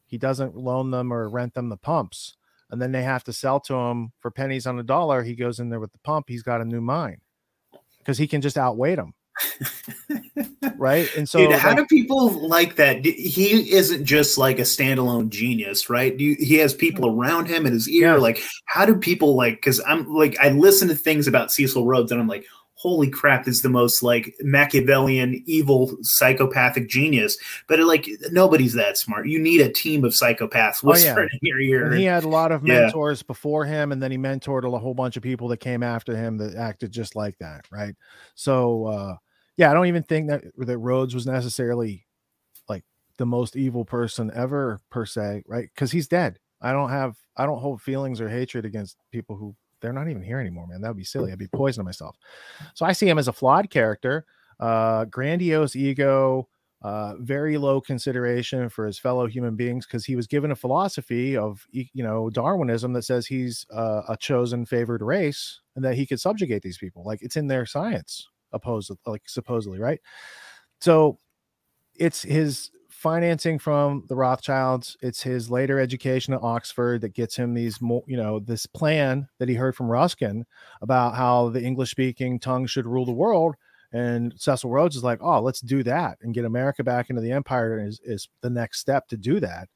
he 0.06 0.18
doesn't 0.18 0.56
loan 0.56 0.90
them 0.90 1.12
or 1.12 1.28
rent 1.28 1.54
them 1.54 1.68
the 1.68 1.76
pumps 1.76 2.36
and 2.70 2.80
then 2.80 2.92
they 2.92 3.02
have 3.02 3.24
to 3.24 3.32
sell 3.32 3.60
to 3.60 3.74
him 3.74 4.12
for 4.20 4.30
pennies 4.30 4.66
on 4.66 4.78
a 4.78 4.82
dollar. 4.82 5.22
He 5.22 5.34
goes 5.34 5.58
in 5.58 5.68
there 5.68 5.80
with 5.80 5.92
the 5.92 5.98
pump. 5.98 6.26
He's 6.28 6.42
got 6.42 6.60
a 6.60 6.64
new 6.64 6.80
mine 6.80 7.20
because 7.98 8.18
he 8.18 8.26
can 8.26 8.40
just 8.40 8.58
outweigh 8.58 8.94
them. 8.94 9.14
right. 10.76 11.08
And 11.16 11.28
so, 11.28 11.38
Dude, 11.38 11.52
how 11.52 11.70
like, 11.70 11.78
do 11.78 11.86
people 11.86 12.48
like 12.48 12.76
that? 12.76 13.04
He 13.04 13.72
isn't 13.72 14.04
just 14.04 14.38
like 14.38 14.58
a 14.58 14.62
standalone 14.62 15.28
genius, 15.28 15.88
right? 15.88 16.18
he 16.18 16.54
has 16.56 16.74
people 16.74 17.08
around 17.08 17.46
him 17.46 17.66
in 17.66 17.72
his 17.72 17.88
ear. 17.88 18.14
Yeah. 18.14 18.16
Like, 18.16 18.42
how 18.66 18.84
do 18.84 18.96
people 18.96 19.36
like? 19.36 19.54
Because 19.54 19.80
I'm 19.86 20.06
like, 20.12 20.36
I 20.40 20.50
listen 20.50 20.88
to 20.88 20.94
things 20.94 21.26
about 21.26 21.50
Cecil 21.50 21.86
Rhodes 21.86 22.12
and 22.12 22.20
I'm 22.20 22.28
like, 22.28 22.44
holy 22.80 23.10
crap, 23.10 23.46
is 23.46 23.60
the 23.60 23.68
most 23.68 24.02
like 24.02 24.34
Machiavellian, 24.40 25.42
evil, 25.44 25.94
psychopathic 26.00 26.88
genius. 26.88 27.36
But 27.68 27.78
like 27.80 28.08
nobody's 28.30 28.72
that 28.72 28.96
smart. 28.96 29.28
You 29.28 29.38
need 29.38 29.60
a 29.60 29.70
team 29.70 30.02
of 30.02 30.12
psychopaths 30.12 30.82
oh, 30.82 30.96
yeah. 30.96 31.26
your 31.42 31.92
he 31.92 32.04
had 32.04 32.24
a 32.24 32.28
lot 32.28 32.52
of 32.52 32.62
mentors 32.62 33.20
yeah. 33.20 33.26
before 33.26 33.66
him, 33.66 33.92
and 33.92 34.02
then 34.02 34.10
he 34.10 34.16
mentored 34.16 34.64
a 34.64 34.78
whole 34.78 34.94
bunch 34.94 35.18
of 35.18 35.22
people 35.22 35.48
that 35.48 35.58
came 35.58 35.82
after 35.82 36.16
him 36.16 36.38
that 36.38 36.54
acted 36.54 36.90
just 36.90 37.14
like 37.14 37.36
that, 37.38 37.66
right? 37.70 37.94
So 38.34 38.86
uh 38.86 39.16
yeah, 39.58 39.70
I 39.70 39.74
don't 39.74 39.86
even 39.86 40.02
think 40.02 40.28
that 40.28 40.44
that 40.56 40.78
Rhodes 40.78 41.14
was 41.14 41.26
necessarily 41.26 42.06
like 42.66 42.84
the 43.18 43.26
most 43.26 43.56
evil 43.56 43.84
person 43.84 44.30
ever 44.34 44.80
per 44.90 45.04
se, 45.04 45.42
right? 45.46 45.68
Because 45.74 45.92
he's 45.92 46.08
dead. 46.08 46.38
I 46.62 46.72
don't 46.72 46.88
have 46.88 47.16
I 47.36 47.44
don't 47.44 47.60
hold 47.60 47.82
feelings 47.82 48.22
or 48.22 48.28
hatred 48.30 48.64
against 48.64 48.96
people 49.12 49.36
who 49.36 49.54
they're 49.80 49.92
not 49.92 50.08
even 50.08 50.22
here 50.22 50.40
anymore, 50.40 50.66
man. 50.66 50.80
That 50.80 50.88
would 50.88 50.96
be 50.96 51.04
silly. 51.04 51.32
I'd 51.32 51.38
be 51.38 51.48
poisoning 51.48 51.84
myself. 51.84 52.16
So 52.74 52.86
I 52.86 52.92
see 52.92 53.08
him 53.08 53.18
as 53.18 53.28
a 53.28 53.32
flawed 53.32 53.70
character, 53.70 54.26
uh, 54.58 55.06
grandiose 55.06 55.76
ego, 55.76 56.48
uh, 56.82 57.14
very 57.18 57.58
low 57.58 57.80
consideration 57.80 58.68
for 58.68 58.86
his 58.86 58.98
fellow 58.98 59.26
human 59.26 59.54
beings 59.54 59.86
because 59.86 60.04
he 60.04 60.16
was 60.16 60.26
given 60.26 60.50
a 60.50 60.56
philosophy 60.56 61.36
of 61.36 61.66
you 61.72 62.02
know 62.02 62.30
Darwinism 62.30 62.94
that 62.94 63.02
says 63.02 63.26
he's 63.26 63.66
uh, 63.72 64.02
a 64.08 64.16
chosen 64.16 64.64
favored 64.64 65.02
race 65.02 65.60
and 65.76 65.84
that 65.84 65.94
he 65.94 66.06
could 66.06 66.20
subjugate 66.20 66.62
these 66.62 66.78
people. 66.78 67.04
Like 67.04 67.22
it's 67.22 67.36
in 67.36 67.48
their 67.48 67.66
science, 67.66 68.28
opposed 68.52 68.90
like 69.06 69.22
supposedly, 69.26 69.78
right? 69.78 70.00
So 70.80 71.18
it's 71.96 72.22
his 72.22 72.70
financing 73.00 73.58
from 73.58 74.04
the 74.08 74.14
Rothschilds. 74.14 74.94
It's 75.00 75.22
his 75.22 75.50
later 75.50 75.80
education 75.80 76.34
at 76.34 76.42
Oxford 76.42 77.00
that 77.00 77.14
gets 77.14 77.34
him 77.34 77.54
these 77.54 77.80
more, 77.80 78.04
you 78.06 78.18
know, 78.18 78.40
this 78.40 78.66
plan 78.66 79.26
that 79.38 79.48
he 79.48 79.54
heard 79.54 79.74
from 79.74 79.90
Ruskin 79.90 80.44
about 80.82 81.14
how 81.14 81.48
the 81.48 81.62
English 81.62 81.90
speaking 81.90 82.38
tongue 82.38 82.66
should 82.66 82.86
rule 82.86 83.06
the 83.06 83.12
world. 83.12 83.54
And 83.90 84.34
Cecil 84.36 84.68
Rhodes 84.68 84.96
is 84.96 85.02
like, 85.02 85.18
oh, 85.22 85.40
let's 85.40 85.62
do 85.62 85.82
that 85.84 86.18
and 86.20 86.34
get 86.34 86.44
America 86.44 86.84
back 86.84 87.08
into 87.08 87.22
the 87.22 87.32
empire 87.32 87.82
is, 87.82 88.00
is 88.04 88.28
the 88.42 88.50
next 88.50 88.80
step 88.80 89.08
to 89.08 89.16
do 89.16 89.40
that. 89.40 89.70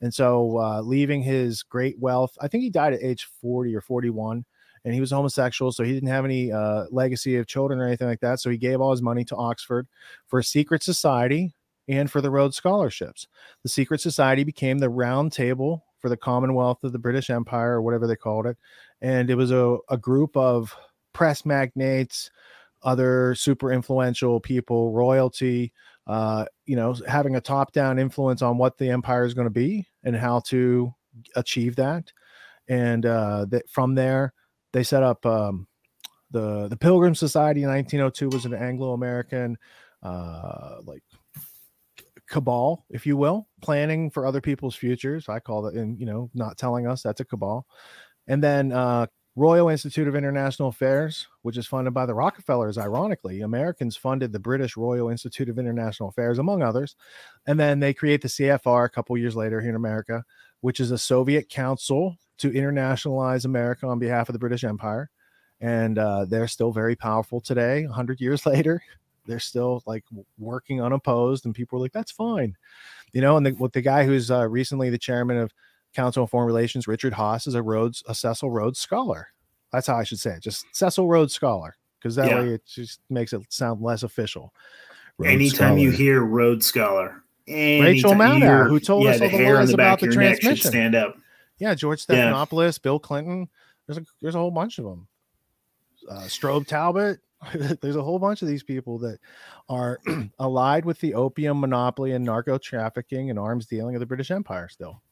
And 0.00 0.12
so, 0.12 0.58
uh, 0.58 0.80
leaving 0.80 1.20
his 1.22 1.62
great 1.62 1.98
wealth, 1.98 2.32
I 2.40 2.48
think 2.48 2.62
he 2.64 2.70
died 2.70 2.94
at 2.94 3.02
age 3.02 3.28
40 3.42 3.76
or 3.76 3.82
41 3.82 4.46
and 4.86 4.94
he 4.94 5.02
was 5.02 5.10
homosexual, 5.10 5.70
so 5.70 5.84
he 5.84 5.92
didn't 5.92 6.08
have 6.08 6.24
any 6.24 6.50
uh, 6.50 6.86
legacy 6.90 7.36
of 7.36 7.46
children 7.46 7.78
or 7.78 7.86
anything 7.86 8.08
like 8.08 8.20
that. 8.20 8.40
So 8.40 8.48
he 8.48 8.56
gave 8.56 8.80
all 8.80 8.92
his 8.92 9.02
money 9.02 9.26
to 9.26 9.36
Oxford 9.36 9.86
for 10.26 10.38
a 10.38 10.44
secret 10.44 10.82
society 10.82 11.52
and 11.90 12.10
for 12.10 12.20
the 12.20 12.30
Rhodes 12.30 12.56
Scholarships. 12.56 13.26
The 13.64 13.68
secret 13.68 14.00
society 14.00 14.44
became 14.44 14.78
the 14.78 14.88
round 14.88 15.32
table 15.32 15.84
for 15.98 16.08
the 16.08 16.16
Commonwealth 16.16 16.84
of 16.84 16.92
the 16.92 16.98
British 16.98 17.28
Empire, 17.28 17.72
or 17.72 17.82
whatever 17.82 18.06
they 18.06 18.16
called 18.16 18.46
it. 18.46 18.56
And 19.02 19.28
it 19.28 19.34
was 19.34 19.50
a, 19.50 19.76
a 19.90 19.98
group 19.98 20.36
of 20.36 20.74
press 21.12 21.44
magnates, 21.44 22.30
other 22.82 23.34
super 23.34 23.72
influential 23.72 24.40
people, 24.40 24.92
royalty, 24.92 25.72
uh, 26.06 26.46
you 26.64 26.76
know, 26.76 26.94
having 27.06 27.36
a 27.36 27.40
top 27.40 27.72
down 27.72 27.98
influence 27.98 28.40
on 28.40 28.56
what 28.56 28.78
the 28.78 28.88
empire 28.88 29.24
is 29.24 29.34
going 29.34 29.46
to 29.46 29.50
be 29.50 29.86
and 30.04 30.16
how 30.16 30.40
to 30.46 30.94
achieve 31.34 31.76
that. 31.76 32.12
And 32.68 33.04
uh, 33.04 33.46
that 33.48 33.68
from 33.68 33.96
there, 33.96 34.32
they 34.72 34.84
set 34.84 35.02
up 35.02 35.26
um, 35.26 35.66
the 36.30 36.68
the 36.68 36.76
Pilgrim 36.76 37.16
Society 37.16 37.64
in 37.64 37.68
1902 37.68 38.28
was 38.28 38.44
an 38.44 38.54
Anglo 38.54 38.92
American 38.92 39.58
uh, 40.02 40.76
like 40.84 41.02
cabal, 42.30 42.86
if 42.88 43.06
you 43.06 43.16
will, 43.16 43.48
planning 43.60 44.08
for 44.08 44.24
other 44.24 44.40
people's 44.40 44.76
futures. 44.76 45.28
I 45.28 45.40
call 45.40 45.66
it, 45.66 45.74
and 45.74 45.98
you 45.98 46.06
know, 46.06 46.30
not 46.32 46.56
telling 46.56 46.86
us 46.86 47.02
that's 47.02 47.20
a 47.20 47.24
cabal. 47.24 47.66
And 48.28 48.42
then 48.42 48.72
uh, 48.72 49.06
Royal 49.36 49.68
Institute 49.68 50.06
of 50.08 50.14
International 50.14 50.68
Affairs, 50.68 51.26
which 51.42 51.58
is 51.58 51.66
funded 51.66 51.92
by 51.92 52.06
the 52.06 52.14
Rockefellers, 52.14 52.78
ironically. 52.78 53.40
Americans 53.40 53.96
funded 53.96 54.32
the 54.32 54.38
British 54.38 54.76
Royal 54.76 55.08
Institute 55.08 55.48
of 55.48 55.58
International 55.58 56.08
Affairs, 56.08 56.38
among 56.38 56.62
others. 56.62 56.94
And 57.46 57.58
then 57.58 57.80
they 57.80 57.92
create 57.92 58.22
the 58.22 58.28
CFR 58.28 58.86
a 58.86 58.90
couple 58.90 59.18
years 59.18 59.34
later 59.36 59.60
here 59.60 59.70
in 59.70 59.76
America, 59.76 60.24
which 60.60 60.78
is 60.78 60.92
a 60.92 60.98
Soviet 60.98 61.48
council 61.48 62.16
to 62.38 62.50
internationalize 62.50 63.44
America 63.44 63.86
on 63.86 63.98
behalf 63.98 64.28
of 64.28 64.32
the 64.32 64.38
British 64.38 64.64
Empire. 64.64 65.10
And 65.60 65.98
uh, 65.98 66.24
they're 66.24 66.48
still 66.48 66.72
very 66.72 66.96
powerful 66.96 67.40
today, 67.40 67.84
100 67.84 68.20
years 68.20 68.46
later 68.46 68.82
they're 69.30 69.38
still 69.38 69.82
like 69.86 70.04
working 70.38 70.82
unopposed, 70.82 71.46
and 71.46 71.54
people 71.54 71.78
are 71.78 71.82
like, 71.82 71.92
"That's 71.92 72.10
fine," 72.10 72.56
you 73.12 73.20
know. 73.20 73.36
And 73.36 73.46
the, 73.46 73.52
with 73.52 73.72
the 73.72 73.80
guy 73.80 74.04
who's 74.04 74.30
uh, 74.30 74.48
recently 74.48 74.90
the 74.90 74.98
chairman 74.98 75.38
of 75.38 75.52
Council 75.94 76.22
on 76.22 76.28
Foreign 76.28 76.46
Relations, 76.46 76.88
Richard 76.88 77.14
Haass, 77.14 77.46
is 77.46 77.54
a 77.54 77.62
Rhodes, 77.62 78.02
a 78.06 78.14
Cecil 78.14 78.50
Rhodes 78.50 78.80
scholar. 78.80 79.28
That's 79.72 79.86
how 79.86 79.96
I 79.96 80.02
should 80.02 80.18
say 80.18 80.32
it, 80.32 80.42
just 80.42 80.66
Cecil 80.72 81.08
Rhodes 81.08 81.32
scholar, 81.32 81.76
because 81.98 82.16
that 82.16 82.28
yeah. 82.28 82.40
way 82.40 82.48
it 82.54 82.66
just 82.66 83.00
makes 83.08 83.32
it 83.32 83.40
sound 83.48 83.80
less 83.80 84.02
official. 84.02 84.52
Rhodes 85.16 85.32
anytime 85.32 85.54
scholar. 85.54 85.78
you 85.78 85.90
hear 85.92 86.22
Rhodes 86.22 86.66
scholar, 86.66 87.22
Rachel 87.46 88.12
Maddow, 88.12 88.68
who 88.68 88.80
told 88.80 89.04
yeah, 89.04 89.10
us 89.12 89.20
all 89.20 89.28
the, 89.30 89.38
the 89.38 89.52
lies 89.52 89.72
about 89.72 90.00
the 90.00 90.08
transmission, 90.08 90.70
stand 90.70 90.94
up. 90.94 91.16
Yeah, 91.58 91.74
George 91.74 92.04
Stephanopoulos, 92.04 92.78
yeah. 92.78 92.82
Bill 92.82 92.98
Clinton. 92.98 93.48
There's 93.86 93.98
a 93.98 94.04
there's 94.20 94.34
a 94.34 94.38
whole 94.38 94.50
bunch 94.50 94.78
of 94.78 94.84
them. 94.84 95.06
Uh, 96.08 96.22
Strobe 96.22 96.66
Talbott, 96.66 97.20
there's 97.80 97.96
a 97.96 98.02
whole 98.02 98.18
bunch 98.18 98.42
of 98.42 98.48
these 98.48 98.62
people 98.62 98.98
that 98.98 99.18
are 99.68 99.98
allied 100.40 100.84
with 100.84 101.00
the 101.00 101.14
opium 101.14 101.60
monopoly 101.60 102.12
and 102.12 102.24
narco 102.24 102.58
trafficking 102.58 103.30
and 103.30 103.38
arms 103.38 103.66
dealing 103.66 103.94
of 103.94 104.00
the 104.00 104.06
British 104.06 104.30
Empire 104.30 104.68
still. 104.68 105.02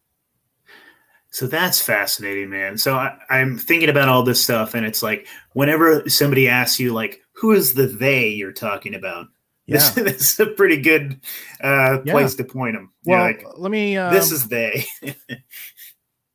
So 1.31 1.47
that's 1.47 1.81
fascinating, 1.81 2.49
man. 2.49 2.79
So 2.79 2.95
I, 2.97 3.19
am 3.31 3.59
thinking 3.59 3.91
about 3.91 4.09
all 4.09 4.23
this 4.23 4.43
stuff, 4.43 4.75
and 4.75 4.87
it's 4.87 5.03
like 5.03 5.27
whenever 5.53 6.09
somebody 6.09 6.49
asks 6.49 6.81
you, 6.81 6.95
like, 6.95 7.21
who 7.33 7.53
is 7.53 7.75
the 7.75 7.87
they 7.87 8.29
you're 8.29 8.53
talking 8.53 8.95
about? 8.95 9.27
Yeah. 9.69 9.81
This, 9.81 9.91
this 9.91 10.33
is 10.33 10.41
a 10.41 10.47
pretty 10.47 10.81
good 10.81 11.21
uh, 11.63 11.99
yeah. 12.03 12.13
place 12.15 12.35
to 12.37 12.45
point 12.45 12.75
them. 12.75 12.91
Well, 13.05 13.21
like, 13.21 13.45
let 13.59 13.71
me. 13.71 13.99
Um, 13.99 14.15
this 14.15 14.33
is 14.33 14.49
they. 14.49 14.87
let 15.03 15.19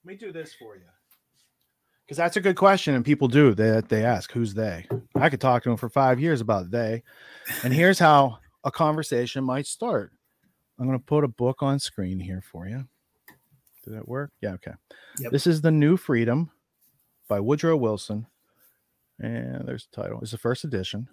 me 0.05 0.13
do 0.13 0.31
this 0.31 0.53
for 0.53 0.75
you. 0.75 0.83
Because 2.13 2.25
that's 2.25 2.37
a 2.37 2.41
good 2.41 2.57
question, 2.57 2.93
and 2.93 3.03
people 3.03 3.27
do 3.27 3.55
they 3.55 3.81
they 3.87 4.05
ask 4.05 4.31
who's 4.31 4.53
they. 4.53 4.85
I 5.15 5.31
could 5.31 5.41
talk 5.41 5.63
to 5.63 5.69
them 5.69 5.79
for 5.79 5.89
five 5.89 6.19
years 6.19 6.41
about 6.41 6.69
they, 6.69 7.01
and 7.63 7.73
here's 7.73 7.97
how 7.97 8.37
a 8.63 8.69
conversation 8.69 9.43
might 9.43 9.65
start. 9.65 10.11
I'm 10.77 10.85
going 10.85 10.99
to 10.99 11.03
put 11.03 11.23
a 11.23 11.27
book 11.27 11.63
on 11.63 11.79
screen 11.79 12.19
here 12.19 12.43
for 12.51 12.67
you. 12.67 12.85
Did 13.83 13.95
that 13.95 14.07
work? 14.07 14.31
Yeah. 14.41 14.51
Okay. 14.51 14.73
Yep. 15.21 15.31
This 15.31 15.47
is 15.47 15.61
the 15.61 15.71
New 15.71 15.97
Freedom 15.97 16.51
by 17.27 17.39
Woodrow 17.39 17.77
Wilson, 17.77 18.27
and 19.17 19.67
there's 19.67 19.87
the 19.87 20.03
title. 20.03 20.19
It's 20.21 20.29
the 20.29 20.37
first 20.37 20.65
edition, 20.65 21.07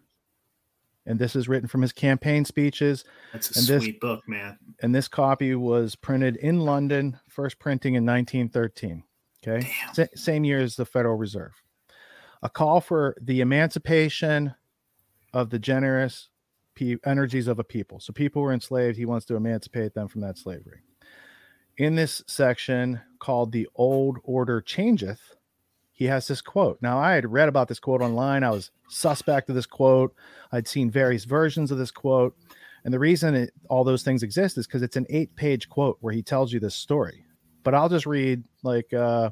and 1.06 1.18
this 1.18 1.34
is 1.34 1.48
written 1.48 1.66
from 1.66 1.80
his 1.80 1.92
campaign 1.92 2.44
speeches. 2.44 3.06
That's 3.32 3.56
a 3.56 3.58
and 3.58 3.80
sweet 3.80 3.92
this, 3.92 4.00
book, 4.02 4.28
man. 4.28 4.58
And 4.82 4.94
this 4.94 5.08
copy 5.08 5.54
was 5.54 5.94
printed 5.94 6.36
in 6.36 6.60
London, 6.60 7.18
first 7.26 7.58
printing 7.58 7.94
in 7.94 8.04
1913. 8.04 9.02
Okay. 9.46 9.70
S- 9.96 10.08
same 10.14 10.44
year 10.44 10.60
as 10.60 10.76
the 10.76 10.84
Federal 10.84 11.16
Reserve. 11.16 11.52
A 12.42 12.48
call 12.48 12.80
for 12.80 13.16
the 13.20 13.40
emancipation 13.40 14.54
of 15.32 15.50
the 15.50 15.58
generous 15.58 16.28
pe- 16.74 16.96
energies 17.04 17.46
of 17.46 17.58
a 17.58 17.64
people. 17.64 18.00
So 18.00 18.12
people 18.12 18.42
were 18.42 18.52
enslaved. 18.52 18.96
He 18.96 19.06
wants 19.06 19.26
to 19.26 19.36
emancipate 19.36 19.94
them 19.94 20.08
from 20.08 20.20
that 20.22 20.38
slavery. 20.38 20.80
In 21.76 21.94
this 21.94 22.22
section 22.26 23.00
called 23.18 23.52
The 23.52 23.68
Old 23.74 24.18
Order 24.24 24.60
Changeth, 24.60 25.20
he 25.92 26.06
has 26.06 26.26
this 26.26 26.40
quote. 26.40 26.78
Now, 26.80 26.98
I 26.98 27.12
had 27.12 27.30
read 27.30 27.48
about 27.48 27.68
this 27.68 27.78
quote 27.78 28.00
online. 28.00 28.42
I 28.42 28.50
was 28.50 28.70
suspect 28.88 29.48
of 29.50 29.54
this 29.54 29.66
quote. 29.66 30.14
I'd 30.50 30.68
seen 30.68 30.90
various 30.90 31.24
versions 31.24 31.70
of 31.70 31.78
this 31.78 31.90
quote. 31.90 32.34
And 32.84 32.92
the 32.92 32.98
reason 32.98 33.34
it, 33.34 33.52
all 33.68 33.84
those 33.84 34.02
things 34.02 34.22
exist 34.22 34.56
is 34.56 34.66
because 34.66 34.82
it's 34.82 34.96
an 34.96 35.06
eight 35.10 35.36
page 35.36 35.68
quote 35.68 35.98
where 36.00 36.14
he 36.14 36.22
tells 36.22 36.52
you 36.52 36.60
this 36.60 36.74
story 36.74 37.24
but 37.62 37.74
I'll 37.74 37.88
just 37.88 38.06
read 38.06 38.44
like 38.62 38.92
uh 38.92 39.30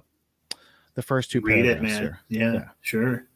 the 0.95 1.03
first 1.03 1.31
two 1.31 1.41
read 1.41 1.64
it, 1.64 1.83
man. 1.83 2.03
Here. 2.03 2.18
Yeah, 2.29 2.53
yeah, 2.53 2.68
sure. 2.81 3.29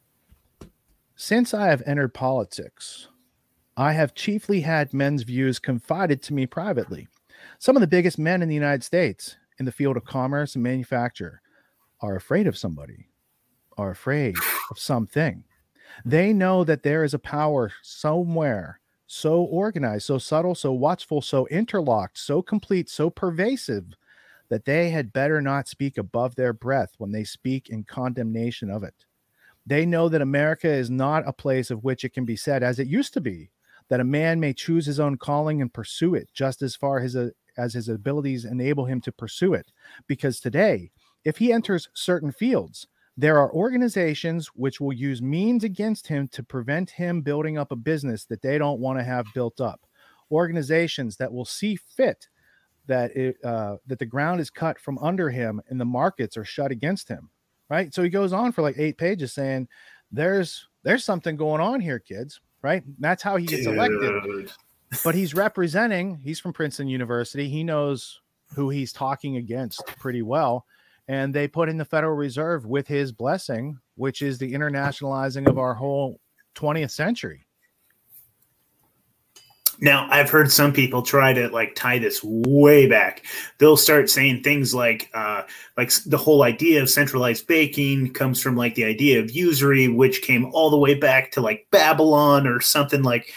Since 1.15 1.53
I 1.53 1.67
have 1.67 1.83
entered 1.85 2.13
politics, 2.13 3.07
I 3.77 3.93
have 3.93 4.15
chiefly 4.15 4.61
had 4.61 4.93
men's 4.93 5.23
views 5.23 5.59
confided 5.59 6.21
to 6.23 6.33
me 6.33 6.45
privately. 6.45 7.07
Some 7.59 7.77
of 7.77 7.81
the 7.81 7.87
biggest 7.87 8.19
men 8.19 8.41
in 8.41 8.49
the 8.49 8.55
United 8.55 8.83
States 8.83 9.37
in 9.59 9.65
the 9.65 9.71
field 9.71 9.95
of 9.95 10.05
commerce 10.05 10.55
and 10.55 10.63
manufacture 10.63 11.41
are 12.01 12.15
afraid 12.15 12.47
of 12.47 12.57
somebody, 12.57 13.07
are 13.77 13.91
afraid 13.91 14.35
of 14.69 14.77
something. 14.77 15.43
They 16.03 16.33
know 16.33 16.63
that 16.63 16.83
there 16.83 17.03
is 17.03 17.13
a 17.13 17.19
power 17.19 17.71
somewhere 17.81 18.79
so 19.07 19.43
organized, 19.43 20.05
so 20.07 20.17
subtle, 20.17 20.55
so 20.55 20.73
watchful, 20.73 21.21
so 21.21 21.47
interlocked, 21.47 22.17
so 22.17 22.41
complete, 22.41 22.89
so 22.89 23.09
pervasive 23.09 23.85
that 24.49 24.65
they 24.65 24.89
had 24.89 25.13
better 25.13 25.41
not 25.41 25.67
speak 25.67 25.97
above 25.97 26.35
their 26.35 26.53
breath 26.53 26.93
when 26.97 27.11
they 27.11 27.23
speak 27.23 27.69
in 27.69 27.83
condemnation 27.83 28.69
of 28.69 28.83
it. 28.83 29.05
They 29.65 29.85
know 29.85 30.09
that 30.09 30.21
America 30.21 30.67
is 30.67 30.89
not 30.89 31.27
a 31.27 31.33
place 31.33 31.71
of 31.71 31.83
which 31.83 32.03
it 32.03 32.13
can 32.13 32.25
be 32.25 32.35
said, 32.35 32.63
as 32.63 32.79
it 32.79 32.87
used 32.87 33.13
to 33.13 33.21
be, 33.21 33.49
that 33.89 33.99
a 33.99 34.03
man 34.03 34.39
may 34.39 34.53
choose 34.53 34.85
his 34.85 34.99
own 34.99 35.17
calling 35.17 35.61
and 35.61 35.73
pursue 35.73 36.15
it 36.15 36.29
just 36.33 36.61
as 36.61 36.75
far 36.75 36.99
as, 36.99 37.15
as 37.57 37.73
his 37.73 37.89
abilities 37.89 38.45
enable 38.45 38.85
him 38.85 38.99
to 39.01 39.11
pursue 39.11 39.53
it. 39.53 39.71
Because 40.07 40.39
today, 40.39 40.91
if 41.23 41.37
he 41.37 41.53
enters 41.53 41.89
certain 41.93 42.31
fields, 42.31 42.87
There 43.15 43.37
are 43.37 43.53
organizations 43.53 44.47
which 44.55 44.81
will 44.81 44.93
use 44.93 45.21
means 45.21 45.63
against 45.63 46.07
him 46.07 46.27
to 46.29 46.41
prevent 46.41 46.89
him 46.89 47.21
building 47.21 47.57
up 47.59 47.71
a 47.71 47.75
business 47.75 48.25
that 48.25 48.41
they 48.41 48.57
don't 48.57 48.79
want 48.79 48.97
to 48.97 49.03
have 49.03 49.33
built 49.35 49.61
up. 49.61 49.85
Organizations 50.31 51.17
that 51.17 51.31
will 51.31 51.45
see 51.45 51.75
fit 51.75 52.27
that 52.87 53.15
it, 53.15 53.37
uh, 53.43 53.77
that 53.87 53.99
the 53.99 54.05
ground 54.05 54.41
is 54.41 54.49
cut 54.49 54.79
from 54.79 54.97
under 54.99 55.29
him 55.29 55.61
and 55.69 55.79
the 55.79 55.85
markets 55.85 56.37
are 56.37 56.45
shut 56.45 56.71
against 56.71 57.07
him. 57.07 57.29
Right. 57.69 57.93
So 57.93 58.03
he 58.03 58.09
goes 58.09 58.33
on 58.33 58.51
for 58.51 58.61
like 58.61 58.77
eight 58.77 58.97
pages 58.97 59.33
saying, 59.33 59.67
"There's 60.11 60.67
there's 60.83 61.03
something 61.03 61.35
going 61.35 61.61
on 61.61 61.79
here, 61.79 61.99
kids." 61.99 62.39
Right. 62.61 62.85
And 62.85 62.95
that's 62.99 63.23
how 63.23 63.37
he 63.37 63.45
gets 63.45 63.65
Dude. 63.65 63.75
elected. 63.75 64.51
But 65.03 65.15
he's 65.15 65.33
representing. 65.33 66.17
He's 66.17 66.39
from 66.39 66.53
Princeton 66.53 66.87
University. 66.87 67.49
He 67.49 67.63
knows 67.63 68.21
who 68.55 68.69
he's 68.69 68.93
talking 68.93 69.37
against 69.37 69.85
pretty 69.97 70.21
well 70.21 70.65
and 71.07 71.33
they 71.33 71.47
put 71.47 71.69
in 71.69 71.77
the 71.77 71.85
Federal 71.85 72.15
Reserve 72.15 72.65
with 72.65 72.87
his 72.87 73.11
blessing, 73.11 73.77
which 73.95 74.21
is 74.21 74.37
the 74.37 74.53
internationalizing 74.53 75.47
of 75.47 75.57
our 75.57 75.73
whole 75.73 76.19
20th 76.55 76.91
century. 76.91 77.45
Now, 79.83 80.07
I've 80.09 80.29
heard 80.29 80.49
some 80.49 80.71
people 80.71 81.01
try 81.01 81.33
to 81.33 81.49
like 81.49 81.75
tie 81.75 81.99
this 81.99 82.23
way 82.23 82.87
back. 82.87 83.25
They'll 83.57 83.75
start 83.75 84.09
saying 84.09 84.41
things 84.41 84.73
like, 84.73 85.11
uh, 85.13 85.43
like 85.75 85.91
the 86.05 86.17
whole 86.17 86.43
idea 86.43 86.81
of 86.81 86.89
centralized 86.89 87.47
baking 87.47 88.13
comes 88.13 88.41
from 88.41 88.55
like 88.55 88.75
the 88.75 88.85
idea 88.85 89.19
of 89.19 89.31
usury, 89.31 89.89
which 89.89 90.21
came 90.21 90.45
all 90.53 90.69
the 90.69 90.77
way 90.77 90.93
back 90.95 91.33
to 91.33 91.41
like 91.41 91.67
Babylon 91.69 92.47
or 92.47 92.61
something 92.61 93.03
like. 93.03 93.33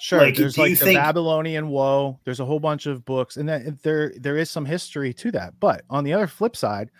Sure, 0.00 0.20
like, 0.20 0.36
there's 0.36 0.56
like 0.56 0.70
the 0.70 0.76
think- 0.76 1.00
Babylonian 1.00 1.68
woe. 1.68 2.20
There's 2.22 2.38
a 2.38 2.44
whole 2.44 2.60
bunch 2.60 2.86
of 2.86 3.04
books, 3.04 3.36
and 3.36 3.48
that 3.48 3.82
there 3.82 4.12
there 4.16 4.36
is 4.36 4.48
some 4.48 4.64
history 4.64 5.12
to 5.14 5.32
that. 5.32 5.58
But 5.58 5.82
on 5.90 6.04
the 6.04 6.12
other 6.12 6.28
flip 6.28 6.54
side, 6.54 6.92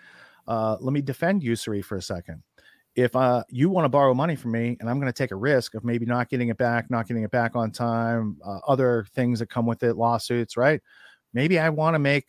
uh, 0.45 0.75
let 0.81 0.91
me 0.91 0.99
defend 0.99 1.41
usury 1.41 1.81
for 1.81 1.95
a 1.95 2.01
second. 2.01 2.43
If 2.99 3.15
uh, 3.15 3.43
you 3.49 3.69
want 3.69 3.85
to 3.85 3.89
borrow 3.89 4.13
money 4.13 4.35
from 4.35 4.51
me, 4.51 4.75
and 4.79 4.89
I'm 4.89 4.99
going 4.99 5.11
to 5.11 5.17
take 5.17 5.31
a 5.31 5.35
risk 5.37 5.73
of 5.73 5.85
maybe 5.85 6.05
not 6.05 6.29
getting 6.29 6.49
it 6.49 6.57
back, 6.57 6.91
not 6.91 7.07
getting 7.07 7.23
it 7.23 7.31
back 7.31 7.55
on 7.55 7.71
time, 7.71 8.37
uh, 8.45 8.59
other 8.67 9.05
things 9.15 9.39
that 9.39 9.49
come 9.49 9.65
with 9.65 9.83
it, 9.83 9.95
lawsuits, 9.95 10.57
right? 10.57 10.81
Maybe 11.33 11.59
I 11.59 11.69
want 11.69 11.95
to 11.95 11.99
make 11.99 12.25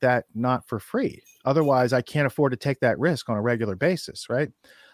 that 0.00 0.24
not 0.34 0.66
for 0.66 0.80
free. 0.80 1.22
Otherwise, 1.44 1.92
I 1.92 2.00
can't 2.00 2.26
afford 2.26 2.52
to 2.52 2.56
take 2.56 2.80
that 2.80 2.98
risk 2.98 3.28
on 3.28 3.36
a 3.36 3.42
regular 3.42 3.76
basis, 3.76 4.30
right? 4.30 4.50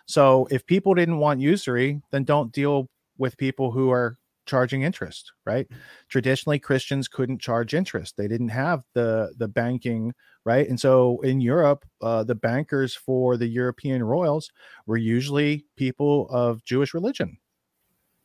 So 0.07 0.49
if 0.51 0.67
people 0.67 0.95
didn't 0.95 1.19
want 1.19 1.41
usury, 1.41 2.03
then 2.11 2.25
don't 2.25 2.51
deal 2.51 2.89
with 3.17 3.37
people 3.37 3.71
who 3.71 3.91
are 3.93 4.19
charging 4.51 4.83
interest, 4.83 5.33
right? 5.47 5.69
Traditionally, 6.09 6.59
Christians 6.59 7.07
couldn't 7.07 7.41
charge 7.41 7.73
interest; 7.73 8.17
they 8.17 8.29
didn't 8.29 8.49
have 8.49 8.83
the 8.95 9.33
the 9.39 9.49
banking, 9.49 10.13
right? 10.45 10.69
And 10.69 10.79
so 10.79 11.21
in 11.21 11.41
Europe, 11.41 11.85
uh, 12.03 12.25
the 12.25 12.35
bankers 12.35 12.95
for 12.95 13.37
the 13.37 13.47
European 13.47 14.03
royals 14.03 14.51
were 14.87 14.97
usually 14.97 15.65
people 15.77 16.29
of 16.31 16.65
Jewish 16.65 16.93
religion. 16.93 17.39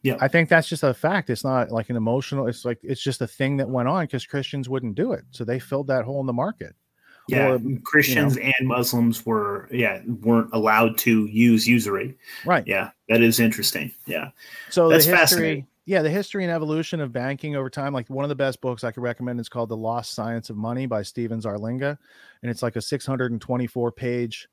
Yeah, 0.02 0.18
I 0.20 0.28
think 0.28 0.50
that's 0.50 0.68
just 0.68 0.84
a 0.84 0.94
fact. 0.94 1.30
It's 1.30 1.44
not 1.44 1.72
like 1.72 1.90
an 1.90 1.96
emotional. 1.96 2.48
It's 2.48 2.66
like 2.66 2.80
it's 2.82 3.02
just 3.02 3.22
a 3.22 3.28
thing 3.28 3.58
that 3.58 3.70
went 3.70 3.88
on 3.88 4.06
because 4.06 4.26
Christians 4.26 4.68
wouldn't 4.68 4.96
do 4.96 5.14
it, 5.14 5.24
so 5.30 5.46
they 5.46 5.60
filled 5.60 5.88
that 5.88 6.06
hole 6.06 6.20
in 6.20 6.26
the 6.26 6.34
market. 6.34 6.76
Yeah, 7.28 7.54
or, 7.54 7.60
Christians 7.84 8.36
you 8.36 8.44
know, 8.44 8.52
and 8.60 8.68
Muslims 8.68 9.26
were 9.26 9.68
yeah 9.72 10.02
weren't 10.06 10.54
allowed 10.54 10.98
to 11.00 11.26
use 11.26 11.68
usury. 11.68 12.18
Right. 12.46 12.64
Yeah, 12.68 12.92
that 13.10 13.22
is 13.22 13.40
interesting. 13.40 13.92
Yeah. 14.06 14.30
So 14.70 14.90
that's 14.90 15.06
history, 15.06 15.18
fascinating 15.18 15.68
yeah, 15.86 16.02
the 16.02 16.10
history 16.10 16.44
and 16.44 16.52
evolution 16.52 17.00
of 17.00 17.12
banking 17.12 17.56
over 17.56 17.70
time. 17.70 17.94
Like 17.94 18.10
one 18.10 18.26
of 18.26 18.30
the 18.30 18.36
best 18.36 18.60
books 18.62 18.84
I 18.84 18.92
could 18.92 19.04
recommend 19.04 19.40
is 19.40 19.50
called 19.50 19.70
The 19.70 19.78
Lost 19.78 20.14
Science 20.14 20.50
of 20.50 20.58
Money 20.58 20.86
by 20.88 21.04
Stephen 21.04 21.40
Zarlenga. 21.40 21.98
And 22.42 22.52
it's 22.52 22.64
like 22.64 22.76
a 22.76 22.82
624 22.82 23.92
page 23.92 24.48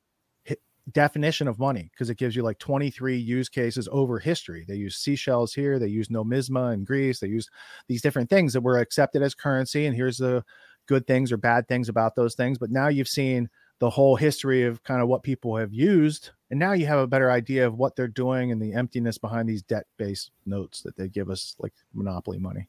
definition 0.90 1.46
of 1.46 1.58
money 1.58 1.88
because 1.92 2.10
it 2.10 2.18
gives 2.18 2.34
you 2.34 2.42
like 2.42 2.58
23 2.58 3.16
use 3.16 3.48
cases 3.48 3.88
over 3.92 4.18
history. 4.18 4.64
They 4.66 4.74
use 4.74 4.96
seashells 4.96 5.54
here, 5.54 5.78
they 5.78 5.86
use 5.86 6.08
nomisma 6.08 6.74
in 6.74 6.84
Greece, 6.84 7.20
they 7.20 7.28
use 7.28 7.48
these 7.88 8.02
different 8.02 8.28
things 8.28 8.52
that 8.52 8.62
were 8.62 8.78
accepted 8.78 9.22
as 9.22 9.34
currency. 9.34 9.86
And 9.86 9.94
here's 9.94 10.18
the 10.18 10.44
good 10.88 11.06
things 11.06 11.30
or 11.30 11.36
bad 11.36 11.68
things 11.68 11.88
about 11.88 12.16
those 12.16 12.34
things. 12.34 12.58
But 12.58 12.70
now 12.70 12.88
you've 12.88 13.08
seen 13.08 13.48
the 13.78 13.90
whole 13.90 14.16
history 14.16 14.64
of 14.64 14.82
kind 14.82 15.00
of 15.02 15.08
what 15.08 15.22
people 15.22 15.56
have 15.56 15.72
used 15.72 16.30
and 16.52 16.58
now 16.58 16.72
you 16.72 16.84
have 16.84 16.98
a 16.98 17.06
better 17.06 17.30
idea 17.30 17.66
of 17.66 17.78
what 17.78 17.96
they're 17.96 18.06
doing 18.06 18.52
and 18.52 18.60
the 18.60 18.74
emptiness 18.74 19.16
behind 19.16 19.48
these 19.48 19.62
debt-based 19.62 20.32
notes 20.44 20.82
that 20.82 20.94
they 20.96 21.08
give 21.08 21.30
us 21.30 21.56
like 21.58 21.72
monopoly 21.94 22.38
money. 22.38 22.68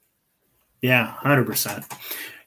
Yeah 0.81 1.13
100% 1.21 1.85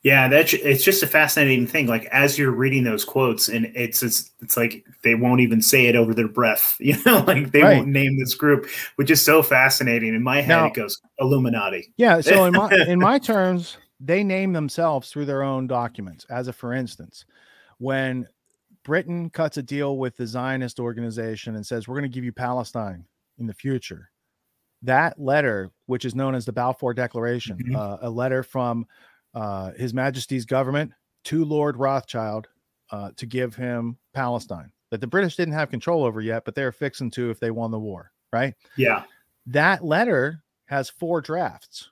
yeah 0.02 0.28
that's 0.28 0.52
it's 0.52 0.84
just 0.84 1.02
a 1.02 1.06
fascinating 1.06 1.66
thing 1.66 1.86
like 1.86 2.04
as 2.06 2.38
you're 2.38 2.50
reading 2.50 2.84
those 2.84 3.04
quotes 3.04 3.48
and 3.48 3.66
it's 3.74 4.02
it's, 4.02 4.30
it's 4.40 4.56
like 4.56 4.84
they 5.02 5.14
won't 5.14 5.40
even 5.40 5.60
say 5.60 5.86
it 5.86 5.96
over 5.96 6.14
their 6.14 6.28
breath 6.28 6.76
you 6.80 6.96
know 7.04 7.24
like 7.26 7.50
they 7.50 7.62
right. 7.62 7.78
won't 7.78 7.88
name 7.88 8.18
this 8.18 8.34
group 8.34 8.66
which 8.96 9.10
is 9.10 9.22
so 9.22 9.42
fascinating. 9.42 10.14
In 10.14 10.22
my 10.22 10.42
head 10.42 10.48
now, 10.48 10.66
it 10.66 10.74
goes 10.74 11.00
illuminati. 11.18 11.92
Yeah 11.96 12.20
so 12.20 12.44
in 12.44 12.52
my 12.52 12.70
in 12.88 12.98
my 12.98 13.18
terms 13.18 13.78
they 14.00 14.22
name 14.22 14.52
themselves 14.52 15.10
through 15.10 15.24
their 15.24 15.42
own 15.42 15.66
documents. 15.66 16.26
As 16.30 16.48
a 16.48 16.52
for 16.52 16.72
instance 16.72 17.24
when 17.78 18.26
Britain 18.86 19.28
cuts 19.30 19.56
a 19.56 19.62
deal 19.64 19.98
with 19.98 20.16
the 20.16 20.26
Zionist 20.26 20.78
organization 20.78 21.56
and 21.56 21.66
says, 21.66 21.88
We're 21.88 21.96
going 21.96 22.10
to 22.10 22.14
give 22.14 22.24
you 22.24 22.32
Palestine 22.32 23.04
in 23.38 23.48
the 23.48 23.52
future. 23.52 24.10
That 24.82 25.20
letter, 25.20 25.72
which 25.86 26.04
is 26.04 26.14
known 26.14 26.36
as 26.36 26.44
the 26.44 26.52
Balfour 26.52 26.94
Declaration, 26.94 27.58
mm-hmm. 27.58 27.74
uh, 27.74 27.96
a 28.00 28.08
letter 28.08 28.44
from 28.44 28.86
uh, 29.34 29.72
His 29.72 29.92
Majesty's 29.92 30.44
government 30.44 30.92
to 31.24 31.44
Lord 31.44 31.76
Rothschild 31.76 32.46
uh, 32.92 33.10
to 33.16 33.26
give 33.26 33.56
him 33.56 33.98
Palestine 34.14 34.70
that 34.90 35.00
the 35.00 35.06
British 35.08 35.34
didn't 35.34 35.54
have 35.54 35.68
control 35.68 36.04
over 36.04 36.20
yet, 36.20 36.44
but 36.44 36.54
they're 36.54 36.70
fixing 36.70 37.10
to 37.10 37.30
if 37.30 37.40
they 37.40 37.50
won 37.50 37.72
the 37.72 37.78
war, 37.78 38.12
right? 38.32 38.54
Yeah. 38.76 39.02
That 39.46 39.84
letter 39.84 40.44
has 40.66 40.88
four 40.88 41.20
drafts 41.20 41.90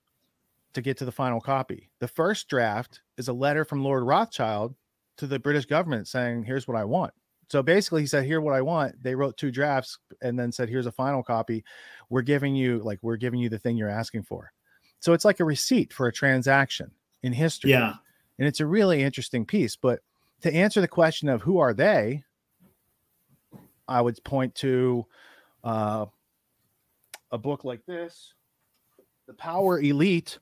to 0.75 0.81
get 0.81 0.97
to 0.99 1.05
the 1.05 1.11
final 1.11 1.41
copy. 1.41 1.91
The 1.99 2.07
first 2.07 2.49
draft 2.49 3.01
is 3.19 3.27
a 3.27 3.33
letter 3.33 3.65
from 3.65 3.83
Lord 3.83 4.05
Rothschild 4.05 4.77
to 5.17 5.27
the 5.27 5.39
British 5.39 5.67
government 5.67 6.09
saying, 6.09 6.45
"Here's 6.45 6.67
what 6.67 6.77
I 6.77 6.85
want." 6.85 7.13
So 7.49 7.63
basically, 7.63 8.03
he 8.03 8.07
said, 8.07 8.25
"Here 8.25 8.41
what 8.41 8.55
I 8.55 8.63
want." 8.63 9.03
They 9.03 9.15
wrote 9.15 9.37
two 9.37 9.51
drafts 9.51 9.99
and 10.23 10.39
then 10.39 10.51
said, 10.53 10.69
"Here's 10.69 10.87
a 10.87 10.93
final 10.93 11.23
copy. 11.23 11.65
We're 12.09 12.23
giving 12.23 12.55
you 12.55 12.79
like 12.79 12.99
we're 13.03 13.17
giving 13.17 13.41
you 13.41 13.49
the 13.49 13.59
thing 13.59 13.77
you're 13.77 13.89
asking 13.89 14.25
for." 14.25 14.53
So 15.01 15.13
it's 15.13 15.25
like 15.25 15.41
a 15.41 15.45
receipt 15.45 15.93
for 15.93 16.07
a 16.07 16.13
transaction 16.13 16.91
in 17.23 17.33
history. 17.33 17.71
Yeah, 17.71 17.95
and 18.39 18.49
it's 18.49 18.61
a 18.61 18.67
really 18.67 19.03
interesting 19.03 19.45
piece. 19.45 19.77
But 19.77 20.01
to 20.43 20.53
answer 20.53 20.81
the 20.81 20.89
question 20.89 21.29
of 21.29 21.43
who 21.43 21.59
are 21.59 21.75
they, 21.75 22.25
I 23.87 24.01
would 24.01 24.23
point 24.25 24.55
to 24.57 25.07
uh, 25.63 26.07
a 27.31 27.39
book 27.39 27.65
like 27.65 27.85
this, 27.87 28.35
"The 29.27 29.35
Power 29.35 29.81
Elite." 29.81 30.39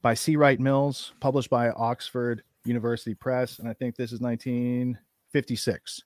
by 0.00 0.14
C. 0.14 0.36
Wright 0.36 0.60
Mills, 0.60 1.12
published 1.20 1.50
by 1.50 1.70
Oxford 1.70 2.42
University 2.68 3.14
Press, 3.14 3.58
and 3.58 3.68
I 3.68 3.72
think 3.72 3.96
this 3.96 4.12
is 4.12 4.20
1956. 4.20 6.02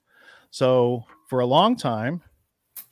So 0.49 1.03
for 1.29 1.41
a 1.41 1.45
long 1.45 1.75
time, 1.75 2.21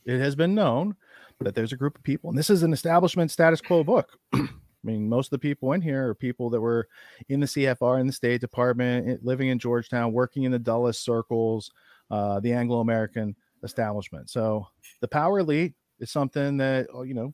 it 0.05 0.19
has 0.19 0.35
been 0.35 0.53
known 0.53 0.95
that 1.39 1.55
there's 1.55 1.73
a 1.73 1.77
group 1.77 1.97
of 1.97 2.03
people, 2.03 2.29
and 2.29 2.37
this 2.37 2.49
is 2.49 2.63
an 2.63 2.73
establishment 2.73 3.31
status 3.31 3.61
quo 3.61 3.83
book. 3.83 4.09
I 4.33 4.47
mean, 4.83 5.07
most 5.07 5.27
of 5.27 5.31
the 5.31 5.39
people 5.39 5.73
in 5.73 5.81
here 5.81 6.09
are 6.09 6.15
people 6.15 6.49
that 6.49 6.61
were 6.61 6.87
in 7.29 7.39
the 7.39 7.45
CFR, 7.45 7.99
in 7.99 8.07
the 8.07 8.13
State 8.13 8.41
Department, 8.41 9.23
living 9.23 9.49
in 9.49 9.59
Georgetown, 9.59 10.11
working 10.11 10.43
in 10.43 10.51
the 10.51 10.59
Dulles 10.59 10.99
circles, 10.99 11.71
uh, 12.09 12.39
the 12.39 12.51
Anglo 12.51 12.79
American 12.79 13.35
establishment. 13.63 14.29
So 14.29 14.65
the 15.01 15.07
power 15.07 15.39
elite 15.39 15.73
is 15.99 16.09
something 16.09 16.57
that, 16.57 16.87
uh, 16.95 17.01
you 17.01 17.13
know, 17.13 17.33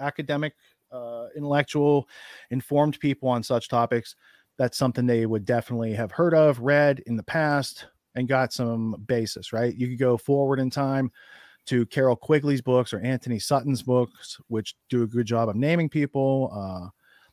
academic, 0.00 0.54
uh, 0.90 1.26
intellectual, 1.36 2.08
informed 2.50 2.98
people 2.98 3.28
on 3.28 3.42
such 3.42 3.68
topics 3.68 4.16
that's 4.58 4.76
something 4.76 5.06
they 5.06 5.24
would 5.24 5.44
definitely 5.44 5.94
have 5.94 6.12
heard 6.12 6.34
of, 6.34 6.60
read 6.60 7.00
in 7.06 7.16
the 7.16 7.22
past, 7.22 7.86
and 8.14 8.28
got 8.28 8.52
some 8.52 8.96
basis, 9.06 9.52
right? 9.52 9.74
You 9.74 9.88
could 9.88 9.98
go 9.98 10.16
forward 10.16 10.58
in 10.58 10.68
time 10.68 11.10
to 11.66 11.86
Carroll 11.86 12.16
Quigley's 12.16 12.60
books 12.60 12.92
or 12.92 13.00
Anthony 13.00 13.38
Sutton's 13.38 13.82
books, 13.82 14.38
which 14.48 14.74
do 14.88 15.04
a 15.04 15.06
good 15.06 15.26
job 15.26 15.48
of 15.48 15.56
naming 15.56 15.88
people. 15.88 16.50
Uh, 16.52 16.88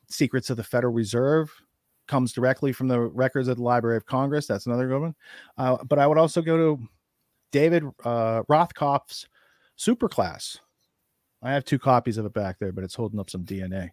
Secrets 0.08 0.50
of 0.50 0.56
the 0.56 0.62
Federal 0.62 0.92
Reserve 0.92 1.50
comes 2.06 2.32
directly 2.32 2.72
from 2.72 2.86
the 2.86 3.00
records 3.00 3.48
of 3.48 3.56
the 3.56 3.62
Library 3.62 3.96
of 3.96 4.06
Congress. 4.06 4.46
That's 4.46 4.66
another 4.66 4.86
good 4.86 5.00
one. 5.00 5.14
Uh, 5.58 5.78
but 5.84 5.98
I 5.98 6.06
would 6.06 6.18
also 6.18 6.40
go 6.40 6.56
to 6.56 6.88
David 7.50 7.84
uh, 8.04 8.42
Rothkopf's 8.44 9.26
Superclass. 9.78 10.58
I 11.42 11.52
have 11.52 11.64
two 11.64 11.78
copies 11.78 12.18
of 12.18 12.26
it 12.26 12.32
back 12.32 12.58
there, 12.58 12.72
but 12.72 12.84
it's 12.84 12.94
holding 12.94 13.18
up 13.18 13.30
some 13.30 13.44
DNA. 13.44 13.90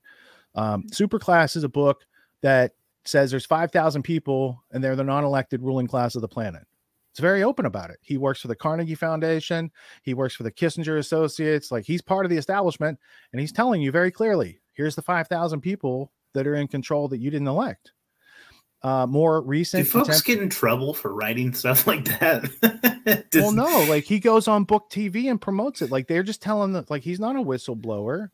Um, 0.56 0.84
Superclass 0.92 1.56
is 1.56 1.64
a 1.64 1.70
book 1.70 2.06
that 2.42 2.74
says 3.06 3.32
there's 3.32 3.46
5,000 3.46 4.04
people 4.04 4.64
and 4.72 4.84
they're 4.84 4.96
the 4.96 5.04
non-elected 5.04 5.62
ruling 5.62 5.88
class 5.88 6.16
of 6.16 6.22
the 6.22 6.28
planet. 6.28 6.64
It's 7.12 7.20
very 7.20 7.44
open 7.44 7.66
about 7.68 7.92
it. 7.92 7.98
He 8.02 8.18
works 8.18 8.42
for 8.42 8.48
the 8.48 8.56
Carnegie 8.56 8.96
Foundation. 8.96 9.72
He 10.02 10.14
works 10.16 10.34
for 10.34 10.44
the 10.44 10.52
Kissinger 10.52 10.98
Associates. 10.98 11.72
Like 11.72 11.86
he's 11.86 12.02
part 12.02 12.26
of 12.26 12.32
the 12.32 12.38
establishment, 12.38 12.98
and 13.32 13.40
he's 13.40 13.52
telling 13.52 13.82
you 13.84 13.92
very 13.92 14.10
clearly: 14.10 14.60
here's 14.74 14.96
the 14.96 15.04
5,000 15.04 15.62
people 15.62 16.12
that 16.34 16.48
are 16.48 16.56
in 16.56 16.68
control 16.68 17.08
that 17.10 17.20
you 17.20 17.30
didn't 17.30 17.48
elect. 17.48 17.92
uh, 18.82 19.06
more 19.08 19.42
recent. 19.42 19.86
Do 19.86 19.90
folks 19.92 20.22
get 20.22 20.42
in 20.42 20.50
trouble 20.50 20.94
for 20.94 21.14
writing 21.14 21.54
stuff 21.54 21.86
like 21.88 22.06
that? 22.20 22.50
well, 23.36 23.52
no, 23.52 23.86
like 23.88 24.04
he 24.06 24.20
goes 24.20 24.48
on 24.48 24.64
book 24.64 24.90
TV 24.90 25.30
and 25.30 25.40
promotes 25.40 25.82
it. 25.82 25.92
Like 25.92 26.08
they're 26.08 26.24
just 26.24 26.42
telling 26.42 26.74
that, 26.74 26.90
like 26.90 27.04
he's 27.04 27.20
not 27.20 27.36
a 27.36 27.40
whistleblower. 27.40 28.30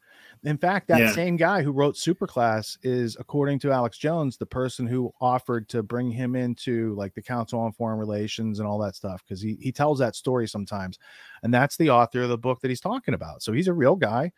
In 0.45 0.57
fact, 0.57 0.87
that 0.87 0.99
yeah. 0.99 1.11
same 1.11 1.35
guy 1.35 1.61
who 1.61 1.71
wrote 1.71 1.95
Superclass 1.95 2.77
is, 2.81 3.17
according 3.19 3.59
to 3.59 3.73
Alex 3.73 3.97
Jones, 3.97 4.37
the 4.37 4.45
person 4.45 4.87
who 4.87 5.13
offered 5.19 5.67
to 5.69 5.83
bring 5.83 6.09
him 6.09 6.35
into 6.35 6.95
like 6.95 7.13
the 7.13 7.21
Council 7.21 7.59
on 7.59 7.73
Foreign 7.73 7.99
Relations 7.99 8.59
and 8.59 8.67
all 8.67 8.79
that 8.79 8.95
stuff 8.95 9.21
because 9.25 9.41
he 9.41 9.57
he 9.59 9.71
tells 9.71 9.99
that 9.99 10.15
story 10.15 10.47
sometimes, 10.47 10.97
and 11.43 11.53
that's 11.53 11.75
the 11.75 11.89
author 11.89 12.21
of 12.21 12.29
the 12.29 12.37
book 12.37 12.61
that 12.61 12.69
he's 12.69 12.79
talking 12.79 13.13
about. 13.13 13.43
So 13.43 13.51
he's 13.51 13.67
a 13.67 13.73
real 13.73 13.95
guy 13.95 14.31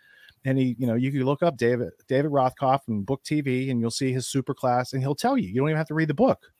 and 0.45 0.57
he, 0.57 0.75
you 0.79 0.87
know, 0.87 0.95
you 0.95 1.11
can 1.11 1.23
look 1.23 1.43
up 1.43 1.57
David 1.57 1.91
David 2.07 2.31
Rothkopf 2.31 2.79
and 2.87 3.05
Book 3.05 3.23
TV, 3.23 3.69
and 3.69 3.79
you'll 3.79 3.91
see 3.91 4.11
his 4.11 4.27
super 4.27 4.53
class, 4.53 4.93
and 4.93 5.01
he'll 5.01 5.15
tell 5.15 5.37
you. 5.37 5.47
You 5.47 5.61
don't 5.61 5.69
even 5.69 5.77
have 5.77 5.87
to 5.87 5.93
read 5.93 6.09
the 6.09 6.13
book. 6.13 6.51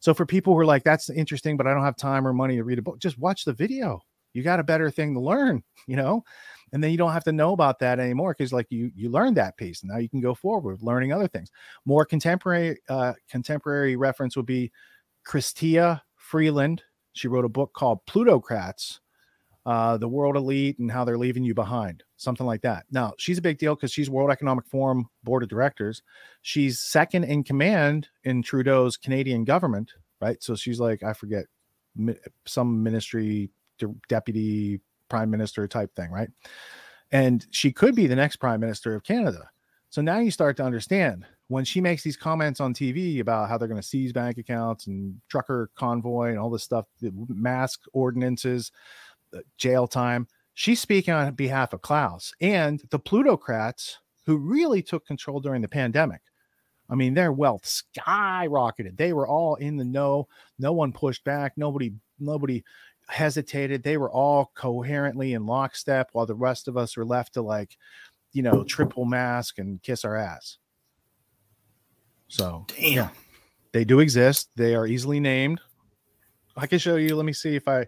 So 0.00 0.14
for 0.14 0.26
people 0.26 0.52
who 0.52 0.60
are 0.60 0.66
like, 0.66 0.84
"That's 0.84 1.10
interesting, 1.10 1.56
but 1.56 1.66
I 1.66 1.74
don't 1.74 1.82
have 1.82 1.96
time 1.96 2.26
or 2.26 2.32
money 2.32 2.56
to 2.56 2.64
read 2.64 2.78
a 2.78 2.82
book," 2.82 2.98
just 2.98 3.18
watch 3.18 3.44
the 3.44 3.52
video. 3.52 4.00
You 4.34 4.42
got 4.42 4.60
a 4.60 4.64
better 4.64 4.90
thing 4.90 5.14
to 5.14 5.20
learn, 5.20 5.62
you 5.86 5.96
know, 5.96 6.24
and 6.74 6.84
then 6.84 6.90
you 6.90 6.98
don't 6.98 7.12
have 7.12 7.24
to 7.24 7.32
know 7.32 7.52
about 7.52 7.78
that 7.78 7.98
anymore 7.98 8.34
because, 8.36 8.52
like, 8.52 8.66
you 8.68 8.90
you 8.94 9.08
learned 9.08 9.38
that 9.38 9.56
piece, 9.56 9.82
and 9.82 9.90
now 9.90 9.98
you 9.98 10.10
can 10.10 10.20
go 10.20 10.34
forward 10.34 10.82
learning 10.82 11.12
other 11.12 11.28
things. 11.28 11.50
More 11.86 12.04
contemporary 12.04 12.78
uh, 12.90 13.14
contemporary 13.30 13.96
reference 13.96 14.36
would 14.36 14.44
be 14.44 14.70
Chrystia 15.26 16.02
Freeland. 16.16 16.82
She 17.14 17.28
wrote 17.28 17.44
a 17.46 17.48
book 17.48 17.72
called 17.72 18.04
Plutocrats 18.06 19.00
uh, 19.66 19.96
the 19.96 20.08
world 20.08 20.36
elite 20.36 20.78
and 20.78 20.90
how 20.90 21.04
they're 21.04 21.16
leaving 21.18 21.44
you 21.44 21.54
behind, 21.54 22.02
something 22.16 22.46
like 22.46 22.62
that. 22.62 22.84
Now, 22.90 23.14
she's 23.18 23.38
a 23.38 23.42
big 23.42 23.58
deal 23.58 23.74
because 23.74 23.92
she's 23.92 24.10
World 24.10 24.30
Economic 24.30 24.66
Forum 24.66 25.08
board 25.22 25.42
of 25.42 25.48
directors. 25.48 26.02
She's 26.42 26.80
second 26.80 27.24
in 27.24 27.44
command 27.44 28.08
in 28.24 28.42
Trudeau's 28.42 28.96
Canadian 28.96 29.44
government, 29.44 29.92
right? 30.20 30.42
So 30.42 30.54
she's 30.54 30.80
like, 30.80 31.02
I 31.02 31.12
forget, 31.12 31.46
some 32.44 32.82
ministry 32.82 33.50
deputy 34.08 34.80
prime 35.08 35.30
minister 35.30 35.66
type 35.66 35.94
thing, 35.94 36.10
right? 36.10 36.28
And 37.12 37.46
she 37.50 37.72
could 37.72 37.94
be 37.94 38.06
the 38.06 38.16
next 38.16 38.36
prime 38.36 38.60
minister 38.60 38.94
of 38.94 39.04
Canada. 39.04 39.50
So 39.90 40.02
now 40.02 40.18
you 40.18 40.30
start 40.30 40.56
to 40.56 40.64
understand 40.64 41.24
when 41.48 41.64
she 41.64 41.80
makes 41.80 42.02
these 42.02 42.16
comments 42.16 42.60
on 42.60 42.74
TV 42.74 43.20
about 43.20 43.48
how 43.48 43.58
they're 43.58 43.68
going 43.68 43.80
to 43.80 43.86
seize 43.86 44.12
bank 44.12 44.38
accounts 44.38 44.86
and 44.86 45.20
trucker 45.28 45.70
convoy 45.76 46.30
and 46.30 46.38
all 46.38 46.50
this 46.50 46.64
stuff, 46.64 46.86
mask 47.28 47.82
ordinances, 47.92 48.72
uh, 49.32 49.38
jail 49.56 49.86
time. 49.86 50.26
She's 50.54 50.80
speaking 50.80 51.14
on 51.14 51.34
behalf 51.34 51.72
of 51.72 51.82
Klaus 51.82 52.32
and 52.40 52.82
the 52.90 52.98
plutocrats 52.98 53.98
who 54.26 54.36
really 54.38 54.82
took 54.82 55.06
control 55.06 55.40
during 55.40 55.62
the 55.62 55.68
pandemic. 55.68 56.22
I 56.88 56.94
mean, 56.94 57.14
their 57.14 57.32
wealth 57.32 57.62
skyrocketed. 57.62 58.96
They 58.96 59.12
were 59.12 59.26
all 59.26 59.54
in 59.56 59.76
the 59.76 59.84
know. 59.84 60.28
No 60.58 60.72
one 60.72 60.92
pushed 60.92 61.24
back. 61.24 61.52
Nobody, 61.56 61.92
nobody 62.18 62.62
hesitated. 63.08 63.82
They 63.82 63.96
were 63.96 64.10
all 64.10 64.50
coherently 64.54 65.34
in 65.34 65.46
lockstep, 65.46 66.10
while 66.12 66.26
the 66.26 66.34
rest 66.34 66.68
of 66.68 66.76
us 66.76 66.96
were 66.96 67.04
left 67.04 67.34
to 67.34 67.42
like, 67.42 67.76
you 68.32 68.42
know, 68.42 68.64
triple 68.64 69.04
mask 69.04 69.58
and 69.58 69.82
kiss 69.82 70.04
our 70.04 70.16
ass. 70.16 70.58
So, 72.28 72.66
damn, 72.68 72.92
yeah, 72.92 73.08
they 73.72 73.84
do 73.84 74.00
exist. 74.00 74.50
They 74.56 74.74
are 74.74 74.86
easily 74.86 75.20
named. 75.20 75.60
I 76.56 76.66
can 76.66 76.78
show 76.78 76.96
you. 76.96 77.16
Let 77.16 77.26
me 77.26 77.32
see 77.32 77.56
if 77.56 77.68
I 77.68 77.86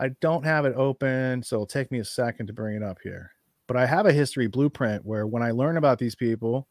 I 0.00 0.08
don't 0.20 0.44
have 0.44 0.66
it 0.66 0.74
open, 0.76 1.42
so 1.42 1.56
it'll 1.56 1.66
take 1.66 1.90
me 1.90 2.00
a 2.00 2.04
second 2.04 2.46
to 2.48 2.52
bring 2.52 2.76
it 2.76 2.82
up 2.82 2.98
here. 3.02 3.30
But 3.66 3.76
I 3.76 3.86
have 3.86 4.06
a 4.06 4.12
history 4.12 4.46
blueprint 4.46 5.04
where 5.04 5.26
when 5.26 5.42
I 5.42 5.52
learn 5.52 5.76
about 5.76 5.98
these 5.98 6.14
people, 6.14 6.68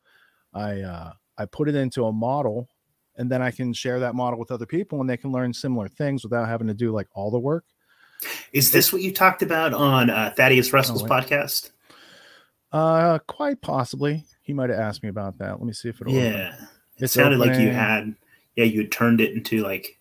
I 0.53 0.81
uh, 0.81 1.13
I 1.37 1.45
put 1.45 1.69
it 1.69 1.75
into 1.75 2.05
a 2.05 2.11
model, 2.11 2.69
and 3.17 3.29
then 3.29 3.41
I 3.41 3.51
can 3.51 3.73
share 3.73 3.99
that 3.99 4.15
model 4.15 4.39
with 4.39 4.51
other 4.51 4.65
people, 4.65 5.01
and 5.01 5.09
they 5.09 5.17
can 5.17 5.31
learn 5.31 5.53
similar 5.53 5.87
things 5.87 6.23
without 6.23 6.47
having 6.47 6.67
to 6.67 6.73
do 6.73 6.91
like 6.91 7.07
all 7.13 7.31
the 7.31 7.39
work. 7.39 7.65
Is 8.53 8.71
this 8.71 8.93
what 8.93 9.01
you 9.01 9.11
talked 9.11 9.41
about 9.41 9.73
on 9.73 10.09
uh, 10.09 10.33
Thaddeus 10.35 10.69
oh, 10.69 10.77
Russell's 10.77 11.03
oh, 11.03 11.07
podcast? 11.07 11.71
Uh, 12.71 13.19
quite 13.27 13.61
possibly. 13.61 14.25
He 14.41 14.53
might 14.53 14.69
have 14.69 14.79
asked 14.79 15.03
me 15.03 15.09
about 15.09 15.37
that. 15.39 15.51
Let 15.51 15.63
me 15.63 15.73
see 15.73 15.89
if 15.89 16.01
it'll. 16.01 16.13
Yeah, 16.13 16.55
it 16.97 17.03
it's 17.03 17.13
sounded 17.13 17.39
opening. 17.39 17.55
like 17.55 17.63
you 17.63 17.71
had. 17.71 18.15
Yeah, 18.55 18.65
you 18.65 18.81
had 18.81 18.91
turned 18.91 19.21
it 19.21 19.33
into 19.33 19.63
like. 19.63 19.99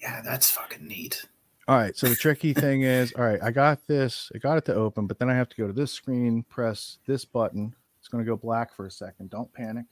Yeah, 0.00 0.20
that's 0.22 0.50
fucking 0.50 0.86
neat. 0.86 1.24
All 1.68 1.76
right. 1.76 1.96
So 1.96 2.08
the 2.08 2.16
tricky 2.16 2.52
thing 2.54 2.82
is, 2.82 3.12
all 3.16 3.24
right, 3.24 3.40
I 3.42 3.50
got 3.50 3.86
this, 3.86 4.32
I 4.34 4.38
got 4.38 4.58
it 4.58 4.64
to 4.66 4.74
open, 4.74 5.06
but 5.06 5.18
then 5.18 5.30
I 5.30 5.34
have 5.34 5.48
to 5.48 5.56
go 5.56 5.66
to 5.66 5.72
this 5.72 5.92
screen, 5.92 6.44
press 6.48 6.98
this 7.06 7.24
button. 7.24 7.74
It's 8.00 8.08
going 8.08 8.24
to 8.24 8.28
go 8.28 8.36
black 8.36 8.74
for 8.74 8.86
a 8.86 8.90
second. 8.90 9.30
Don't 9.30 9.52
panic. 9.52 9.86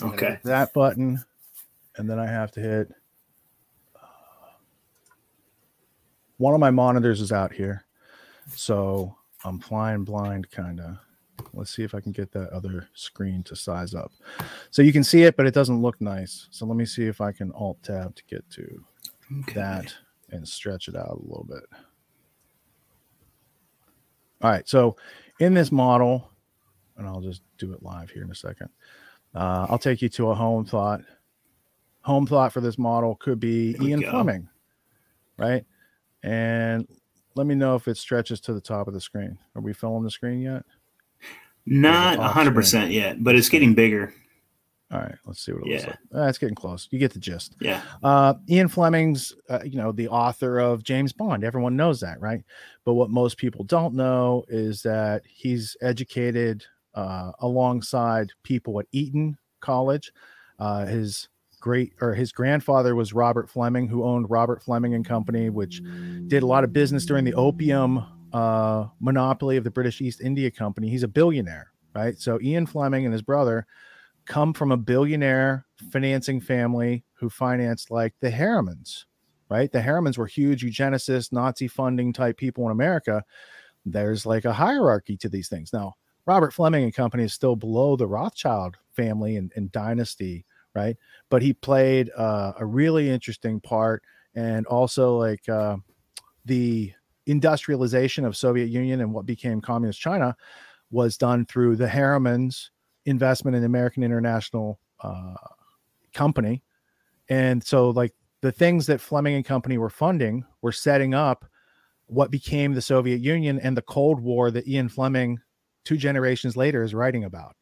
Okay. 0.00 0.38
That 0.44 0.72
button, 0.72 1.22
and 1.96 2.08
then 2.08 2.18
I 2.18 2.26
have 2.26 2.50
to 2.52 2.60
hit. 2.60 2.90
Uh, 3.94 4.54
one 6.38 6.54
of 6.54 6.60
my 6.60 6.70
monitors 6.70 7.20
is 7.20 7.32
out 7.32 7.52
here, 7.52 7.84
so 8.54 9.16
I'm 9.44 9.58
flying 9.58 10.04
blind, 10.04 10.50
kind 10.50 10.80
of. 10.80 10.96
Let's 11.54 11.74
see 11.74 11.82
if 11.82 11.94
I 11.94 12.00
can 12.00 12.12
get 12.12 12.30
that 12.32 12.50
other 12.50 12.88
screen 12.94 13.42
to 13.44 13.56
size 13.56 13.94
up. 13.94 14.12
So 14.70 14.82
you 14.82 14.92
can 14.92 15.04
see 15.04 15.22
it, 15.22 15.36
but 15.36 15.46
it 15.46 15.54
doesn't 15.54 15.82
look 15.82 16.00
nice. 16.00 16.48
So 16.50 16.66
let 16.66 16.76
me 16.76 16.84
see 16.84 17.06
if 17.06 17.20
I 17.20 17.32
can 17.32 17.52
Alt 17.52 17.82
Tab 17.82 18.14
to 18.14 18.22
get 18.24 18.48
to 18.50 18.84
okay. 19.40 19.54
that 19.54 19.94
and 20.30 20.46
stretch 20.48 20.88
it 20.88 20.96
out 20.96 21.20
a 21.20 21.28
little 21.28 21.46
bit. 21.48 21.64
All 24.42 24.50
right, 24.50 24.68
so 24.68 24.96
in 25.40 25.54
this 25.54 25.70
model, 25.70 26.30
and 26.96 27.06
I'll 27.06 27.20
just 27.20 27.42
do 27.58 27.72
it 27.72 27.82
live 27.82 28.10
here 28.10 28.24
in 28.24 28.30
a 28.30 28.34
second. 28.34 28.68
Uh, 29.34 29.66
I'll 29.68 29.78
take 29.78 30.02
you 30.02 30.08
to 30.10 30.30
a 30.30 30.34
home 30.34 30.64
thought. 30.64 31.00
Home 32.02 32.26
thought 32.26 32.52
for 32.52 32.60
this 32.60 32.78
model 32.78 33.16
could 33.16 33.40
be 33.40 33.76
Ian 33.80 34.00
go. 34.00 34.10
Fleming, 34.10 34.48
right? 35.38 35.64
And 36.22 36.86
let 37.34 37.46
me 37.46 37.54
know 37.54 37.74
if 37.74 37.88
it 37.88 37.96
stretches 37.96 38.40
to 38.42 38.52
the 38.52 38.60
top 38.60 38.88
of 38.88 38.94
the 38.94 39.00
screen. 39.00 39.38
Are 39.54 39.62
we 39.62 39.72
filling 39.72 40.02
the 40.02 40.10
screen 40.10 40.40
yet? 40.40 40.64
Not 41.64 42.18
100% 42.18 42.92
yet, 42.92 43.22
but 43.22 43.36
it's 43.36 43.48
getting 43.48 43.74
bigger. 43.74 44.12
All 44.92 45.00
right, 45.00 45.14
let's 45.24 45.42
see 45.42 45.52
what 45.52 45.62
it 45.62 45.68
yeah. 45.68 45.76
looks 45.76 45.86
like. 45.86 45.98
Uh, 46.14 46.28
it's 46.28 46.38
getting 46.38 46.54
close. 46.54 46.86
You 46.90 46.98
get 46.98 47.14
the 47.14 47.18
gist. 47.18 47.56
Yeah. 47.60 47.80
Uh, 48.02 48.34
Ian 48.50 48.68
Fleming's, 48.68 49.34
uh, 49.48 49.60
you 49.64 49.78
know, 49.78 49.90
the 49.90 50.08
author 50.08 50.58
of 50.58 50.82
James 50.82 51.14
Bond. 51.14 51.44
Everyone 51.44 51.76
knows 51.76 52.00
that, 52.00 52.20
right? 52.20 52.42
But 52.84 52.94
what 52.94 53.08
most 53.08 53.38
people 53.38 53.64
don't 53.64 53.94
know 53.94 54.44
is 54.48 54.82
that 54.82 55.22
he's 55.26 55.76
educated 55.80 56.64
uh, 56.94 57.32
alongside 57.40 58.32
people 58.42 58.78
at 58.80 58.86
Eton 58.92 59.38
College. 59.60 60.12
Uh, 60.58 60.84
his 60.84 61.28
great 61.62 61.94
or 62.02 62.12
his 62.12 62.32
grandfather 62.32 62.94
was 62.94 63.14
Robert 63.14 63.48
Fleming, 63.48 63.88
who 63.88 64.04
owned 64.04 64.28
Robert 64.28 64.62
Fleming 64.62 64.94
and 64.94 65.06
Company, 65.06 65.48
which 65.48 65.80
did 66.26 66.42
a 66.42 66.46
lot 66.46 66.64
of 66.64 66.72
business 66.74 67.06
during 67.06 67.24
the 67.24 67.32
opium 67.32 68.04
uh, 68.34 68.88
monopoly 69.00 69.56
of 69.56 69.64
the 69.64 69.70
British 69.70 70.02
East 70.02 70.20
India 70.20 70.50
Company. 70.50 70.90
He's 70.90 71.04
a 71.04 71.08
billionaire, 71.08 71.72
right? 71.94 72.18
So 72.18 72.38
Ian 72.42 72.66
Fleming 72.66 73.06
and 73.06 73.12
his 73.12 73.22
brother 73.22 73.66
come 74.26 74.52
from 74.52 74.72
a 74.72 74.76
billionaire 74.76 75.64
financing 75.90 76.40
family 76.40 77.04
who 77.14 77.30
financed 77.30 77.90
like 77.90 78.14
the 78.20 78.30
Harrimans, 78.30 79.04
right? 79.48 79.70
The 79.70 79.80
Harrimans 79.80 80.18
were 80.18 80.26
huge 80.26 80.64
eugenicists, 80.64 81.32
Nazi 81.32 81.68
funding 81.68 82.12
type 82.12 82.36
people 82.36 82.64
in 82.66 82.72
America. 82.72 83.22
There's 83.86 84.26
like 84.26 84.44
a 84.44 84.52
hierarchy 84.52 85.16
to 85.18 85.28
these 85.28 85.48
things. 85.48 85.72
Now, 85.72 85.94
Robert 86.26 86.52
Fleming 86.52 86.84
and 86.84 86.94
company 86.94 87.24
is 87.24 87.32
still 87.32 87.56
below 87.56 87.96
the 87.96 88.06
Rothschild 88.06 88.76
family 88.92 89.36
and, 89.36 89.52
and 89.56 89.72
dynasty, 89.72 90.44
right? 90.74 90.96
But 91.28 91.42
he 91.42 91.52
played 91.52 92.10
uh, 92.16 92.52
a 92.58 92.66
really 92.66 93.10
interesting 93.10 93.60
part, 93.60 94.02
and 94.34 94.66
also 94.66 95.16
like 95.18 95.48
uh, 95.48 95.76
the 96.44 96.92
industrialization 97.26 98.24
of 98.24 98.36
Soviet 98.36 98.68
Union 98.68 99.00
and 99.00 99.12
what 99.12 99.26
became 99.26 99.60
communist 99.60 100.00
China 100.00 100.36
was 100.90 101.16
done 101.16 101.46
through 101.46 101.76
the 101.76 101.86
Harrimans 101.86 102.70
investment 103.04 103.56
in 103.56 103.64
American 103.64 104.02
International 104.02 104.78
uh, 105.00 105.34
Company, 106.12 106.62
and 107.28 107.64
so 107.64 107.90
like 107.90 108.12
the 108.42 108.52
things 108.52 108.86
that 108.86 109.00
Fleming 109.00 109.36
and 109.36 109.44
Company 109.44 109.78
were 109.78 109.90
funding 109.90 110.44
were 110.60 110.72
setting 110.72 111.14
up 111.14 111.46
what 112.06 112.30
became 112.30 112.74
the 112.74 112.82
Soviet 112.82 113.20
Union 113.20 113.58
and 113.60 113.76
the 113.76 113.82
Cold 113.82 114.20
War 114.20 114.50
that 114.50 114.68
Ian 114.68 114.88
Fleming, 114.88 115.38
two 115.84 115.96
generations 115.96 116.56
later, 116.56 116.82
is 116.82 116.94
writing 116.94 117.24
about. 117.24 117.56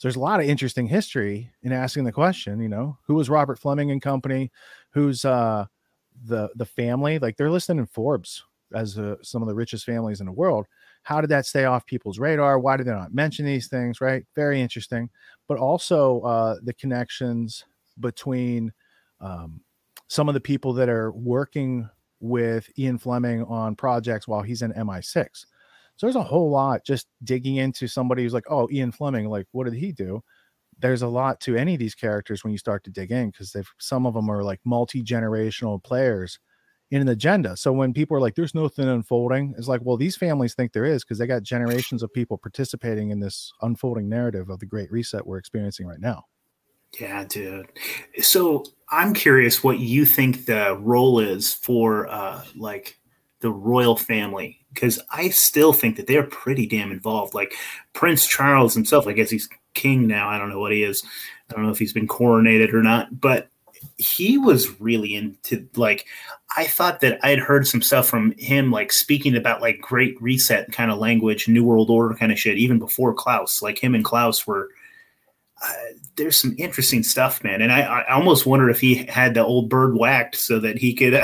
So 0.00 0.08
there's 0.08 0.16
a 0.16 0.20
lot 0.20 0.40
of 0.40 0.46
interesting 0.46 0.86
history 0.86 1.50
in 1.62 1.72
asking 1.72 2.04
the 2.04 2.12
question. 2.12 2.58
You 2.58 2.70
know, 2.70 2.96
who 3.06 3.14
was 3.16 3.28
Robert 3.28 3.58
Fleming 3.58 3.90
and 3.90 4.00
Company? 4.00 4.50
Who's 4.94 5.26
uh, 5.26 5.66
the 6.24 6.48
the 6.54 6.64
family? 6.64 7.18
Like 7.18 7.36
they're 7.36 7.50
listed 7.50 7.76
in 7.76 7.84
Forbes 7.84 8.42
as 8.74 8.98
uh, 8.98 9.16
some 9.20 9.42
of 9.42 9.48
the 9.48 9.54
richest 9.54 9.84
families 9.84 10.20
in 10.20 10.26
the 10.26 10.32
world. 10.32 10.64
How 11.02 11.20
did 11.20 11.28
that 11.28 11.44
stay 11.44 11.66
off 11.66 11.84
people's 11.84 12.18
radar? 12.18 12.58
Why 12.58 12.78
did 12.78 12.86
they 12.86 12.92
not 12.92 13.12
mention 13.12 13.44
these 13.44 13.68
things? 13.68 14.00
Right, 14.00 14.24
very 14.34 14.62
interesting. 14.62 15.10
But 15.46 15.58
also 15.58 16.20
uh, 16.22 16.56
the 16.62 16.72
connections 16.72 17.66
between 17.98 18.72
um, 19.20 19.60
some 20.08 20.28
of 20.28 20.34
the 20.34 20.40
people 20.40 20.72
that 20.74 20.88
are 20.88 21.12
working 21.12 21.90
with 22.20 22.70
Ian 22.78 22.96
Fleming 22.96 23.44
on 23.44 23.76
projects 23.76 24.26
while 24.26 24.40
he's 24.40 24.62
in 24.62 24.72
MI6. 24.72 25.44
So 26.00 26.06
there's 26.06 26.16
a 26.16 26.22
whole 26.22 26.48
lot 26.48 26.82
just 26.82 27.08
digging 27.24 27.56
into 27.56 27.86
somebody 27.86 28.22
who's 28.22 28.32
like, 28.32 28.46
oh, 28.48 28.70
Ian 28.72 28.90
Fleming, 28.90 29.28
like, 29.28 29.46
what 29.52 29.64
did 29.64 29.74
he 29.74 29.92
do? 29.92 30.22
there's 30.80 31.02
a 31.02 31.08
lot 31.08 31.40
to 31.40 31.56
any 31.56 31.74
of 31.74 31.78
these 31.78 31.94
characters 31.94 32.42
when 32.42 32.52
you 32.52 32.58
start 32.58 32.84
to 32.84 32.90
dig 32.90 33.10
in 33.10 33.30
because 33.30 33.54
some 33.78 34.06
of 34.06 34.14
them 34.14 34.30
are 34.30 34.42
like 34.42 34.60
multi-generational 34.64 35.82
players 35.82 36.38
in 36.90 37.00
an 37.00 37.08
agenda. 37.08 37.54
So 37.56 37.70
when 37.70 37.92
people 37.92 38.16
are 38.16 38.20
like, 38.20 38.34
there's 38.34 38.54
nothing 38.54 38.88
unfolding, 38.88 39.54
it's 39.56 39.68
like, 39.68 39.82
well, 39.84 39.96
these 39.96 40.16
families 40.16 40.54
think 40.54 40.72
there 40.72 40.84
is 40.84 41.04
because 41.04 41.18
they 41.18 41.26
got 41.26 41.42
generations 41.42 42.02
of 42.02 42.12
people 42.12 42.38
participating 42.38 43.10
in 43.10 43.20
this 43.20 43.52
unfolding 43.62 44.08
narrative 44.08 44.48
of 44.48 44.58
the 44.58 44.66
Great 44.66 44.90
Reset 44.90 45.26
we're 45.26 45.38
experiencing 45.38 45.86
right 45.86 46.00
now. 46.00 46.24
Yeah, 46.98 47.24
dude. 47.24 47.68
So 48.20 48.64
I'm 48.88 49.14
curious 49.14 49.62
what 49.62 49.78
you 49.78 50.04
think 50.04 50.46
the 50.46 50.76
role 50.80 51.20
is 51.20 51.54
for 51.54 52.08
uh 52.08 52.42
like 52.56 52.98
the 53.40 53.50
royal 53.50 53.96
family 53.96 54.58
because 54.72 55.00
I 55.10 55.30
still 55.30 55.72
think 55.72 55.96
that 55.96 56.06
they're 56.06 56.22
pretty 56.22 56.66
damn 56.66 56.92
involved. 56.92 57.34
Like 57.34 57.54
Prince 57.92 58.26
Charles 58.26 58.74
himself, 58.74 59.06
I 59.06 59.12
guess 59.12 59.30
he's 59.30 59.48
king 59.74 60.06
now. 60.06 60.28
I 60.28 60.38
don't 60.38 60.50
know 60.50 60.60
what 60.60 60.72
he 60.72 60.82
is. 60.82 61.02
I 61.48 61.54
don't 61.54 61.64
know 61.64 61.70
if 61.70 61.78
he's 61.78 61.92
been 61.92 62.08
coronated 62.08 62.72
or 62.72 62.82
not, 62.82 63.20
but 63.20 63.48
he 63.96 64.38
was 64.38 64.80
really 64.80 65.14
into 65.14 65.66
like 65.74 66.06
I 66.56 66.64
thought 66.64 67.00
that 67.00 67.18
I 67.22 67.30
had 67.30 67.38
heard 67.38 67.66
some 67.66 67.82
stuff 67.82 68.08
from 68.08 68.32
him 68.38 68.70
like 68.70 68.92
speaking 68.92 69.36
about 69.36 69.62
like 69.62 69.80
great 69.80 70.20
reset 70.20 70.70
kind 70.72 70.90
of 70.90 70.98
language, 70.98 71.48
new 71.48 71.64
world 71.64 71.90
order 71.90 72.14
kind 72.14 72.32
of 72.32 72.38
shit 72.38 72.58
even 72.58 72.78
before 72.78 73.14
Klaus. 73.14 73.62
Like 73.62 73.78
him 73.78 73.94
and 73.94 74.04
Klaus 74.04 74.46
were 74.46 74.68
uh, 75.62 75.74
there's 76.16 76.38
some 76.38 76.54
interesting 76.58 77.02
stuff, 77.02 77.42
man. 77.42 77.62
And 77.62 77.72
I, 77.72 77.80
I 77.80 78.14
almost 78.14 78.46
wonder 78.46 78.68
if 78.68 78.80
he 78.80 79.06
had 79.06 79.34
the 79.34 79.44
old 79.44 79.68
bird 79.68 79.96
whacked 79.96 80.36
so 80.36 80.58
that 80.60 80.78
he 80.78 80.94
could 80.94 81.14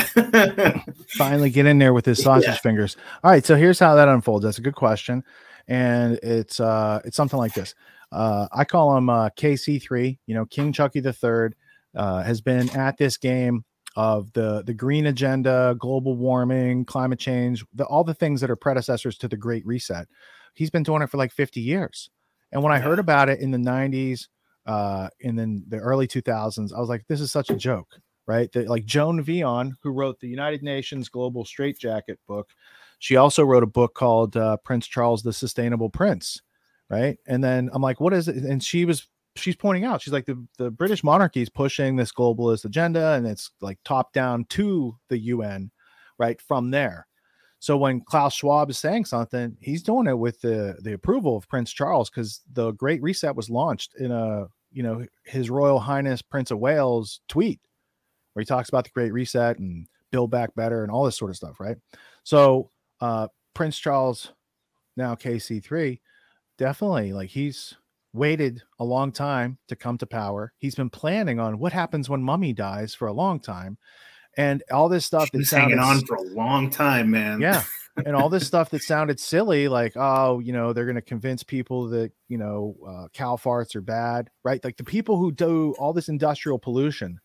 finally 1.09 1.51
get 1.51 1.67
in 1.67 1.79
there 1.79 1.93
with 1.93 2.07
his 2.07 2.23
sausage 2.23 2.49
yeah. 2.49 2.57
fingers. 2.57 2.97
All 3.23 3.31
right, 3.31 3.45
so 3.45 3.57
here's 3.57 3.79
how 3.79 3.95
that 3.95 4.09
unfolds. 4.09 4.45
That's 4.45 4.59
a 4.59 4.63
good 4.63 4.75
question, 4.75 5.25
and 5.69 6.19
it's 6.23 6.61
uh 6.61 7.01
it's 7.05 7.17
something 7.17 7.39
like 7.39 7.55
this. 7.55 7.75
Uh, 8.13 8.47
I 8.53 8.65
call 8.65 8.97
him 8.97 9.11
uh, 9.11 9.31
KC3. 9.31 10.19
You 10.27 10.35
know, 10.35 10.47
King 10.47 10.73
Chucky 10.73 11.01
the 11.01 11.13
Third 11.13 11.55
uh, 11.95 12.23
has 12.23 12.41
been 12.41 12.71
at 12.71 12.97
this 12.97 13.17
game 13.17 13.65
of 13.97 14.33
the 14.33 14.63
the 14.65 14.75
green 14.75 15.07
agenda, 15.07 15.75
global 15.79 16.17
warming, 16.17 16.85
climate 16.85 17.19
change, 17.19 17.65
the, 17.75 17.85
all 17.85 18.05
the 18.05 18.15
things 18.15 18.41
that 18.41 18.51
are 18.51 18.57
predecessors 18.57 19.19
to 19.19 19.29
the 19.29 19.37
Great 19.37 19.67
Reset. 19.67 20.07
He's 20.55 20.71
been 20.71 20.83
doing 20.83 21.03
it 21.03 21.11
for 21.11 21.19
like 21.19 21.33
50 21.33 21.61
years. 21.61 22.09
And 22.53 22.63
when 22.63 22.73
I 22.73 22.79
heard 22.79 22.99
about 22.99 23.29
it 23.29 23.41
in 23.41 23.51
the 23.51 23.59
90s, 23.59 24.29
uh, 24.67 25.09
and 25.23 25.39
then 25.39 25.65
the 25.69 25.79
early 25.79 26.07
2000s, 26.07 26.73
I 26.75 26.81
was 26.81 26.89
like, 26.89 27.07
this 27.09 27.21
is 27.21 27.31
such 27.31 27.51
a 27.51 27.57
joke, 27.57 27.99
right? 28.27 28.51
That 28.53 28.69
like 28.69 28.85
Joan 28.85 29.23
Veon, 29.23 29.77
who 29.83 29.91
wrote 29.91 30.21
the 30.21 30.29
United 30.29 30.63
Nations 30.63 31.09
Global 31.09 31.45
Straitjacket 31.45 32.19
book, 32.27 32.51
she 32.99 33.17
also 33.17 33.45
wrote 33.45 33.63
a 33.63 33.69
book 33.69 33.95
called 33.95 34.37
uh, 34.37 34.57
Prince 34.59 34.87
Charles 34.87 35.23
the 35.23 35.33
Sustainable 35.33 35.91
Prince, 35.91 36.43
right? 36.91 37.19
And 37.27 37.43
then 37.43 37.71
I'm 37.73 37.83
like, 37.83 38.01
what 38.01 38.13
is 38.13 38.29
it? 38.29 38.37
And 38.37 38.63
she 38.63 38.85
was 38.85 39.07
she's 39.37 39.57
pointing 39.57 39.85
out, 39.85 40.03
she's 40.03 40.13
like 40.13 40.27
the 40.27 40.45
the 40.59 40.71
British 40.71 41.05
monarchy 41.05 41.43
is 41.43 41.49
pushing 41.49 41.97
this 41.97 42.13
globalist 42.13 42.65
agenda, 42.65 43.13
and 43.13 43.27
it's 43.27 43.51
like 43.61 43.79
top 43.85 44.13
down 44.13 44.45
to 44.47 44.97
the 45.09 45.19
UN, 45.19 45.71
right 46.19 46.41
from 46.41 46.71
there. 46.71 47.07
So 47.59 47.77
when 47.77 48.01
Klaus 48.03 48.35
Schwab 48.35 48.71
is 48.71 48.79
saying 48.79 49.07
something, 49.07 49.57
he's 49.61 49.83
doing 49.83 50.07
it 50.07 50.19
with 50.19 50.41
the 50.41 50.77
the 50.81 50.93
approval 50.93 51.37
of 51.37 51.49
Prince 51.49 51.73
Charles 51.73 52.11
because 52.11 52.43
the 52.53 52.73
Great 52.73 53.03
Reset 53.03 53.35
was 53.35 53.51
launched 53.51 53.95
in 53.99 54.11
a 54.11 54.47
you 54.73 54.83
know 54.83 55.05
His 55.25 55.51
Royal 55.51 55.79
Highness 55.79 56.23
Prince 56.23 56.51
of 56.51 56.59
Wales 56.59 57.21
tweet 57.29 57.61
where 58.33 58.43
he 58.43 58.47
talks 58.47 58.69
about 58.69 58.85
the 58.85 58.91
Great 58.91 59.13
Reset 59.13 59.59
and 59.59 59.87
build 60.13 60.31
back 60.31 60.55
better 60.55 60.83
and 60.83 60.93
all 60.93 61.05
this 61.05 61.17
sort 61.17 61.31
of 61.31 61.37
stuff, 61.37 61.59
right? 61.59 61.77
So 62.25 62.71
uh 63.01 63.29
Prince 63.55 63.79
Charles, 63.79 64.33
now 64.97 65.15
KC3, 65.15 65.99
definitely 66.59 67.15
like 67.15 67.31
he's 67.31 67.75
waited 68.13 68.63
a 68.79 68.85
long 68.85 69.13
time 69.13 69.59
to 69.69 69.77
come 69.77 69.97
to 69.99 70.07
power. 70.07 70.53
He's 70.59 70.75
been 70.75 70.91
planning 70.91 71.41
on 71.41 71.59
what 71.59 71.73
happens 71.73 72.09
when 72.09 72.23
mummy 72.23 72.53
dies 72.53 72.95
for 72.95 73.09
a 73.09 73.13
long 73.13 73.41
time 73.41 73.79
and 74.37 74.63
all 74.71 74.89
this 74.89 75.07
stuff 75.07 75.31
that's 75.33 75.51
hanging 75.51 75.79
on 75.79 76.05
for 76.05 76.17
a 76.17 76.23
long 76.23 76.71
time, 76.71 77.11
man. 77.11 77.41
Yeah. 77.41 77.63
and 78.05 78.15
all 78.15 78.29
this 78.29 78.47
stuff 78.47 78.69
that 78.71 78.83
sounded 78.83 79.19
silly, 79.19 79.69
like, 79.69 79.95
oh, 79.97 80.39
you 80.41 80.53
know, 80.53 80.73
they're 80.73 80.85
going 80.85 80.97
to 80.97 81.03
convince 81.03 81.43
people 81.43 81.89
that, 81.89 82.13
you 82.29 82.37
know, 82.37 82.77
uh, 82.87 83.09
cow 83.15 83.37
farts 83.37 83.75
are 83.75 83.81
bad, 83.81 84.29
right? 84.45 84.63
Like 84.63 84.77
the 84.77 84.85
people 84.85 85.17
who 85.17 85.33
do 85.33 85.75
all 85.79 85.95
this 85.95 86.09
industrial 86.09 86.59
pollution 86.59 87.19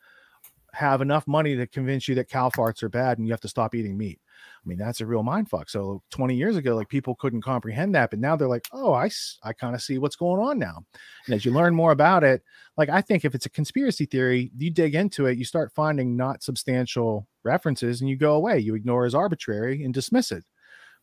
have 0.74 1.02
enough 1.02 1.28
money 1.28 1.58
to 1.58 1.68
convince 1.68 2.08
you 2.08 2.16
that 2.16 2.30
cow 2.30 2.50
farts 2.50 2.84
are 2.84 2.90
bad 2.90 3.18
and 3.18 3.28
you 3.28 3.34
have 3.34 3.42
to 3.42 3.50
stop 3.50 3.76
eating 3.76 3.98
meat. 3.98 4.21
I 4.64 4.70
mean, 4.70 4.78
that's 4.78 5.02
a 5.02 5.08
real 5.08 5.24
mind 5.24 5.50
fuck. 5.50 5.70
So 5.70 6.04
20 6.12 6.36
years 6.36 6.56
ago, 6.56 6.76
like 6.76 6.88
people 6.88 7.16
couldn't 7.16 7.42
comprehend 7.42 7.96
that, 7.96 8.12
but 8.12 8.20
now 8.20 8.36
they're 8.36 8.48
like, 8.48 8.68
oh, 8.72 8.94
I, 8.94 9.10
I 9.44 9.54
kind 9.54 9.74
of 9.74 9.82
see 9.82 9.98
what's 9.98 10.16
going 10.16 10.40
on 10.40 10.60
now. 10.60 10.86
And 11.26 11.34
as 11.34 11.46
you 11.46 11.52
learn 11.52 11.74
more 11.74 11.92
about 11.92 12.24
it, 12.24 12.44
like 12.78 12.90
I 12.90 13.02
think 13.02 13.26
if 13.26 13.34
it's 13.34 13.48
a 13.48 13.52
conspiracy 13.52 14.06
theory, 14.06 14.52
you 14.56 14.70
dig 14.70 14.94
into 14.94 15.26
it, 15.26 15.40
you 15.40 15.46
start 15.46 15.72
finding 15.74 16.16
not 16.16 16.44
substantial 16.44 17.28
references 17.44 18.02
and 18.02 18.10
you 18.10 18.16
go 18.16 18.36
away. 18.36 18.60
You 18.60 18.76
ignore 18.76 19.06
as 19.06 19.16
arbitrary 19.16 19.84
and 19.84 19.94
dismiss 19.94 20.32
it. 20.32 20.46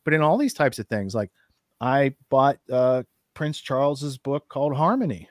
But 0.05 0.13
in 0.13 0.21
all 0.21 0.37
these 0.37 0.53
types 0.53 0.79
of 0.79 0.87
things, 0.87 1.13
like 1.13 1.31
I 1.81 2.15
bought 2.29 2.59
uh, 2.71 3.03
Prince 3.33 3.59
Charles's 3.59 4.17
book 4.17 4.47
called 4.47 4.75
Harmony. 4.75 5.29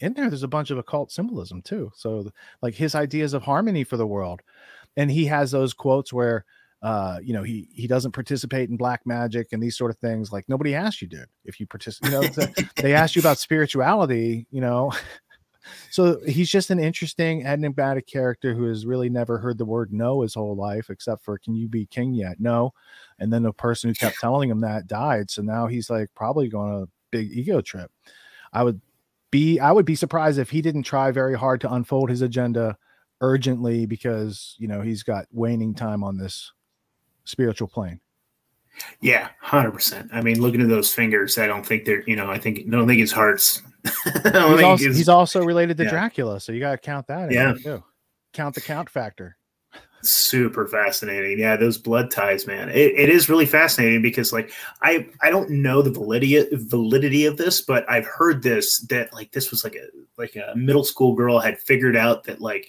In 0.00 0.12
there, 0.12 0.28
there's 0.28 0.42
a 0.42 0.48
bunch 0.48 0.70
of 0.70 0.76
occult 0.76 1.10
symbolism 1.10 1.62
too. 1.62 1.90
So, 1.94 2.30
like 2.60 2.74
his 2.74 2.94
ideas 2.94 3.32
of 3.32 3.42
harmony 3.42 3.82
for 3.82 3.96
the 3.96 4.06
world. 4.06 4.42
And 4.98 5.10
he 5.10 5.24
has 5.26 5.50
those 5.50 5.72
quotes 5.72 6.12
where 6.12 6.44
uh, 6.86 7.18
you 7.20 7.32
know, 7.32 7.42
he 7.42 7.68
he 7.72 7.88
doesn't 7.88 8.12
participate 8.12 8.70
in 8.70 8.76
black 8.76 9.04
magic 9.04 9.48
and 9.50 9.60
these 9.60 9.76
sort 9.76 9.90
of 9.90 9.98
things. 9.98 10.32
Like 10.32 10.48
nobody 10.48 10.72
asked 10.72 11.02
you 11.02 11.08
did. 11.08 11.26
If 11.44 11.58
you 11.58 11.66
participate, 11.66 12.12
you 12.12 12.20
know, 12.20 12.46
they 12.76 12.94
asked 12.94 13.16
you 13.16 13.20
about 13.20 13.40
spirituality. 13.40 14.46
You 14.52 14.60
know, 14.60 14.92
so 15.90 16.20
he's 16.24 16.48
just 16.48 16.70
an 16.70 16.78
interesting 16.78 17.44
enigmatic 17.44 18.06
character 18.06 18.54
who 18.54 18.68
has 18.68 18.86
really 18.86 19.10
never 19.10 19.36
heard 19.36 19.58
the 19.58 19.64
word 19.64 19.92
no 19.92 20.20
his 20.20 20.34
whole 20.34 20.54
life, 20.54 20.88
except 20.88 21.24
for 21.24 21.38
"Can 21.38 21.56
you 21.56 21.66
be 21.66 21.86
king 21.86 22.14
yet?" 22.14 22.38
No, 22.38 22.72
and 23.18 23.32
then 23.32 23.42
the 23.42 23.52
person 23.52 23.90
who 23.90 23.94
kept 23.94 24.16
telling 24.20 24.48
him 24.48 24.60
that 24.60 24.86
died. 24.86 25.28
So 25.28 25.42
now 25.42 25.66
he's 25.66 25.90
like 25.90 26.10
probably 26.14 26.46
going 26.48 26.72
on 26.72 26.82
a 26.84 26.88
big 27.10 27.32
ego 27.32 27.62
trip. 27.62 27.90
I 28.52 28.62
would 28.62 28.80
be 29.32 29.58
I 29.58 29.72
would 29.72 29.86
be 29.86 29.96
surprised 29.96 30.38
if 30.38 30.50
he 30.50 30.62
didn't 30.62 30.84
try 30.84 31.10
very 31.10 31.36
hard 31.36 31.60
to 31.62 31.72
unfold 31.72 32.10
his 32.10 32.22
agenda 32.22 32.78
urgently 33.20 33.86
because 33.86 34.54
you 34.56 34.68
know 34.68 34.82
he's 34.82 35.02
got 35.02 35.26
waning 35.32 35.74
time 35.74 36.04
on 36.04 36.16
this 36.16 36.52
spiritual 37.26 37.68
plane. 37.68 38.00
Yeah, 39.00 39.28
hundred 39.40 39.72
percent. 39.72 40.10
I 40.12 40.20
mean, 40.20 40.40
looking 40.40 40.60
at 40.60 40.68
those 40.68 40.92
fingers, 40.92 41.38
I 41.38 41.46
don't 41.46 41.64
think 41.64 41.84
they're. 41.84 42.02
You 42.08 42.16
know, 42.16 42.30
I 42.30 42.38
think 42.38 42.58
I 42.66 42.70
don't 42.70 42.86
think 42.86 43.00
his 43.00 43.12
heart's. 43.12 43.62
he's, 44.04 44.34
also, 44.34 44.84
his, 44.84 44.96
he's, 44.96 45.08
also, 45.08 45.44
related 45.44 45.76
to 45.78 45.84
yeah. 45.84 45.90
Dracula, 45.90 46.40
so 46.40 46.52
you 46.52 46.60
got 46.60 46.72
to 46.72 46.78
count 46.78 47.06
that. 47.06 47.30
yeah, 47.30 47.54
too. 47.54 47.82
count 48.32 48.54
the 48.54 48.60
count 48.60 48.90
factor. 48.90 49.36
Super 50.02 50.66
fascinating. 50.66 51.38
Yeah, 51.38 51.56
those 51.56 51.78
blood 51.78 52.10
ties, 52.10 52.46
man. 52.46 52.68
It, 52.68 52.92
it 52.96 53.08
is 53.08 53.28
really 53.28 53.46
fascinating 53.46 54.02
because, 54.02 54.32
like, 54.32 54.52
I 54.82 55.08
I 55.22 55.30
don't 55.30 55.50
know 55.50 55.82
the 55.82 55.90
validity 55.90 56.46
validity 56.52 57.26
of 57.26 57.36
this, 57.36 57.62
but 57.62 57.88
I've 57.90 58.06
heard 58.06 58.42
this 58.42 58.80
that 58.88 59.12
like 59.14 59.32
this 59.32 59.50
was 59.50 59.64
like 59.64 59.74
a 59.74 59.86
like 60.18 60.36
a 60.36 60.54
middle 60.56 60.84
school 60.84 61.14
girl 61.14 61.38
had 61.38 61.58
figured 61.58 61.96
out 61.96 62.24
that 62.24 62.40
like 62.40 62.68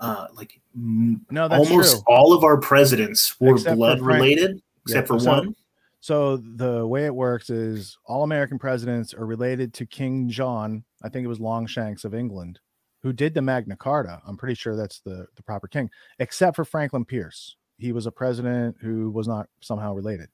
uh, 0.00 0.26
like 0.34 0.60
no, 0.74 1.46
almost 1.48 1.92
true. 1.92 2.02
all 2.06 2.32
of 2.32 2.44
our 2.44 2.56
presidents 2.56 3.38
were 3.40 3.54
except 3.54 3.76
blood 3.76 4.00
related, 4.00 4.60
except 4.82 5.08
yeah, 5.08 5.14
for 5.14 5.20
so, 5.20 5.30
one. 5.30 5.56
So 6.00 6.36
the 6.36 6.86
way 6.86 7.06
it 7.06 7.14
works 7.14 7.48
is 7.48 7.96
all 8.06 8.24
American 8.24 8.58
presidents 8.58 9.14
are 9.14 9.26
related 9.26 9.72
to 9.74 9.86
King 9.86 10.28
John. 10.28 10.84
I 11.02 11.08
think 11.08 11.24
it 11.24 11.28
was 11.28 11.40
Longshanks 11.40 12.04
of 12.04 12.14
England, 12.14 12.58
who 13.02 13.12
did 13.12 13.34
the 13.34 13.42
Magna 13.42 13.76
Carta. 13.76 14.20
I'm 14.26 14.36
pretty 14.36 14.54
sure 14.54 14.76
that's 14.76 15.00
the 15.00 15.26
the 15.36 15.42
proper 15.42 15.68
king, 15.68 15.90
except 16.18 16.56
for 16.56 16.64
Franklin 16.64 17.04
Pierce. 17.04 17.56
He 17.78 17.92
was 17.92 18.06
a 18.06 18.12
president 18.12 18.76
who 18.80 19.10
was 19.10 19.28
not 19.28 19.48
somehow 19.60 19.94
related. 19.94 20.28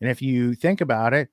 And 0.00 0.10
if 0.10 0.22
you 0.22 0.54
think 0.54 0.80
about 0.80 1.14
it, 1.14 1.28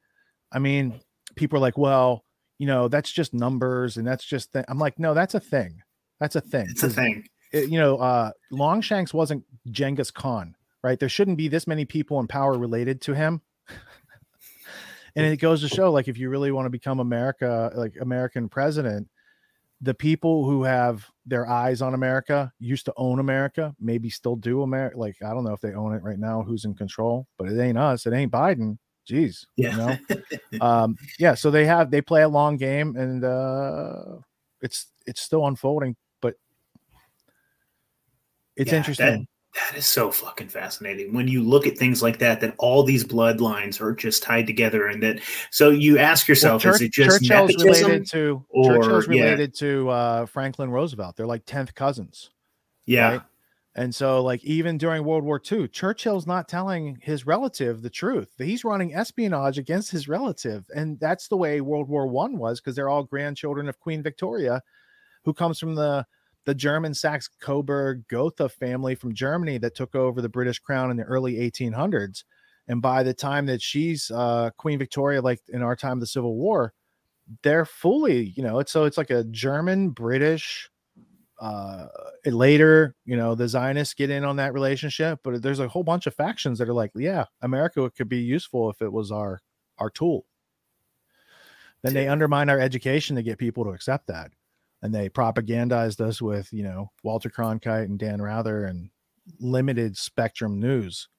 I 0.52 0.60
mean, 0.60 1.00
people 1.36 1.58
are 1.58 1.62
like, 1.62 1.78
well, 1.78 2.24
you 2.58 2.68
know, 2.68 2.88
that's 2.88 3.12
just 3.12 3.34
numbers 3.34 3.98
and 3.98 4.08
that's 4.08 4.26
just. 4.26 4.54
Th-. 4.54 4.66
I'm 4.68 4.80
like, 4.80 4.98
no, 5.00 5.14
that's 5.14 5.36
a 5.36 5.40
thing. 5.40 5.82
That's 6.20 6.36
a 6.36 6.42
thing. 6.42 6.68
It's 6.70 6.84
a 6.84 6.90
thing 6.90 7.26
you 7.56 7.80
know, 7.80 7.98
uh, 7.98 8.32
Longshanks 8.52 9.14
wasn't 9.14 9.44
Genghis 9.72 10.12
Khan, 10.12 10.56
right? 10.84 11.00
There 11.00 11.10
shouldn't 11.10 11.38
be 11.38 11.48
this 11.48 11.68
many 11.68 11.86
people 11.86 12.20
in 12.20 12.28
power 12.28 12.58
related 12.58 13.02
to 13.02 13.14
him. 13.14 13.42
and 15.16 15.26
it 15.26 15.38
goes 15.38 15.62
to 15.62 15.70
show, 15.70 15.92
like, 15.92 16.08
if 16.08 16.18
you 16.18 16.30
really 16.30 16.52
want 16.52 16.66
to 16.66 16.70
become 16.70 17.00
America, 17.00 17.72
like 17.76 17.96
American 18.02 18.50
president, 18.50 19.08
the 19.82 19.94
people 19.94 20.46
who 20.46 20.64
have 20.64 21.06
their 21.26 21.48
eyes 21.48 21.82
on 21.82 21.94
America 21.94 22.52
used 22.60 22.86
to 22.86 22.94
own 22.98 23.20
America, 23.20 23.76
maybe 23.80 24.10
still 24.10 24.36
do 24.36 24.62
America. 24.62 24.98
Like, 24.98 25.18
I 25.26 25.34
don't 25.34 25.44
know 25.44 25.54
if 25.54 25.62
they 25.62 25.74
own 25.74 25.94
it 25.94 26.04
right 26.04 26.20
now, 26.20 26.44
who's 26.44 26.66
in 26.66 26.74
control, 26.76 27.28
but 27.38 27.50
it 27.50 27.60
ain't 27.60 27.78
us. 27.78 28.06
It 28.06 28.14
ain't 28.14 28.32
Biden. 28.32 28.78
Jeez. 29.10 29.46
Yeah. 29.56 29.98
You 30.10 30.16
know? 30.58 30.62
um, 30.66 30.96
yeah. 31.20 31.36
So 31.36 31.52
they 31.52 31.66
have, 31.66 31.92
they 31.92 32.02
play 32.02 32.24
a 32.24 32.30
long 32.30 32.58
game 32.58 32.96
and, 32.96 33.24
uh, 33.24 34.18
it's, 34.62 34.88
it's 35.06 35.22
still 35.22 35.46
unfolding 35.46 35.96
it's 38.56 38.72
yeah, 38.72 38.78
interesting. 38.78 39.28
That 39.56 39.78
is 39.78 39.86
so 39.86 40.12
fucking 40.12 40.50
fascinating. 40.50 41.14
When 41.14 41.30
you 41.30 41.42
look 41.42 41.66
at 41.66 41.78
things 41.78 42.04
like 42.04 42.20
that, 42.20 42.42
that 42.42 42.56
all 42.58 42.84
these 42.84 43.06
bloodlines 43.06 43.80
are 43.80 43.96
just 43.96 44.22
tied 44.22 44.48
together, 44.48 44.88
and 44.88 45.02
that 45.02 45.22
so 45.50 45.70
you 45.70 45.98
ask 45.98 46.28
yourself, 46.28 46.64
well, 46.64 46.74
Church, 46.74 46.82
is 46.82 46.88
it 46.88 46.92
just 46.92 47.24
Churchill's 47.24 47.64
related 47.64 48.10
to 48.12 48.46
or, 48.50 48.74
Churchill's 48.74 49.08
related 49.08 49.52
yeah. 49.54 49.60
to 49.60 49.90
uh, 49.90 50.26
Franklin 50.26 50.72
Roosevelt? 50.72 51.16
They're 51.16 51.26
like 51.26 51.46
tenth 51.46 51.74
cousins. 51.74 52.32
Yeah. 52.86 53.12
Right? 53.12 53.22
And 53.78 53.94
so, 53.94 54.24
like, 54.24 54.44
even 54.46 54.78
during 54.78 55.04
World 55.04 55.26
War 55.26 55.42
II, 55.52 55.68
Churchill's 55.68 56.26
not 56.26 56.48
telling 56.48 56.98
his 57.02 57.26
relative 57.26 57.82
the 57.82 57.90
truth. 57.90 58.30
He's 58.38 58.64
running 58.64 58.96
espionage 58.96 59.58
against 59.58 59.92
his 59.92 60.08
relative. 60.08 60.66
And 60.74 60.98
that's 60.98 61.28
the 61.28 61.36
way 61.36 61.60
World 61.60 61.90
War 61.90 62.08
One 62.08 62.38
was, 62.38 62.62
because 62.62 62.78
they're 62.78 62.88
all 62.88 63.04
grandchildren 63.04 63.68
of 63.68 63.80
Queen 63.82 64.02
Victoria, 64.02 64.62
who 65.26 65.34
comes 65.34 65.60
from 65.60 65.76
the 65.76 66.06
the 66.46 66.56
German 66.56 66.94
Saxe 66.94 67.30
Coburg 67.42 68.08
Gotha 68.08 68.48
family 68.48 68.96
from 68.96 69.14
Germany 69.14 69.58
that 69.58 69.76
took 69.76 69.96
over 69.96 70.22
the 70.22 70.30
British 70.30 70.60
crown 70.60 70.92
in 70.92 70.98
the 70.98 71.04
early 71.04 71.36
1800s. 71.36 72.24
And 72.68 72.82
by 72.82 73.04
the 73.04 73.14
time 73.14 73.46
that 73.48 73.62
she's 73.62 74.10
uh, 74.12 74.52
Queen 74.58 74.80
Victoria, 74.80 75.22
like 75.22 75.42
in 75.50 75.62
our 75.62 75.76
time 75.76 75.94
of 75.94 76.00
the 76.00 76.08
Civil 76.08 76.36
War, 76.36 76.74
they're 77.44 77.66
fully, 77.66 78.34
you 78.36 78.44
know, 78.44 78.60
it's 78.60 78.72
so 78.72 78.86
it's 78.86 78.98
like 78.98 79.10
a 79.10 79.24
German 79.26 79.90
British. 79.90 80.70
Uh, 81.42 81.88
later, 82.26 82.96
you 83.04 83.18
know, 83.18 83.36
the 83.36 83.48
Zionists 83.48 83.94
get 83.94 84.10
in 84.10 84.24
on 84.24 84.38
that 84.38 84.54
relationship, 84.54 85.20
but 85.22 85.42
there's 85.42 85.60
a 85.60 85.68
whole 85.68 85.84
bunch 85.84 86.08
of 86.08 86.16
factions 86.16 86.58
that 86.60 86.70
are 86.70 86.74
like, 86.74 86.92
yeah, 86.96 87.26
America 87.42 87.92
could 87.92 88.08
be 88.08 88.20
useful 88.20 88.70
if 88.70 88.82
it 88.82 88.92
was 88.92 89.12
our 89.12 89.42
our 89.78 89.90
tool. 89.90 90.26
Then 91.84 91.94
they 91.94 92.08
undermine 92.08 92.50
our 92.50 92.60
education 92.60 93.16
to 93.16 93.22
get 93.22 93.38
people 93.38 93.64
to 93.66 93.72
accept 93.72 94.08
that 94.08 94.32
and 94.86 94.94
they 94.94 95.10
propagandized 95.10 96.00
us 96.00 96.22
with 96.22 96.54
you 96.54 96.64
know 96.64 96.92
Walter 97.04 97.30
Cronkite 97.30 97.86
and 97.86 98.00
Dan 98.00 98.22
Rather 98.22 98.66
and 98.66 98.90
limited 99.40 99.98
spectrum 99.98 100.60
news, 100.60 101.10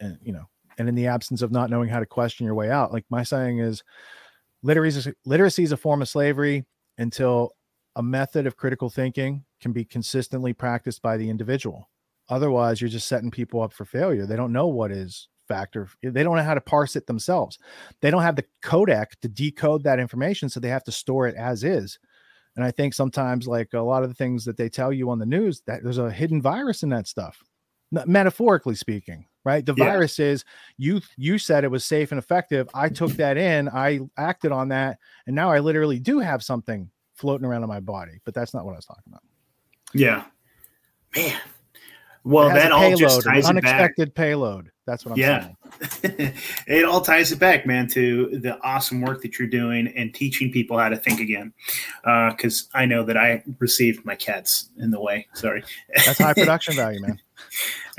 and 0.00 0.18
you 0.22 0.32
know, 0.32 0.44
and 0.78 0.88
in 0.88 0.94
the 0.94 1.08
absence 1.08 1.42
of 1.42 1.52
not 1.52 1.68
knowing 1.68 1.88
how 1.88 1.98
to 1.98 2.06
question 2.06 2.46
your 2.46 2.54
way 2.54 2.70
out, 2.70 2.92
like 2.92 3.04
my 3.10 3.22
saying 3.22 3.58
is, 3.58 3.82
literacy 4.62 5.12
literacy 5.26 5.64
is 5.64 5.72
a 5.72 5.76
form 5.76 6.00
of 6.00 6.08
slavery 6.08 6.64
until 6.98 7.50
a 7.96 8.02
method 8.02 8.46
of 8.46 8.56
critical 8.56 8.88
thinking 8.88 9.44
can 9.60 9.72
be 9.72 9.84
consistently 9.84 10.52
practiced 10.52 11.02
by 11.02 11.16
the 11.16 11.28
individual. 11.28 11.90
Otherwise, 12.28 12.80
you're 12.80 12.88
just 12.88 13.08
setting 13.08 13.30
people 13.30 13.60
up 13.60 13.72
for 13.72 13.84
failure. 13.84 14.26
They 14.26 14.36
don't 14.36 14.52
know 14.52 14.68
what 14.68 14.92
is 14.92 15.28
factor. 15.48 15.88
They 16.02 16.22
don't 16.22 16.36
know 16.36 16.42
how 16.42 16.54
to 16.54 16.60
parse 16.60 16.94
it 16.94 17.06
themselves. 17.06 17.58
They 18.00 18.10
don't 18.10 18.22
have 18.22 18.36
the 18.36 18.46
codec 18.62 19.08
to 19.22 19.28
decode 19.28 19.82
that 19.82 19.98
information, 19.98 20.48
so 20.48 20.60
they 20.60 20.68
have 20.68 20.84
to 20.84 20.92
store 20.92 21.26
it 21.26 21.34
as 21.34 21.64
is. 21.64 21.98
And 22.56 22.64
I 22.64 22.70
think 22.70 22.92
sometimes, 22.94 23.46
like 23.46 23.72
a 23.72 23.80
lot 23.80 24.02
of 24.02 24.08
the 24.08 24.14
things 24.14 24.44
that 24.44 24.56
they 24.56 24.68
tell 24.68 24.92
you 24.92 25.10
on 25.10 25.18
the 25.18 25.26
news, 25.26 25.62
that 25.66 25.82
there's 25.82 25.98
a 25.98 26.10
hidden 26.10 26.42
virus 26.42 26.82
in 26.82 26.90
that 26.90 27.06
stuff, 27.06 27.42
metaphorically 27.90 28.74
speaking, 28.74 29.26
right? 29.44 29.64
The 29.64 29.74
yeah. 29.76 29.84
virus 29.84 30.18
is 30.18 30.44
you. 30.76 31.00
You 31.16 31.38
said 31.38 31.64
it 31.64 31.70
was 31.70 31.84
safe 31.84 32.12
and 32.12 32.18
effective. 32.18 32.68
I 32.74 32.86
mm-hmm. 32.86 32.94
took 32.94 33.12
that 33.12 33.36
in. 33.36 33.68
I 33.68 34.00
acted 34.16 34.52
on 34.52 34.68
that, 34.68 34.98
and 35.26 35.34
now 35.34 35.50
I 35.50 35.60
literally 35.60 35.98
do 35.98 36.18
have 36.18 36.42
something 36.42 36.90
floating 37.14 37.46
around 37.46 37.62
in 37.62 37.68
my 37.68 37.80
body. 37.80 38.20
But 38.24 38.34
that's 38.34 38.52
not 38.52 38.64
what 38.64 38.72
I 38.72 38.76
was 38.76 38.86
talking 38.86 39.04
about. 39.06 39.22
Yeah, 39.94 40.24
man. 41.16 41.40
Well, 42.24 42.48
that 42.50 42.70
all 42.72 42.96
just 42.96 43.22
ties 43.24 43.46
unexpected 43.46 44.14
payload. 44.14 44.71
That's 44.84 45.04
what 45.04 45.12
I'm 45.12 45.18
saying. 45.18 45.56
yeah. 45.80 45.88
saying. 46.16 46.34
it 46.66 46.84
all 46.84 47.00
ties 47.00 47.30
it 47.30 47.38
back, 47.38 47.66
man, 47.66 47.86
to 47.88 48.38
the 48.40 48.60
awesome 48.62 49.00
work 49.00 49.22
that 49.22 49.38
you're 49.38 49.48
doing 49.48 49.88
and 49.96 50.12
teaching 50.12 50.50
people 50.50 50.78
how 50.78 50.88
to 50.88 50.96
think 50.96 51.20
again. 51.20 51.52
Because 52.02 52.68
uh, 52.74 52.78
I 52.78 52.86
know 52.86 53.04
that 53.04 53.16
I 53.16 53.44
received 53.58 54.04
my 54.04 54.16
cats 54.16 54.70
in 54.78 54.90
the 54.90 55.00
way. 55.00 55.28
Sorry. 55.34 55.62
That's 56.04 56.18
high 56.18 56.32
production 56.34 56.74
value, 56.74 57.00
man. 57.00 57.20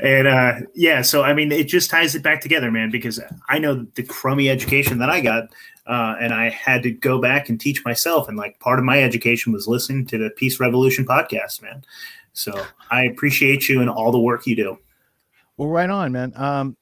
and 0.00 0.28
uh, 0.28 0.54
yeah, 0.74 1.00
so 1.00 1.22
I 1.22 1.32
mean, 1.32 1.52
it 1.52 1.68
just 1.68 1.88
ties 1.88 2.14
it 2.14 2.22
back 2.22 2.40
together, 2.40 2.70
man. 2.70 2.90
Because 2.90 3.20
I 3.48 3.58
know 3.58 3.86
the 3.94 4.02
crummy 4.02 4.50
education 4.50 4.98
that 4.98 5.08
I 5.08 5.20
got, 5.22 5.44
uh, 5.86 6.16
and 6.20 6.34
I 6.34 6.50
had 6.50 6.82
to 6.82 6.90
go 6.90 7.20
back 7.20 7.48
and 7.48 7.58
teach 7.58 7.84
myself. 7.84 8.28
And 8.28 8.36
like 8.36 8.58
part 8.60 8.78
of 8.78 8.84
my 8.84 9.02
education 9.02 9.52
was 9.52 9.66
listening 9.66 10.06
to 10.06 10.18
the 10.18 10.30
Peace 10.30 10.60
Revolution 10.60 11.06
podcast, 11.06 11.62
man. 11.62 11.82
So 12.34 12.66
I 12.90 13.04
appreciate 13.04 13.68
you 13.68 13.80
and 13.80 13.88
all 13.88 14.12
the 14.12 14.20
work 14.20 14.46
you 14.46 14.56
do. 14.56 14.78
Well, 15.56 15.68
right 15.68 15.90
on, 15.90 16.12
man. 16.12 16.32
Um, 16.36 16.76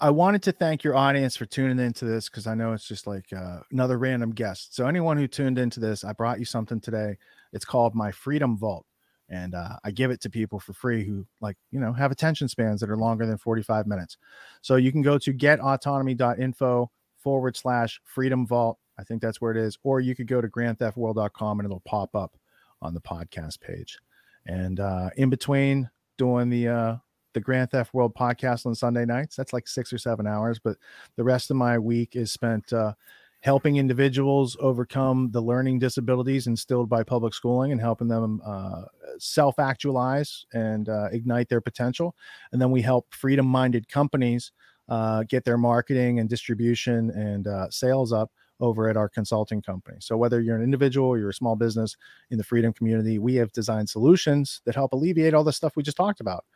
I 0.00 0.10
wanted 0.10 0.42
to 0.44 0.52
thank 0.52 0.84
your 0.84 0.96
audience 0.96 1.36
for 1.36 1.46
tuning 1.46 1.78
into 1.78 2.04
this 2.04 2.28
because 2.28 2.46
I 2.46 2.54
know 2.54 2.72
it's 2.72 2.86
just 2.86 3.06
like 3.06 3.32
uh, 3.32 3.60
another 3.70 3.98
random 3.98 4.30
guest. 4.30 4.74
So 4.74 4.86
anyone 4.86 5.16
who 5.16 5.26
tuned 5.26 5.58
into 5.58 5.80
this, 5.80 6.04
I 6.04 6.12
brought 6.12 6.38
you 6.38 6.44
something 6.44 6.80
today. 6.80 7.16
It's 7.52 7.64
called 7.64 7.94
my 7.94 8.10
Freedom 8.10 8.56
Vault, 8.56 8.86
and 9.30 9.54
uh, 9.54 9.76
I 9.84 9.90
give 9.90 10.10
it 10.10 10.20
to 10.22 10.30
people 10.30 10.60
for 10.60 10.74
free 10.74 11.04
who 11.04 11.26
like 11.40 11.56
you 11.70 11.80
know 11.80 11.92
have 11.92 12.10
attention 12.10 12.48
spans 12.48 12.80
that 12.80 12.90
are 12.90 12.96
longer 12.96 13.26
than 13.26 13.38
45 13.38 13.86
minutes. 13.86 14.18
So 14.60 14.76
you 14.76 14.92
can 14.92 15.02
go 15.02 15.16
to 15.18 15.32
getautonomy.info 15.32 16.90
forward 17.18 17.56
slash 17.56 18.00
Freedom 18.04 18.46
Vault. 18.46 18.78
I 18.98 19.04
think 19.04 19.22
that's 19.22 19.40
where 19.40 19.52
it 19.52 19.58
is, 19.58 19.78
or 19.82 20.00
you 20.00 20.14
could 20.14 20.26
go 20.26 20.40
to 20.40 20.48
grandtheftworld.com 20.48 21.60
and 21.60 21.66
it'll 21.66 21.80
pop 21.80 22.14
up 22.14 22.36
on 22.82 22.92
the 22.92 23.00
podcast 23.00 23.60
page. 23.60 23.98
And 24.46 24.80
uh, 24.80 25.10
in 25.16 25.30
between 25.30 25.90
doing 26.18 26.48
the 26.50 26.68
uh, 26.68 26.96
the 27.36 27.40
Grand 27.42 27.70
Theft 27.70 27.92
World 27.92 28.14
podcast 28.14 28.64
on 28.64 28.74
Sunday 28.74 29.04
nights. 29.04 29.36
That's 29.36 29.52
like 29.52 29.68
six 29.68 29.92
or 29.92 29.98
seven 29.98 30.26
hours, 30.26 30.58
but 30.58 30.78
the 31.16 31.22
rest 31.22 31.50
of 31.50 31.58
my 31.58 31.78
week 31.78 32.16
is 32.16 32.32
spent 32.32 32.72
uh, 32.72 32.94
helping 33.40 33.76
individuals 33.76 34.56
overcome 34.58 35.30
the 35.32 35.40
learning 35.42 35.78
disabilities 35.78 36.46
instilled 36.46 36.88
by 36.88 37.02
public 37.02 37.34
schooling 37.34 37.72
and 37.72 37.80
helping 37.80 38.08
them 38.08 38.40
uh, 38.42 38.84
self 39.18 39.58
actualize 39.58 40.46
and 40.54 40.88
uh, 40.88 41.08
ignite 41.12 41.50
their 41.50 41.60
potential. 41.60 42.16
And 42.52 42.60
then 42.60 42.70
we 42.70 42.80
help 42.80 43.06
freedom 43.12 43.44
minded 43.44 43.86
companies 43.86 44.52
uh, 44.88 45.24
get 45.28 45.44
their 45.44 45.58
marketing 45.58 46.18
and 46.20 46.30
distribution 46.30 47.10
and 47.10 47.46
uh, 47.46 47.68
sales 47.68 48.14
up 48.14 48.30
over 48.60 48.88
at 48.88 48.96
our 48.96 49.10
consulting 49.10 49.60
company. 49.60 49.98
So 50.00 50.16
whether 50.16 50.40
you're 50.40 50.56
an 50.56 50.62
individual 50.62 51.08
or 51.08 51.18
you're 51.18 51.28
a 51.28 51.34
small 51.34 51.56
business 51.56 51.98
in 52.30 52.38
the 52.38 52.44
freedom 52.44 52.72
community, 52.72 53.18
we 53.18 53.34
have 53.34 53.52
designed 53.52 53.90
solutions 53.90 54.62
that 54.64 54.74
help 54.74 54.94
alleviate 54.94 55.34
all 55.34 55.44
the 55.44 55.52
stuff 55.52 55.76
we 55.76 55.82
just 55.82 55.98
talked 55.98 56.20
about. 56.20 56.46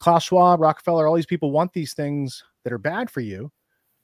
Klaus 0.00 0.24
Schwab, 0.24 0.60
Rockefeller, 0.60 1.06
all 1.06 1.14
these 1.14 1.26
people 1.26 1.50
want 1.50 1.72
these 1.72 1.94
things 1.94 2.42
that 2.64 2.72
are 2.72 2.78
bad 2.78 3.10
for 3.10 3.20
you. 3.20 3.50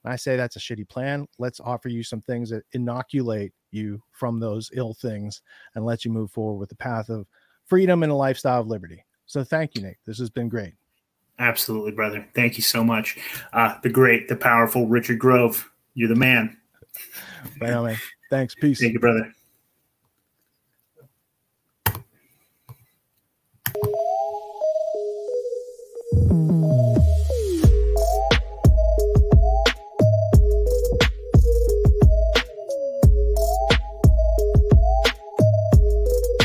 And 0.05 0.13
I 0.13 0.17
say 0.17 0.37
that's 0.37 0.57
a 0.57 0.61
shitty 0.61 0.89
plan. 0.89 1.27
Let's 1.39 1.59
offer 1.59 1.89
you 1.89 2.03
some 2.03 2.21
things 2.23 2.51
that 2.51 2.65
inoculate 2.73 3.53
you 3.71 4.03
from 4.13 4.39
those 4.39 4.71
ill 4.75 4.95
things 4.95 5.43
and 5.75 5.85
let 5.85 6.05
you 6.05 6.11
move 6.11 6.31
forward 6.31 6.59
with 6.59 6.69
the 6.69 6.77
path 6.77 7.09
of 7.09 7.27
freedom 7.65 8.03
and 8.03 8.13
a 8.13 8.15
lifestyle 8.15 8.61
of 8.61 8.69
liberty. 8.69 9.05
So 9.27 9.43
thank 9.43 9.75
you, 9.75 9.83
Nick. 9.83 9.99
This 10.07 10.19
has 10.19 10.31
been 10.31 10.49
great. 10.49 10.75
Absolutely, 11.39 11.93
brother. 11.93 12.27
Thank 12.35 12.57
you 12.57 12.63
so 12.63 12.85
much. 12.85 13.19
Uh, 13.53 13.75
the 13.83 13.91
great, 13.91 14.29
the 14.29 14.37
powerful 14.37 14.87
Richard 14.87 15.19
Grove. 15.19 15.69
You're 15.95 16.09
the 16.09 16.15
man. 16.15 16.57
Right 17.61 17.73
on, 17.73 17.85
man. 17.87 17.99
Thanks. 18.29 18.55
Peace. 18.55 18.81
Thank 18.81 18.95
you, 18.95 18.99
brother. 18.99 19.33